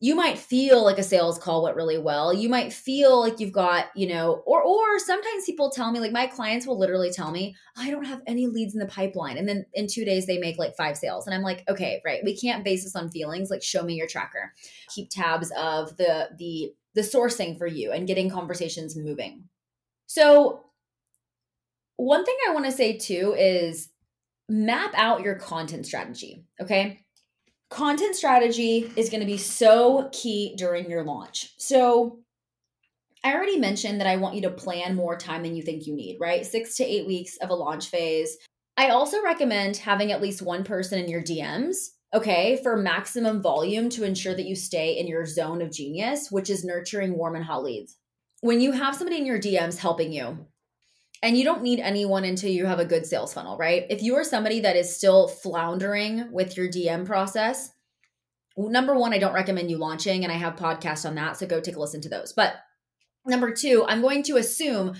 you 0.00 0.14
might 0.14 0.38
feel 0.38 0.84
like 0.84 0.98
a 0.98 1.02
sales 1.02 1.38
call 1.38 1.62
went 1.62 1.76
really 1.76 1.96
well. 1.96 2.32
You 2.34 2.48
might 2.50 2.72
feel 2.74 3.20
like 3.20 3.40
you've 3.40 3.52
got, 3.52 3.86
you 3.96 4.06
know, 4.06 4.42
or 4.44 4.62
or 4.62 4.98
sometimes 4.98 5.46
people 5.46 5.70
tell 5.70 5.92
me 5.92 6.00
like 6.00 6.12
my 6.12 6.26
clients 6.26 6.66
will 6.66 6.78
literally 6.78 7.10
tell 7.10 7.30
me, 7.30 7.54
"I 7.76 7.90
don't 7.90 8.04
have 8.04 8.20
any 8.26 8.46
leads 8.46 8.74
in 8.74 8.80
the 8.80 8.86
pipeline." 8.86 9.38
And 9.38 9.48
then 9.48 9.64
in 9.72 9.86
2 9.86 10.04
days 10.04 10.26
they 10.26 10.36
make 10.38 10.58
like 10.58 10.76
5 10.76 10.98
sales. 10.98 11.26
And 11.26 11.34
I'm 11.34 11.42
like, 11.42 11.64
"Okay, 11.70 12.02
right. 12.04 12.20
We 12.22 12.36
can't 12.36 12.64
base 12.64 12.84
this 12.84 12.96
on 12.96 13.10
feelings. 13.10 13.50
Like 13.50 13.62
show 13.62 13.82
me 13.82 13.94
your 13.94 14.06
tracker. 14.08 14.52
Keep 14.94 15.10
tabs 15.10 15.50
of 15.56 15.96
the 15.96 16.30
the 16.38 16.74
the 16.94 17.00
sourcing 17.00 17.56
for 17.56 17.66
you 17.66 17.90
and 17.92 18.06
getting 18.06 18.28
conversations 18.28 18.96
moving." 18.96 19.44
So 20.06 20.64
one 21.96 22.24
thing 22.24 22.36
I 22.48 22.52
want 22.52 22.66
to 22.66 22.72
say 22.72 22.96
too 22.98 23.34
is 23.38 23.88
map 24.48 24.92
out 24.96 25.22
your 25.22 25.36
content 25.36 25.86
strategy. 25.86 26.44
Okay. 26.60 27.00
Content 27.70 28.14
strategy 28.14 28.90
is 28.96 29.10
going 29.10 29.20
to 29.20 29.26
be 29.26 29.38
so 29.38 30.08
key 30.12 30.54
during 30.56 30.90
your 30.90 31.02
launch. 31.02 31.54
So, 31.58 32.20
I 33.24 33.34
already 33.34 33.58
mentioned 33.58 34.00
that 34.00 34.06
I 34.06 34.16
want 34.16 34.34
you 34.34 34.42
to 34.42 34.50
plan 34.50 34.94
more 34.94 35.16
time 35.16 35.42
than 35.42 35.56
you 35.56 35.62
think 35.62 35.86
you 35.86 35.96
need, 35.96 36.18
right? 36.20 36.44
Six 36.44 36.76
to 36.76 36.84
eight 36.84 37.06
weeks 37.06 37.38
of 37.38 37.48
a 37.48 37.54
launch 37.54 37.88
phase. 37.88 38.36
I 38.76 38.88
also 38.88 39.22
recommend 39.22 39.78
having 39.78 40.12
at 40.12 40.20
least 40.20 40.42
one 40.42 40.62
person 40.62 40.98
in 40.98 41.08
your 41.08 41.22
DMs, 41.22 41.76
okay, 42.12 42.60
for 42.62 42.76
maximum 42.76 43.40
volume 43.40 43.88
to 43.90 44.04
ensure 44.04 44.34
that 44.34 44.44
you 44.44 44.54
stay 44.54 44.98
in 44.98 45.06
your 45.06 45.24
zone 45.24 45.62
of 45.62 45.72
genius, 45.72 46.28
which 46.30 46.50
is 46.50 46.64
nurturing 46.64 47.16
warm 47.16 47.34
and 47.34 47.44
hot 47.44 47.64
leads. 47.64 47.96
When 48.42 48.60
you 48.60 48.72
have 48.72 48.94
somebody 48.94 49.16
in 49.16 49.26
your 49.26 49.40
DMs 49.40 49.78
helping 49.78 50.12
you, 50.12 50.46
and 51.24 51.38
you 51.38 51.44
don't 51.44 51.62
need 51.62 51.80
anyone 51.80 52.24
until 52.24 52.50
you 52.50 52.66
have 52.66 52.78
a 52.78 52.84
good 52.84 53.06
sales 53.06 53.32
funnel, 53.32 53.56
right? 53.56 53.86
If 53.88 54.02
you 54.02 54.14
are 54.16 54.24
somebody 54.24 54.60
that 54.60 54.76
is 54.76 54.94
still 54.94 55.26
floundering 55.26 56.30
with 56.30 56.54
your 56.54 56.68
DM 56.68 57.06
process, 57.06 57.70
number 58.58 58.94
one, 58.94 59.14
I 59.14 59.18
don't 59.18 59.32
recommend 59.32 59.70
you 59.70 59.78
launching, 59.78 60.22
and 60.22 60.30
I 60.30 60.36
have 60.36 60.56
podcasts 60.56 61.08
on 61.08 61.14
that. 61.14 61.38
So 61.38 61.46
go 61.46 61.60
take 61.60 61.76
a 61.76 61.80
listen 61.80 62.02
to 62.02 62.10
those. 62.10 62.34
But 62.34 62.56
number 63.24 63.54
two, 63.54 63.86
I'm 63.88 64.02
going 64.02 64.22
to 64.24 64.36
assume 64.36 64.96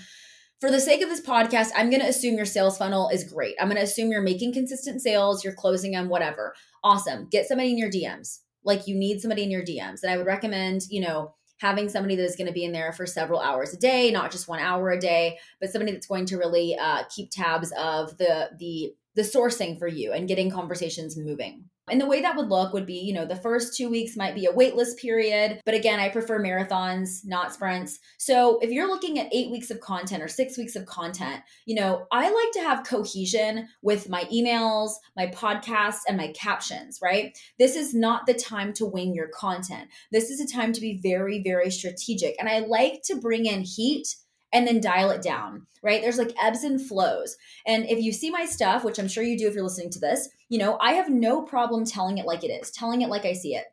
for 0.59 0.71
the 0.71 0.81
sake 0.81 1.03
of 1.03 1.09
this 1.09 1.21
podcast, 1.21 1.69
I'm 1.75 1.91
going 1.91 2.01
to 2.01 2.09
assume 2.09 2.37
your 2.37 2.47
sales 2.47 2.79
funnel 2.79 3.09
is 3.09 3.31
great. 3.31 3.55
I'm 3.59 3.67
going 3.67 3.77
to 3.77 3.83
assume 3.83 4.09
you're 4.09 4.23
making 4.23 4.53
consistent 4.53 5.03
sales, 5.03 5.43
you're 5.43 5.53
closing 5.53 5.91
them, 5.91 6.09
whatever. 6.09 6.55
Awesome. 6.83 7.27
Get 7.29 7.45
somebody 7.45 7.69
in 7.69 7.77
your 7.77 7.91
DMs. 7.91 8.39
Like 8.63 8.87
you 8.87 8.95
need 8.95 9.21
somebody 9.21 9.43
in 9.43 9.51
your 9.51 9.61
DMs. 9.61 10.01
And 10.01 10.11
I 10.11 10.17
would 10.17 10.25
recommend, 10.25 10.85
you 10.89 11.01
know, 11.01 11.34
having 11.57 11.89
somebody 11.89 12.15
that 12.15 12.23
is 12.23 12.35
going 12.35 12.47
to 12.47 12.53
be 12.53 12.65
in 12.65 12.71
there 12.71 12.91
for 12.91 13.05
several 13.05 13.39
hours 13.39 13.73
a 13.73 13.77
day, 13.77 14.11
not 14.11 14.31
just 14.31 14.47
one 14.47 14.59
hour 14.59 14.91
a 14.91 14.99
day, 14.99 15.37
but 15.59 15.69
somebody 15.69 15.91
that's 15.91 16.07
going 16.07 16.25
to 16.25 16.37
really 16.37 16.77
uh, 16.77 17.03
keep 17.13 17.29
tabs 17.31 17.71
of 17.77 18.17
the 18.17 18.49
the 18.59 18.93
the 19.15 19.21
sourcing 19.21 19.79
for 19.79 19.87
you 19.87 20.11
and 20.11 20.27
getting 20.27 20.51
conversations 20.51 21.17
moving. 21.17 21.65
And 21.89 22.01
the 22.01 22.07
way 22.07 22.21
that 22.21 22.35
would 22.35 22.49
look 22.49 22.73
would 22.73 22.85
be, 22.85 22.99
you 22.99 23.13
know, 23.13 23.25
the 23.25 23.35
first 23.35 23.75
two 23.75 23.89
weeks 23.89 24.17
might 24.17 24.35
be 24.35 24.45
a 24.45 24.53
waitlist 24.53 24.97
period. 24.97 25.59
But 25.65 25.75
again, 25.75 25.99
I 25.99 26.09
prefer 26.09 26.39
marathons, 26.39 27.25
not 27.25 27.53
sprints. 27.53 27.99
So 28.17 28.59
if 28.59 28.71
you're 28.71 28.87
looking 28.87 29.19
at 29.19 29.33
eight 29.33 29.51
weeks 29.51 29.69
of 29.69 29.79
content 29.79 30.23
or 30.23 30.27
six 30.27 30.57
weeks 30.57 30.75
of 30.75 30.85
content, 30.85 31.41
you 31.65 31.75
know, 31.75 32.07
I 32.11 32.29
like 32.29 32.51
to 32.53 32.61
have 32.61 32.85
cohesion 32.85 33.67
with 33.81 34.09
my 34.09 34.23
emails, 34.25 34.91
my 35.15 35.27
podcasts, 35.27 36.01
and 36.07 36.17
my 36.17 36.29
captions, 36.29 36.99
right? 37.03 37.37
This 37.59 37.75
is 37.75 37.93
not 37.93 38.25
the 38.25 38.33
time 38.33 38.73
to 38.73 38.85
wing 38.85 39.13
your 39.13 39.27
content. 39.27 39.89
This 40.11 40.29
is 40.29 40.39
a 40.39 40.51
time 40.51 40.73
to 40.73 40.81
be 40.81 40.99
very, 41.01 41.43
very 41.43 41.69
strategic. 41.69 42.35
And 42.39 42.49
I 42.49 42.59
like 42.59 43.01
to 43.05 43.15
bring 43.15 43.45
in 43.45 43.61
heat 43.61 44.15
and 44.55 44.65
then 44.65 44.79
dial 44.79 45.11
it 45.11 45.21
down, 45.21 45.67
right? 45.83 46.01
There's 46.01 46.17
like 46.17 46.33
ebbs 46.41 46.63
and 46.63 46.81
flows. 46.81 47.35
And 47.67 47.83
if 47.89 47.99
you 47.99 48.13
see 48.13 48.31
my 48.31 48.45
stuff, 48.45 48.85
which 48.85 48.97
I'm 48.97 49.09
sure 49.09 49.21
you 49.21 49.37
do 49.37 49.49
if 49.49 49.53
you're 49.53 49.65
listening 49.65 49.89
to 49.91 49.99
this, 49.99 50.29
you 50.47 50.57
know, 50.57 50.77
I 50.79 50.93
have 50.93 51.09
no 51.09 51.41
problem 51.41 51.83
telling 51.83 52.19
it 52.19 52.25
like 52.25 52.45
it 52.45 52.47
is, 52.47 52.71
telling 52.71 53.01
it 53.01 53.09
like 53.09 53.25
I 53.25 53.33
see 53.33 53.53
it, 53.53 53.65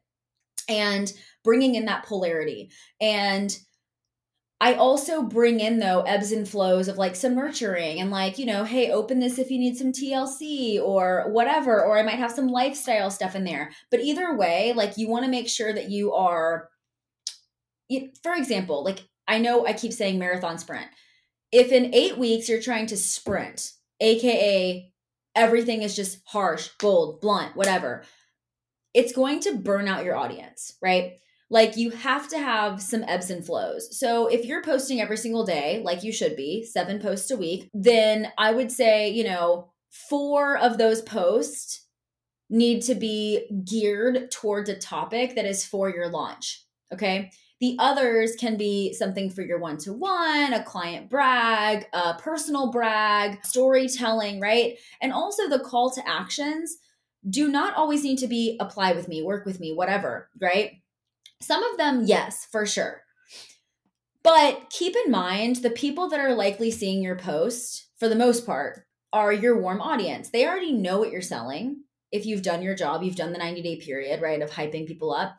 and 0.68 1.12
bringing 1.44 1.76
in 1.76 1.84
that 1.84 2.04
polarity. 2.04 2.70
And 3.00 3.56
I 4.60 4.74
also 4.74 5.22
bring 5.22 5.60
in 5.60 5.78
though 5.78 6.02
ebbs 6.02 6.32
and 6.32 6.48
flows 6.48 6.88
of 6.88 6.98
like 6.98 7.14
some 7.14 7.36
nurturing 7.36 8.00
and 8.00 8.10
like, 8.10 8.38
you 8.38 8.46
know, 8.46 8.64
hey, 8.64 8.90
open 8.90 9.20
this 9.20 9.38
if 9.38 9.48
you 9.48 9.60
need 9.60 9.76
some 9.76 9.92
TLC 9.92 10.82
or 10.82 11.30
whatever, 11.30 11.84
or 11.84 11.96
I 11.96 12.02
might 12.02 12.18
have 12.18 12.32
some 12.32 12.48
lifestyle 12.48 13.10
stuff 13.12 13.36
in 13.36 13.44
there. 13.44 13.70
But 13.88 14.00
either 14.00 14.36
way, 14.36 14.72
like 14.74 14.98
you 14.98 15.08
want 15.08 15.24
to 15.24 15.30
make 15.30 15.48
sure 15.48 15.72
that 15.72 15.90
you 15.90 16.12
are, 16.12 16.70
for 18.24 18.34
example, 18.34 18.82
like 18.82 19.00
I 19.32 19.38
know 19.38 19.66
I 19.66 19.72
keep 19.72 19.92
saying 19.92 20.18
marathon 20.18 20.58
sprint. 20.58 20.86
If 21.50 21.72
in 21.72 21.94
eight 21.94 22.18
weeks 22.18 22.48
you're 22.48 22.62
trying 22.62 22.86
to 22.86 22.96
sprint, 22.96 23.72
AKA 24.00 24.92
everything 25.34 25.82
is 25.82 25.96
just 25.96 26.20
harsh, 26.26 26.68
bold, 26.78 27.20
blunt, 27.20 27.56
whatever, 27.56 28.04
it's 28.94 29.12
going 29.12 29.40
to 29.40 29.56
burn 29.56 29.88
out 29.88 30.04
your 30.04 30.16
audience, 30.16 30.76
right? 30.82 31.14
like 31.52 31.76
you 31.76 31.90
have 31.90 32.28
to 32.28 32.38
have 32.38 32.80
some 32.80 33.04
ebbs 33.06 33.28
and 33.28 33.44
flows. 33.44 33.98
So 33.98 34.26
if 34.26 34.46
you're 34.46 34.62
posting 34.62 35.02
every 35.02 35.18
single 35.18 35.44
day, 35.44 35.82
like 35.84 36.02
you 36.02 36.10
should 36.10 36.34
be, 36.34 36.64
seven 36.64 36.98
posts 36.98 37.30
a 37.30 37.36
week, 37.36 37.68
then 37.74 38.32
I 38.38 38.52
would 38.52 38.72
say, 38.72 39.10
you 39.10 39.22
know, 39.22 39.70
four 39.90 40.56
of 40.56 40.78
those 40.78 41.02
posts 41.02 41.86
need 42.48 42.80
to 42.84 42.94
be 42.94 43.50
geared 43.70 44.30
towards 44.30 44.70
a 44.70 44.78
topic 44.78 45.34
that 45.34 45.44
is 45.44 45.62
for 45.62 45.90
your 45.90 46.08
launch. 46.08 46.64
Okay. 46.90 47.30
The 47.62 47.76
others 47.78 48.34
can 48.34 48.56
be 48.56 48.92
something 48.92 49.30
for 49.30 49.42
your 49.42 49.60
one 49.60 49.78
to 49.78 49.92
one, 49.92 50.52
a 50.52 50.64
client 50.64 51.08
brag, 51.08 51.86
a 51.92 52.14
personal 52.14 52.72
brag, 52.72 53.38
storytelling, 53.46 54.40
right? 54.40 54.78
And 55.00 55.12
also 55.12 55.48
the 55.48 55.60
call 55.60 55.92
to 55.92 56.02
actions 56.04 56.78
do 57.30 57.46
not 57.46 57.76
always 57.76 58.02
need 58.02 58.18
to 58.18 58.26
be 58.26 58.56
apply 58.58 58.94
with 58.94 59.06
me, 59.06 59.22
work 59.22 59.46
with 59.46 59.60
me, 59.60 59.72
whatever, 59.72 60.28
right? 60.40 60.82
Some 61.40 61.62
of 61.62 61.78
them, 61.78 62.02
yes, 62.04 62.48
for 62.50 62.66
sure. 62.66 63.02
But 64.24 64.68
keep 64.70 64.96
in 65.06 65.12
mind 65.12 65.56
the 65.56 65.70
people 65.70 66.08
that 66.08 66.18
are 66.18 66.34
likely 66.34 66.72
seeing 66.72 67.00
your 67.00 67.16
post, 67.16 67.90
for 67.96 68.08
the 68.08 68.16
most 68.16 68.44
part, 68.44 68.86
are 69.12 69.32
your 69.32 69.56
warm 69.56 69.80
audience. 69.80 70.30
They 70.30 70.48
already 70.48 70.72
know 70.72 70.98
what 70.98 71.12
you're 71.12 71.22
selling. 71.22 71.84
If 72.10 72.26
you've 72.26 72.42
done 72.42 72.62
your 72.62 72.74
job, 72.74 73.04
you've 73.04 73.14
done 73.14 73.30
the 73.30 73.38
90 73.38 73.62
day 73.62 73.76
period, 73.76 74.20
right, 74.20 74.42
of 74.42 74.50
hyping 74.50 74.88
people 74.88 75.12
up. 75.12 75.36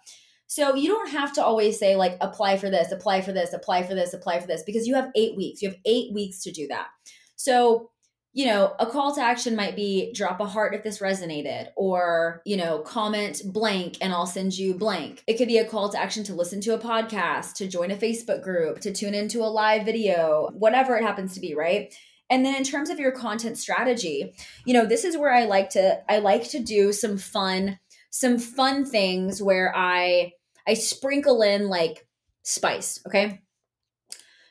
So 0.53 0.75
you 0.75 0.87
don't 0.87 1.09
have 1.09 1.33
to 1.33 1.43
always 1.43 1.79
say, 1.79 1.95
like, 1.95 2.15
apply 2.21 2.57
for 2.57 2.69
this, 2.69 2.91
apply 2.91 3.21
for 3.21 3.33
this, 3.33 3.53
apply 3.53 3.81
for 3.81 3.95
this, 3.95 4.13
apply 4.13 4.39
for 4.39 4.45
this, 4.45 4.61
because 4.63 4.85
you 4.85 4.93
have 4.93 5.09
eight 5.15 5.35
weeks. 5.35 5.63
You 5.63 5.69
have 5.69 5.79
eight 5.83 6.13
weeks 6.13 6.43
to 6.43 6.51
do 6.51 6.67
that. 6.67 6.89
So 7.35 7.89
you 8.35 8.47
know, 8.47 8.73
a 8.79 8.87
call 8.87 9.13
to 9.13 9.21
action 9.21 9.55
might 9.55 9.75
be 9.75 10.11
drop 10.11 10.39
a 10.39 10.45
heart 10.47 10.73
if 10.73 10.83
this 10.83 10.97
resonated, 10.97 11.67
or, 11.77 12.41
you 12.45 12.57
know, 12.57 12.79
comment 12.79 13.43
blank 13.45 13.95
and 14.01 14.11
I'll 14.11 14.25
send 14.25 14.57
you 14.57 14.73
blank. 14.73 15.23
It 15.27 15.37
could 15.37 15.47
be 15.47 15.59
a 15.59 15.67
call 15.67 15.89
to 15.89 16.01
action 16.01 16.23
to 16.23 16.33
listen 16.33 16.59
to 16.61 16.73
a 16.73 16.79
podcast, 16.79 17.53
to 17.57 17.67
join 17.67 17.91
a 17.91 17.95
Facebook 17.95 18.41
group, 18.41 18.79
to 18.79 18.91
tune 18.91 19.13
into 19.13 19.43
a 19.43 19.45
live 19.45 19.85
video, 19.85 20.49
whatever 20.53 20.97
it 20.97 21.03
happens 21.03 21.35
to 21.35 21.41
be, 21.41 21.53
right? 21.53 21.93
And 22.31 22.43
then 22.43 22.55
in 22.55 22.63
terms 22.63 22.89
of 22.89 22.99
your 22.99 23.11
content 23.11 23.59
strategy, 23.59 24.33
you 24.65 24.73
know, 24.73 24.87
this 24.87 25.03
is 25.03 25.15
where 25.15 25.31
I 25.31 25.45
like 25.45 25.69
to 25.71 26.01
I 26.11 26.17
like 26.17 26.49
to 26.49 26.59
do 26.59 26.91
some 26.91 27.17
fun 27.17 27.77
some 28.09 28.39
fun 28.39 28.83
things 28.83 29.43
where 29.43 29.71
I 29.75 30.31
I 30.67 30.73
sprinkle 30.75 31.41
in 31.41 31.67
like 31.67 32.07
spice, 32.43 32.99
okay? 33.07 33.41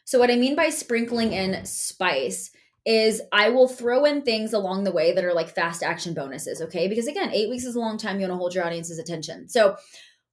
So 0.04 0.18
what 0.18 0.30
I 0.30 0.36
mean 0.36 0.56
by 0.56 0.68
sprinkling 0.68 1.32
in 1.32 1.64
spice 1.64 2.50
is 2.84 3.22
I 3.32 3.50
will 3.50 3.68
throw 3.68 4.04
in 4.04 4.22
things 4.22 4.52
along 4.52 4.84
the 4.84 4.92
way 4.92 5.12
that 5.14 5.24
are 5.24 5.34
like 5.34 5.54
fast 5.54 5.82
action 5.82 6.14
bonuses, 6.14 6.60
okay? 6.60 6.88
Because 6.88 7.06
again, 7.06 7.30
eight 7.32 7.48
weeks 7.48 7.64
is 7.64 7.76
a 7.76 7.80
long 7.80 7.96
time. 7.96 8.16
You 8.16 8.22
want 8.22 8.32
to 8.32 8.36
hold 8.36 8.54
your 8.54 8.64
audience's 8.64 8.98
attention. 8.98 9.48
So, 9.48 9.76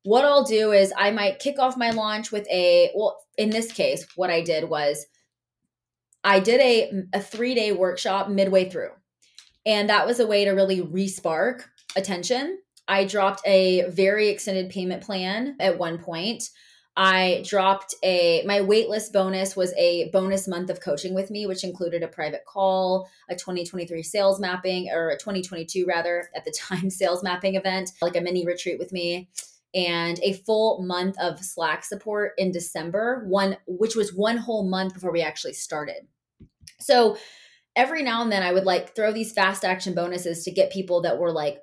what 0.04 0.24
I'll 0.24 0.46
do 0.46 0.72
is 0.72 0.94
I 0.98 1.12
might 1.12 1.40
kick 1.40 1.60
off 1.60 1.76
my 1.76 1.90
launch 1.90 2.32
with 2.32 2.48
a, 2.50 2.90
well, 2.96 3.18
in 3.38 3.50
this 3.50 3.72
case, 3.72 4.08
what 4.16 4.30
I 4.30 4.42
did 4.42 4.70
was 4.70 5.06
I 6.24 6.40
did 6.40 6.62
a, 6.62 7.04
a 7.14 7.22
three 7.22 7.54
day 7.54 7.74
workshop 7.74 8.30
midway 8.30 8.70
through. 8.70 8.92
And 9.66 9.90
that 9.90 10.08
was 10.08 10.20
a 10.20 10.28
way 10.28 10.46
to 10.46 10.52
really 10.52 10.82
respark 10.82 11.64
attention. 11.96 12.60
I 12.90 13.06
dropped 13.06 13.42
a 13.46 13.90
very 13.90 14.28
extended 14.28 14.70
payment 14.70 15.04
plan 15.04 15.56
at 15.60 15.78
one 15.78 16.00
point 16.00 16.50
I 17.00 17.44
dropped 17.48 17.96
a 18.04 18.44
my 18.46 18.60
waitlist 18.60 19.14
bonus 19.14 19.56
was 19.56 19.74
a 19.78 20.10
bonus 20.10 20.50
month 20.50 20.70
of 20.70 20.82
coaching 20.82 21.14
with 21.14 21.32
me, 21.32 21.46
which 21.46 21.64
included 21.64 22.04
a 22.04 22.10
private 22.10 22.44
call, 22.46 23.10
a 23.30 23.36
2023 23.36 24.04
sales 24.04 24.38
mapping, 24.38 24.90
or 24.90 25.10
a 25.10 25.18
2022 25.18 25.86
rather 25.86 26.30
at 26.36 26.44
the 26.44 26.52
time 26.58 26.90
sales 26.90 27.24
mapping 27.24 27.56
event, 27.56 27.92
like 28.02 28.18
a 28.18 28.22
mini 28.22 28.46
retreat 28.46 28.78
with 28.78 28.92
me, 28.92 29.30
and 29.74 30.20
a 30.24 30.34
full 30.34 30.84
month 30.84 31.18
of 31.22 31.40
Slack 31.40 31.86
support 31.86 32.34
in 32.38 32.52
December, 32.52 33.24
one 33.30 33.56
which 33.66 33.96
was 33.96 34.14
one 34.14 34.36
whole 34.36 34.68
month 34.68 34.94
before 34.94 35.14
we 35.14 35.22
actually 35.22 35.54
started. 35.54 36.06
So 36.82 37.16
every 37.78 38.04
now 38.04 38.22
and 38.22 38.30
then 38.30 38.44
I 38.44 38.52
would 38.52 38.66
like 38.66 38.94
throw 38.94 39.14
these 39.14 39.32
fast 39.32 39.64
action 39.64 39.94
bonuses 39.94 40.44
to 40.44 40.52
get 40.52 40.70
people 40.70 41.00
that 41.04 41.18
were 41.18 41.32
like, 41.32 41.60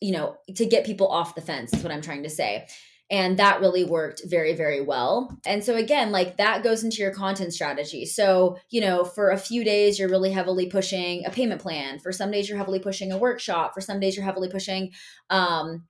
you 0.00 0.12
know, 0.12 0.36
to 0.54 0.66
get 0.66 0.84
people 0.84 1.08
off 1.08 1.34
the 1.34 1.40
fence, 1.40 1.72
is 1.72 1.82
what 1.82 1.92
I'm 1.92 2.02
trying 2.02 2.22
to 2.24 2.30
say. 2.30 2.66
And 3.08 3.38
that 3.38 3.60
really 3.60 3.84
worked 3.84 4.22
very, 4.24 4.54
very 4.54 4.80
well. 4.80 5.38
And 5.46 5.62
so, 5.62 5.76
again, 5.76 6.10
like 6.10 6.38
that 6.38 6.64
goes 6.64 6.82
into 6.82 6.96
your 6.96 7.12
content 7.14 7.54
strategy. 7.54 8.04
So, 8.04 8.58
you 8.68 8.80
know, 8.80 9.04
for 9.04 9.30
a 9.30 9.38
few 9.38 9.62
days, 9.62 9.98
you're 9.98 10.08
really 10.08 10.32
heavily 10.32 10.66
pushing 10.66 11.24
a 11.24 11.30
payment 11.30 11.62
plan. 11.62 12.00
For 12.00 12.10
some 12.10 12.32
days, 12.32 12.48
you're 12.48 12.58
heavily 12.58 12.80
pushing 12.80 13.12
a 13.12 13.18
workshop. 13.18 13.74
For 13.74 13.80
some 13.80 14.00
days, 14.00 14.16
you're 14.16 14.24
heavily 14.24 14.48
pushing, 14.48 14.90
um, 15.30 15.84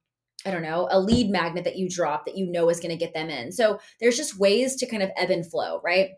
I 0.45 0.51
don't 0.51 0.63
know, 0.63 0.89
a 0.91 1.01
lead 1.01 1.31
magnet 1.31 1.65
that 1.65 1.77
you 1.77 1.89
drop 1.89 2.27
that 2.27 2.37
you 2.37 2.47
know 2.47 2.69
is 2.69 2.81
going 2.81 2.91
to 2.91 3.03
get 3.03 3.15
them 3.15 3.31
in. 3.31 3.51
So, 3.51 3.81
there's 3.99 4.19
just 4.19 4.39
ways 4.39 4.77
to 4.77 4.87
kind 4.87 5.03
of 5.03 5.11
ebb 5.17 5.31
and 5.31 5.51
flow, 5.51 5.81
right? 5.83 6.11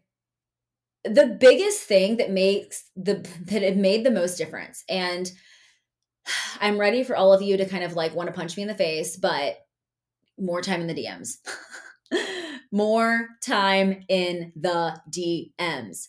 The 1.05 1.37
biggest 1.41 1.85
thing 1.85 2.17
that 2.17 2.33
makes 2.33 2.87
the 2.97 3.25
that 3.45 3.63
it 3.63 3.77
made 3.77 4.05
the 4.05 4.11
most 4.11 4.37
difference 4.37 4.83
and 4.89 5.31
I'm 6.61 6.79
ready 6.79 7.03
for 7.05 7.17
all 7.17 7.33
of 7.33 7.43
you 7.43 7.57
to 7.57 7.67
kind 7.67 7.85
of 7.85 7.95
like 7.95 8.15
want 8.15 8.29
to 8.29 8.33
punch 8.33 8.57
me 8.57 8.63
in 8.63 8.69
the 8.69 8.75
face, 8.75 9.17
but 9.17 9.59
more 10.39 10.63
time 10.63 10.81
in 10.81 10.87
the 10.87 10.95
DMs. 10.95 11.39
more 12.73 13.29
time 13.43 14.05
in 14.09 14.53
the 14.57 15.01
DMs. 15.11 16.09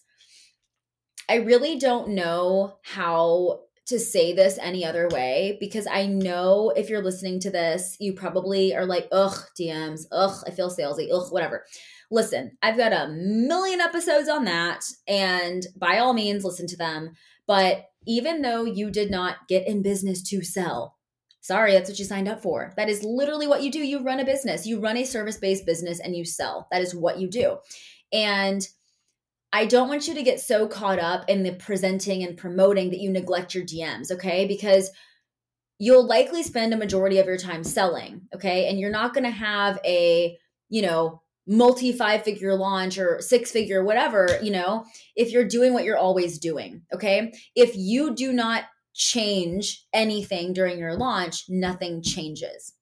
I 1.29 1.35
really 1.35 1.77
don't 1.77 2.09
know 2.09 2.77
how 2.83 3.61
to 3.89 3.99
say 3.99 4.33
this 4.33 4.59
any 4.61 4.85
other 4.85 5.07
way 5.09 5.57
because 5.59 5.87
I 5.87 6.05
know 6.05 6.71
if 6.75 6.89
you're 6.89 7.03
listening 7.03 7.39
to 7.41 7.49
this, 7.49 7.97
you 7.99 8.13
probably 8.13 8.75
are 8.75 8.85
like, 8.85 9.07
ugh, 9.11 9.35
DMs, 9.59 10.01
ugh, 10.11 10.43
I 10.45 10.51
feel 10.51 10.69
salesy, 10.69 11.07
ugh, 11.11 11.31
whatever. 11.31 11.65
Listen, 12.11 12.51
I've 12.61 12.77
got 12.77 12.93
a 12.93 13.11
million 13.11 13.81
episodes 13.81 14.29
on 14.29 14.45
that, 14.45 14.83
and 15.07 15.65
by 15.75 15.97
all 15.97 16.13
means, 16.13 16.43
listen 16.43 16.67
to 16.67 16.77
them. 16.77 17.11
But 17.47 17.85
even 18.09 18.41
though 18.41 18.65
you 18.65 18.91
did 18.91 19.09
not 19.09 19.47
get 19.47 19.65
in 19.65 19.81
business 19.81 20.21
to 20.23 20.43
sell, 20.43 20.97
Sorry, 21.41 21.71
that's 21.71 21.89
what 21.89 21.97
you 21.97 22.05
signed 22.05 22.27
up 22.27 22.41
for. 22.41 22.73
That 22.75 22.89
is 22.89 23.03
literally 23.03 23.47
what 23.47 23.63
you 23.63 23.71
do. 23.71 23.79
You 23.79 24.03
run 24.03 24.19
a 24.19 24.25
business, 24.25 24.67
you 24.67 24.79
run 24.79 24.97
a 24.97 25.05
service 25.05 25.37
based 25.37 25.65
business 25.65 25.99
and 25.99 26.15
you 26.15 26.25
sell. 26.25 26.67
That 26.71 26.81
is 26.81 26.93
what 26.93 27.19
you 27.19 27.29
do. 27.29 27.57
And 28.11 28.67
I 29.51 29.65
don't 29.65 29.89
want 29.89 30.07
you 30.07 30.13
to 30.13 30.21
get 30.21 30.41
so 30.41 30.67
caught 30.67 30.99
up 30.99 31.27
in 31.27 31.43
the 31.43 31.53
presenting 31.53 32.23
and 32.23 32.37
promoting 32.37 32.91
that 32.91 32.99
you 32.99 33.09
neglect 33.09 33.55
your 33.55 33.63
DMs, 33.63 34.11
okay? 34.11 34.45
Because 34.45 34.91
you'll 35.79 36.05
likely 36.05 36.43
spend 36.43 36.73
a 36.73 36.77
majority 36.77 37.17
of 37.19 37.25
your 37.25 37.37
time 37.37 37.63
selling, 37.63 38.27
okay? 38.35 38.67
And 38.67 38.79
you're 38.79 38.91
not 38.91 39.13
to 39.23 39.31
have 39.31 39.79
a, 39.85 40.37
you 40.67 40.81
know, 40.81 41.21
multi 41.49 41.91
five 41.91 42.23
figure 42.23 42.53
launch 42.53 42.99
or 42.99 43.19
six 43.21 43.51
figure 43.51 43.83
whatever, 43.83 44.39
you 44.41 44.51
know, 44.51 44.85
if 45.15 45.31
you're 45.31 45.47
doing 45.47 45.73
what 45.73 45.83
you're 45.83 45.97
always 45.97 46.37
doing, 46.37 46.83
okay? 46.93 47.33
If 47.55 47.75
you 47.75 48.13
do 48.13 48.31
not 48.31 48.65
change 48.93 49.83
anything 49.91 50.53
during 50.53 50.77
your 50.77 50.95
launch, 50.95 51.45
nothing 51.49 52.03
changes. 52.03 52.73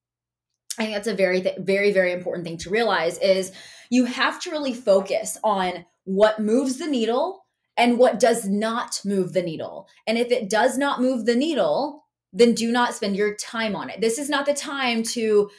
I 0.77 0.83
think 0.83 0.95
that's 0.95 1.07
a 1.07 1.15
very, 1.15 1.41
th- 1.41 1.57
very, 1.59 1.91
very 1.93 2.11
important 2.11 2.45
thing 2.45 2.57
to 2.57 2.69
realize 2.69 3.17
is 3.19 3.53
you 3.89 4.05
have 4.05 4.39
to 4.41 4.51
really 4.51 4.73
focus 4.73 5.37
on 5.43 5.85
what 6.03 6.39
moves 6.39 6.77
the 6.77 6.87
needle 6.87 7.45
and 7.77 7.97
what 7.97 8.19
does 8.19 8.47
not 8.47 8.99
move 9.05 9.31
the 9.33 9.41
needle. 9.41 9.87
And 10.05 10.17
if 10.17 10.29
it 10.29 10.49
does 10.49 10.77
not 10.77 10.99
move 10.99 11.25
the 11.25 11.35
needle, 11.35 12.03
then 12.33 12.53
do 12.53 12.71
not 12.71 12.93
spend 12.93 13.15
your 13.15 13.35
time 13.35 13.75
on 13.75 13.89
it. 13.89 14.01
This 14.01 14.19
is 14.19 14.29
not 14.29 14.45
the 14.45 14.53
time 14.53 15.03
to 15.03 15.49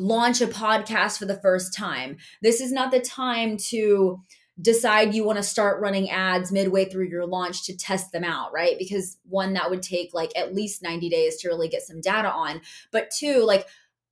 launch 0.00 0.40
a 0.40 0.46
podcast 0.46 1.18
for 1.18 1.26
the 1.26 1.38
first 1.40 1.74
time. 1.74 2.16
This 2.40 2.60
is 2.60 2.72
not 2.72 2.90
the 2.90 3.00
time 3.00 3.58
to 3.68 4.18
decide 4.60 5.14
you 5.14 5.24
want 5.24 5.36
to 5.36 5.42
start 5.42 5.80
running 5.80 6.10
ads 6.10 6.50
midway 6.50 6.86
through 6.86 7.08
your 7.08 7.26
launch 7.26 7.64
to 7.64 7.76
test 7.76 8.10
them 8.12 8.24
out, 8.24 8.52
right? 8.52 8.76
Because 8.78 9.18
one, 9.24 9.52
that 9.54 9.70
would 9.70 9.82
take 9.82 10.12
like 10.12 10.32
at 10.36 10.54
least 10.54 10.82
90 10.82 11.08
days 11.08 11.36
to 11.38 11.48
really 11.48 11.68
get 11.68 11.82
some 11.82 12.00
data 12.00 12.30
on. 12.30 12.62
But 12.90 13.10
two, 13.10 13.44
like, 13.44 13.66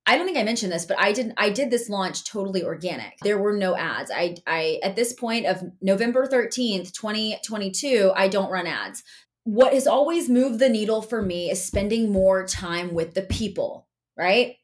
I 0.05 0.15
don't 0.15 0.25
think 0.25 0.37
I 0.37 0.43
mentioned 0.43 0.71
this, 0.71 0.85
but 0.85 0.99
I 0.99 1.11
didn't 1.11 1.33
I 1.37 1.49
did 1.49 1.69
this 1.69 1.89
launch 1.89 2.23
totally 2.23 2.63
organic. 2.63 3.17
There 3.21 3.37
were 3.37 3.53
no 3.53 3.75
ads. 3.75 4.09
I 4.11 4.37
I 4.47 4.79
at 4.81 4.95
this 4.95 5.13
point 5.13 5.45
of 5.45 5.61
November 5.81 6.25
13th, 6.25 6.93
2022, 6.93 8.11
I 8.15 8.27
don't 8.27 8.51
run 8.51 8.65
ads. 8.65 9.03
What 9.43 9.73
has 9.73 9.85
always 9.85 10.29
moved 10.29 10.59
the 10.59 10.69
needle 10.69 11.01
for 11.03 11.21
me 11.21 11.51
is 11.51 11.63
spending 11.63 12.11
more 12.11 12.45
time 12.45 12.93
with 12.93 13.13
the 13.13 13.21
people, 13.21 13.87
right? 14.17 14.55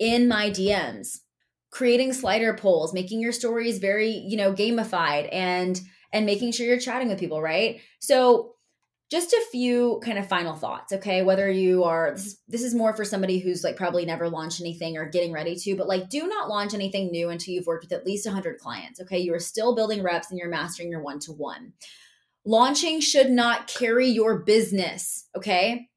In 0.00 0.26
my 0.26 0.50
DMs 0.50 1.18
creating 1.70 2.12
slider 2.12 2.54
polls, 2.54 2.92
making 2.92 3.20
your 3.20 3.32
stories 3.32 3.78
very, 3.78 4.10
you 4.10 4.36
know, 4.36 4.52
gamified 4.52 5.28
and 5.32 5.80
and 6.12 6.26
making 6.26 6.50
sure 6.50 6.66
you're 6.66 6.80
chatting 6.80 7.08
with 7.08 7.20
people, 7.20 7.40
right? 7.40 7.80
So 8.00 8.54
just 9.10 9.32
a 9.32 9.46
few 9.50 10.00
kind 10.04 10.18
of 10.18 10.28
final 10.28 10.54
thoughts, 10.54 10.92
okay? 10.92 11.22
Whether 11.22 11.50
you 11.50 11.84
are 11.84 12.12
this 12.12 12.26
is, 12.26 12.40
this 12.48 12.62
is 12.62 12.74
more 12.74 12.94
for 12.94 13.04
somebody 13.04 13.38
who's 13.38 13.62
like 13.62 13.76
probably 13.76 14.04
never 14.04 14.28
launched 14.28 14.60
anything 14.60 14.96
or 14.96 15.08
getting 15.08 15.32
ready 15.32 15.54
to, 15.56 15.76
but 15.76 15.88
like 15.88 16.08
do 16.08 16.26
not 16.26 16.48
launch 16.48 16.74
anything 16.74 17.10
new 17.10 17.28
until 17.28 17.54
you've 17.54 17.66
worked 17.66 17.84
with 17.84 17.92
at 17.92 18.06
least 18.06 18.26
100 18.26 18.58
clients, 18.58 19.00
okay? 19.00 19.18
You 19.18 19.34
are 19.34 19.40
still 19.40 19.74
building 19.74 20.02
reps 20.02 20.30
and 20.30 20.38
you're 20.38 20.48
mastering 20.48 20.90
your 20.90 21.02
one-to-one. 21.02 21.72
Launching 22.44 23.00
should 23.00 23.30
not 23.30 23.66
carry 23.66 24.08
your 24.08 24.38
business, 24.38 25.26
okay? 25.36 25.89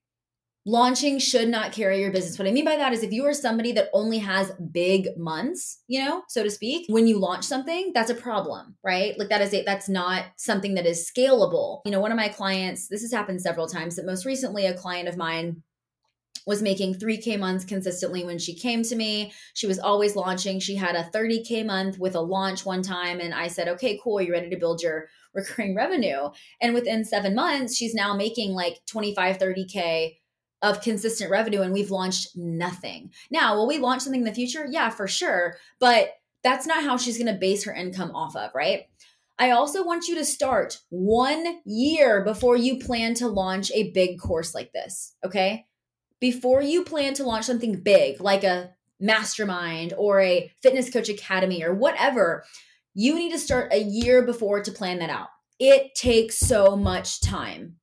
Launching 0.65 1.19
should 1.19 1.49
not 1.49 1.71
carry 1.71 1.99
your 1.99 2.11
business. 2.11 2.39
What 2.39 2.47
I 2.47 2.51
mean 2.51 2.65
by 2.65 2.77
that 2.77 2.93
is 2.93 3.03
if 3.03 3.11
you 3.11 3.25
are 3.25 3.33
somebody 3.33 3.71
that 3.73 3.89
only 3.93 4.19
has 4.19 4.51
big 4.71 5.09
months, 5.17 5.81
you 5.87 6.03
know, 6.03 6.23
so 6.29 6.43
to 6.43 6.49
speak, 6.49 6.85
when 6.89 7.07
you 7.07 7.19
launch 7.19 7.43
something, 7.43 7.91
that's 7.93 8.09
a 8.09 8.15
problem, 8.15 8.75
right? 8.83 9.17
Like 9.17 9.29
that 9.29 9.41
is 9.41 9.53
that's 9.65 9.89
not 9.89 10.25
something 10.37 10.75
that 10.75 10.85
is 10.85 11.09
scalable. 11.09 11.81
You 11.85 11.91
know, 11.91 11.99
one 11.99 12.11
of 12.11 12.17
my 12.17 12.29
clients, 12.29 12.87
this 12.87 13.01
has 13.01 13.11
happened 13.11 13.41
several 13.41 13.67
times, 13.67 13.95
that 13.95 14.05
most 14.05 14.25
recently 14.25 14.65
a 14.65 14.73
client 14.73 15.09
of 15.09 15.17
mine 15.17 15.63
was 16.45 16.61
making 16.61 16.95
3K 16.95 17.39
months 17.39 17.63
consistently 17.63 18.25
when 18.25 18.37
she 18.37 18.53
came 18.53 18.83
to 18.83 18.95
me. 18.95 19.31
She 19.53 19.67
was 19.67 19.79
always 19.79 20.15
launching. 20.15 20.59
She 20.59 20.75
had 20.75 20.95
a 20.95 21.09
30K 21.13 21.65
month 21.65 21.97
with 21.99 22.15
a 22.15 22.21
launch 22.21 22.65
one 22.65 22.81
time. 22.81 23.21
And 23.21 23.33
I 23.33 23.47
said, 23.47 23.69
okay, 23.69 23.97
cool. 24.03 24.21
You're 24.21 24.33
ready 24.33 24.49
to 24.49 24.57
build 24.57 24.81
your 24.81 25.07
recurring 25.33 25.73
revenue. 25.73 26.29
And 26.61 26.73
within 26.73 27.05
seven 27.05 27.33
months, 27.33 27.75
she's 27.75 27.93
now 27.93 28.13
making 28.13 28.51
like 28.51 28.79
25, 28.87 29.37
30K 29.37 30.15
of 30.63 30.81
consistent 30.81 31.29
revenue 31.29 31.61
and 31.61 31.73
we've 31.73 31.91
launched 31.91 32.35
nothing. 32.35 33.11
Now, 33.29 33.55
will 33.55 33.67
we 33.67 33.77
launch 33.77 34.01
something 34.01 34.21
in 34.21 34.25
the 34.25 34.33
future? 34.33 34.65
Yeah, 34.67 34.89
for 34.89 35.07
sure. 35.07 35.57
But 35.79 36.13
that's 36.41 36.65
not 36.65 36.83
how 36.83 36.97
she's 36.97 37.17
going 37.17 37.31
to 37.31 37.39
base 37.39 37.65
her 37.65 37.73
income 37.73 38.15
off 38.15 38.35
of, 38.35 38.49
right? 38.55 38.87
I 39.37 39.51
also 39.51 39.85
want 39.85 40.07
you 40.07 40.15
to 40.15 40.25
start 40.25 40.79
one 40.89 41.59
year 41.65 42.23
before 42.23 42.55
you 42.55 42.79
plan 42.79 43.13
to 43.15 43.27
launch 43.27 43.71
a 43.73 43.91
big 43.91 44.19
course 44.19 44.55
like 44.55 44.71
this, 44.71 45.15
okay? 45.25 45.65
Before 46.19 46.61
you 46.61 46.83
plan 46.83 47.13
to 47.15 47.23
launch 47.23 47.45
something 47.45 47.81
big 47.81 48.21
like 48.21 48.43
a 48.43 48.71
mastermind 48.99 49.93
or 49.97 50.21
a 50.21 50.49
fitness 50.61 50.89
coach 50.89 51.09
academy 51.09 51.63
or 51.63 51.73
whatever, 51.73 52.45
you 52.93 53.15
need 53.15 53.31
to 53.31 53.39
start 53.39 53.73
a 53.73 53.83
year 53.83 54.21
before 54.25 54.61
to 54.63 54.71
plan 54.71 54.99
that 54.99 55.09
out. 55.09 55.29
It 55.59 55.93
takes 55.95 56.37
so 56.37 56.77
much 56.77 57.19
time 57.19 57.77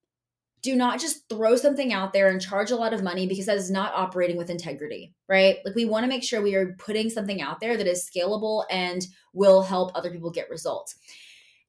do 0.62 0.76
not 0.76 1.00
just 1.00 1.28
throw 1.28 1.56
something 1.56 1.92
out 1.92 2.12
there 2.12 2.28
and 2.28 2.40
charge 2.40 2.70
a 2.70 2.76
lot 2.76 2.92
of 2.92 3.02
money 3.02 3.26
because 3.26 3.46
that 3.46 3.56
is 3.56 3.70
not 3.70 3.94
operating 3.94 4.36
with 4.36 4.50
integrity, 4.50 5.14
right? 5.28 5.58
Like 5.64 5.74
we 5.74 5.84
want 5.84 6.04
to 6.04 6.08
make 6.08 6.22
sure 6.22 6.42
we 6.42 6.54
are 6.54 6.74
putting 6.78 7.08
something 7.08 7.40
out 7.40 7.60
there 7.60 7.76
that 7.76 7.86
is 7.86 8.08
scalable 8.08 8.64
and 8.70 9.06
will 9.32 9.62
help 9.62 9.92
other 9.94 10.10
people 10.10 10.30
get 10.30 10.50
results. 10.50 10.96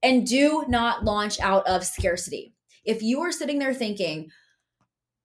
And 0.03 0.27
do 0.27 0.65
not 0.67 1.05
launch 1.05 1.39
out 1.39 1.65
of 1.67 1.85
scarcity. 1.85 2.53
If 2.83 3.01
you 3.01 3.21
are 3.21 3.31
sitting 3.31 3.59
there 3.59 3.73
thinking, 3.73 4.29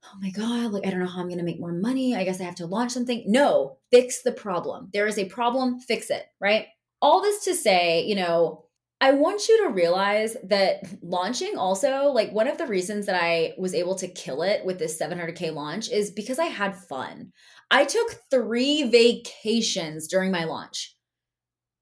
oh 0.05 0.19
my 0.21 0.31
God, 0.31 0.73
like 0.73 0.87
I 0.87 0.91
don't 0.91 1.01
know 1.01 1.07
how 1.07 1.21
I'm 1.21 1.29
going 1.29 1.39
to 1.39 1.45
make 1.45 1.59
more 1.59 1.73
money. 1.73 2.15
I 2.15 2.25
guess 2.25 2.41
I 2.41 2.45
have 2.45 2.57
to 2.57 2.67
launch 2.67 2.93
something. 2.93 3.25
No, 3.27 3.79
fix 3.91 4.23
the 4.23 4.33
problem. 4.33 4.91
There 4.93 5.07
is 5.07 5.19
a 5.19 5.25
problem, 5.25 5.81
fix 5.81 6.11
it, 6.11 6.27
right? 6.41 6.67
All 7.01 7.21
this 7.23 7.45
to 7.45 7.55
say, 7.55 8.05
you 8.05 8.15
know, 8.15 8.66
I 9.01 9.13
want 9.13 9.47
you 9.49 9.65
to 9.65 9.73
realize 9.73 10.37
that 10.45 10.83
launching 11.03 11.59
also, 11.59 12.07
like 12.13 12.33
one 12.33 12.49
of 12.49 12.57
the 12.57 12.67
reasons 12.67 13.07
that 13.07 13.23
I 13.23 13.53
was 13.59 13.75
able 13.75 13.95
to 13.97 14.09
kill 14.09 14.43
it 14.43 14.65
with 14.65 14.79
this 14.79 14.99
700K 14.99 15.53
launch 15.53 15.91
is 15.91 16.11
because 16.11 16.39
I 16.39 16.47
had 16.47 16.77
fun. 16.77 17.33
I 17.71 17.85
took 17.85 18.17
three 18.31 18.85
vacations 18.85 20.09
during 20.09 20.31
my 20.31 20.45
launch. 20.45 20.95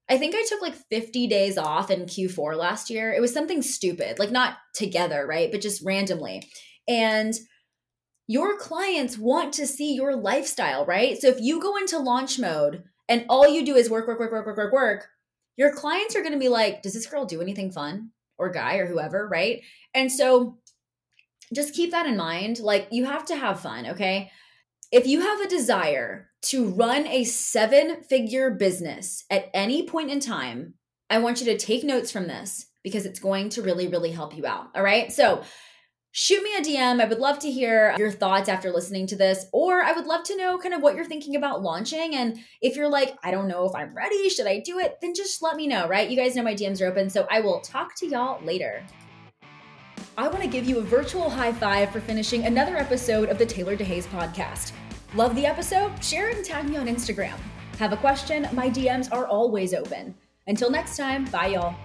I 0.09 0.17
think 0.17 0.35
I 0.35 0.43
took 0.47 0.61
like 0.61 0.75
50 0.75 1.27
days 1.27 1.57
off 1.57 1.89
in 1.89 2.01
Q4 2.05 2.57
last 2.57 2.89
year. 2.89 3.13
It 3.13 3.21
was 3.21 3.33
something 3.33 3.61
stupid, 3.61 4.19
like 4.19 4.31
not 4.31 4.57
together, 4.73 5.25
right? 5.25 5.51
But 5.51 5.61
just 5.61 5.83
randomly. 5.85 6.47
And 6.87 7.33
your 8.27 8.57
clients 8.57 9.17
want 9.17 9.53
to 9.53 9.65
see 9.65 9.95
your 9.95 10.15
lifestyle, 10.15 10.85
right? 10.85 11.17
So 11.17 11.27
if 11.27 11.39
you 11.39 11.61
go 11.61 11.77
into 11.77 11.97
launch 11.97 12.39
mode 12.39 12.83
and 13.07 13.25
all 13.29 13.47
you 13.47 13.65
do 13.65 13.75
is 13.75 13.89
work, 13.89 14.07
work, 14.07 14.19
work, 14.19 14.31
work, 14.31 14.45
work, 14.45 14.57
work, 14.57 14.73
work, 14.73 15.07
your 15.57 15.73
clients 15.73 16.15
are 16.15 16.21
going 16.21 16.33
to 16.33 16.39
be 16.39 16.49
like, 16.49 16.81
does 16.81 16.93
this 16.93 17.05
girl 17.05 17.25
do 17.25 17.41
anything 17.41 17.71
fun? 17.71 18.11
Or 18.37 18.49
guy 18.49 18.75
or 18.77 18.85
whoever, 18.85 19.27
right? 19.27 19.61
And 19.93 20.11
so 20.11 20.57
just 21.53 21.73
keep 21.73 21.91
that 21.91 22.05
in 22.05 22.17
mind. 22.17 22.59
Like, 22.59 22.87
you 22.91 23.05
have 23.05 23.25
to 23.25 23.35
have 23.35 23.61
fun, 23.61 23.87
okay? 23.87 24.29
If 24.91 25.07
you 25.07 25.21
have 25.21 25.39
a 25.39 25.47
desire 25.47 26.29
to 26.43 26.69
run 26.69 27.07
a 27.07 27.23
seven 27.23 28.03
figure 28.03 28.51
business 28.51 29.23
at 29.29 29.49
any 29.53 29.87
point 29.87 30.11
in 30.11 30.19
time, 30.19 30.73
I 31.09 31.19
want 31.19 31.39
you 31.39 31.45
to 31.45 31.57
take 31.57 31.83
notes 31.83 32.11
from 32.11 32.27
this 32.27 32.65
because 32.83 33.05
it's 33.05 33.19
going 33.19 33.49
to 33.49 33.61
really, 33.61 33.87
really 33.87 34.11
help 34.11 34.35
you 34.35 34.45
out. 34.45 34.67
All 34.75 34.83
right. 34.83 35.11
So, 35.11 35.43
shoot 36.15 36.41
me 36.41 36.55
a 36.55 36.61
DM. 36.61 37.01
I 37.01 37.05
would 37.05 37.19
love 37.19 37.39
to 37.39 37.51
hear 37.51 37.93
your 37.97 38.09
thoughts 38.09 38.47
after 38.47 38.71
listening 38.71 39.05
to 39.07 39.17
this, 39.17 39.47
or 39.51 39.83
I 39.83 39.91
would 39.91 40.05
love 40.07 40.23
to 40.23 40.37
know 40.37 40.57
kind 40.57 40.73
of 40.73 40.81
what 40.81 40.95
you're 40.95 41.03
thinking 41.03 41.35
about 41.35 41.61
launching. 41.61 42.15
And 42.15 42.39
if 42.61 42.77
you're 42.77 42.87
like, 42.87 43.17
I 43.21 43.31
don't 43.31 43.49
know 43.49 43.65
if 43.65 43.75
I'm 43.75 43.93
ready, 43.93 44.29
should 44.29 44.47
I 44.47 44.59
do 44.59 44.79
it? 44.79 44.97
Then 45.01 45.13
just 45.13 45.43
let 45.43 45.57
me 45.57 45.67
know, 45.67 45.89
right? 45.89 46.09
You 46.09 46.15
guys 46.15 46.33
know 46.33 46.41
my 46.41 46.55
DMs 46.55 46.81
are 46.81 46.85
open. 46.85 47.09
So 47.09 47.27
I 47.29 47.41
will 47.41 47.59
talk 47.59 47.95
to 47.97 48.07
y'all 48.07 48.41
later. 48.45 48.81
I 50.17 50.29
want 50.29 50.41
to 50.41 50.47
give 50.47 50.63
you 50.63 50.79
a 50.79 50.83
virtual 50.83 51.29
high 51.29 51.51
five 51.51 51.91
for 51.91 51.99
finishing 51.99 52.45
another 52.45 52.77
episode 52.77 53.27
of 53.27 53.37
the 53.37 53.45
Taylor 53.45 53.75
DeHaze 53.75 54.07
podcast. 54.07 54.71
Love 55.15 55.35
the 55.35 55.45
episode? 55.45 56.01
Share 56.01 56.29
it 56.29 56.37
and 56.37 56.45
tag 56.45 56.69
me 56.69 56.77
on 56.77 56.87
Instagram. 56.87 57.35
Have 57.77 57.91
a 57.91 57.97
question? 57.97 58.47
My 58.53 58.69
DMs 58.69 59.11
are 59.11 59.27
always 59.27 59.73
open. 59.73 60.15
Until 60.47 60.71
next 60.71 60.95
time, 60.95 61.25
bye 61.25 61.47
y'all. 61.47 61.75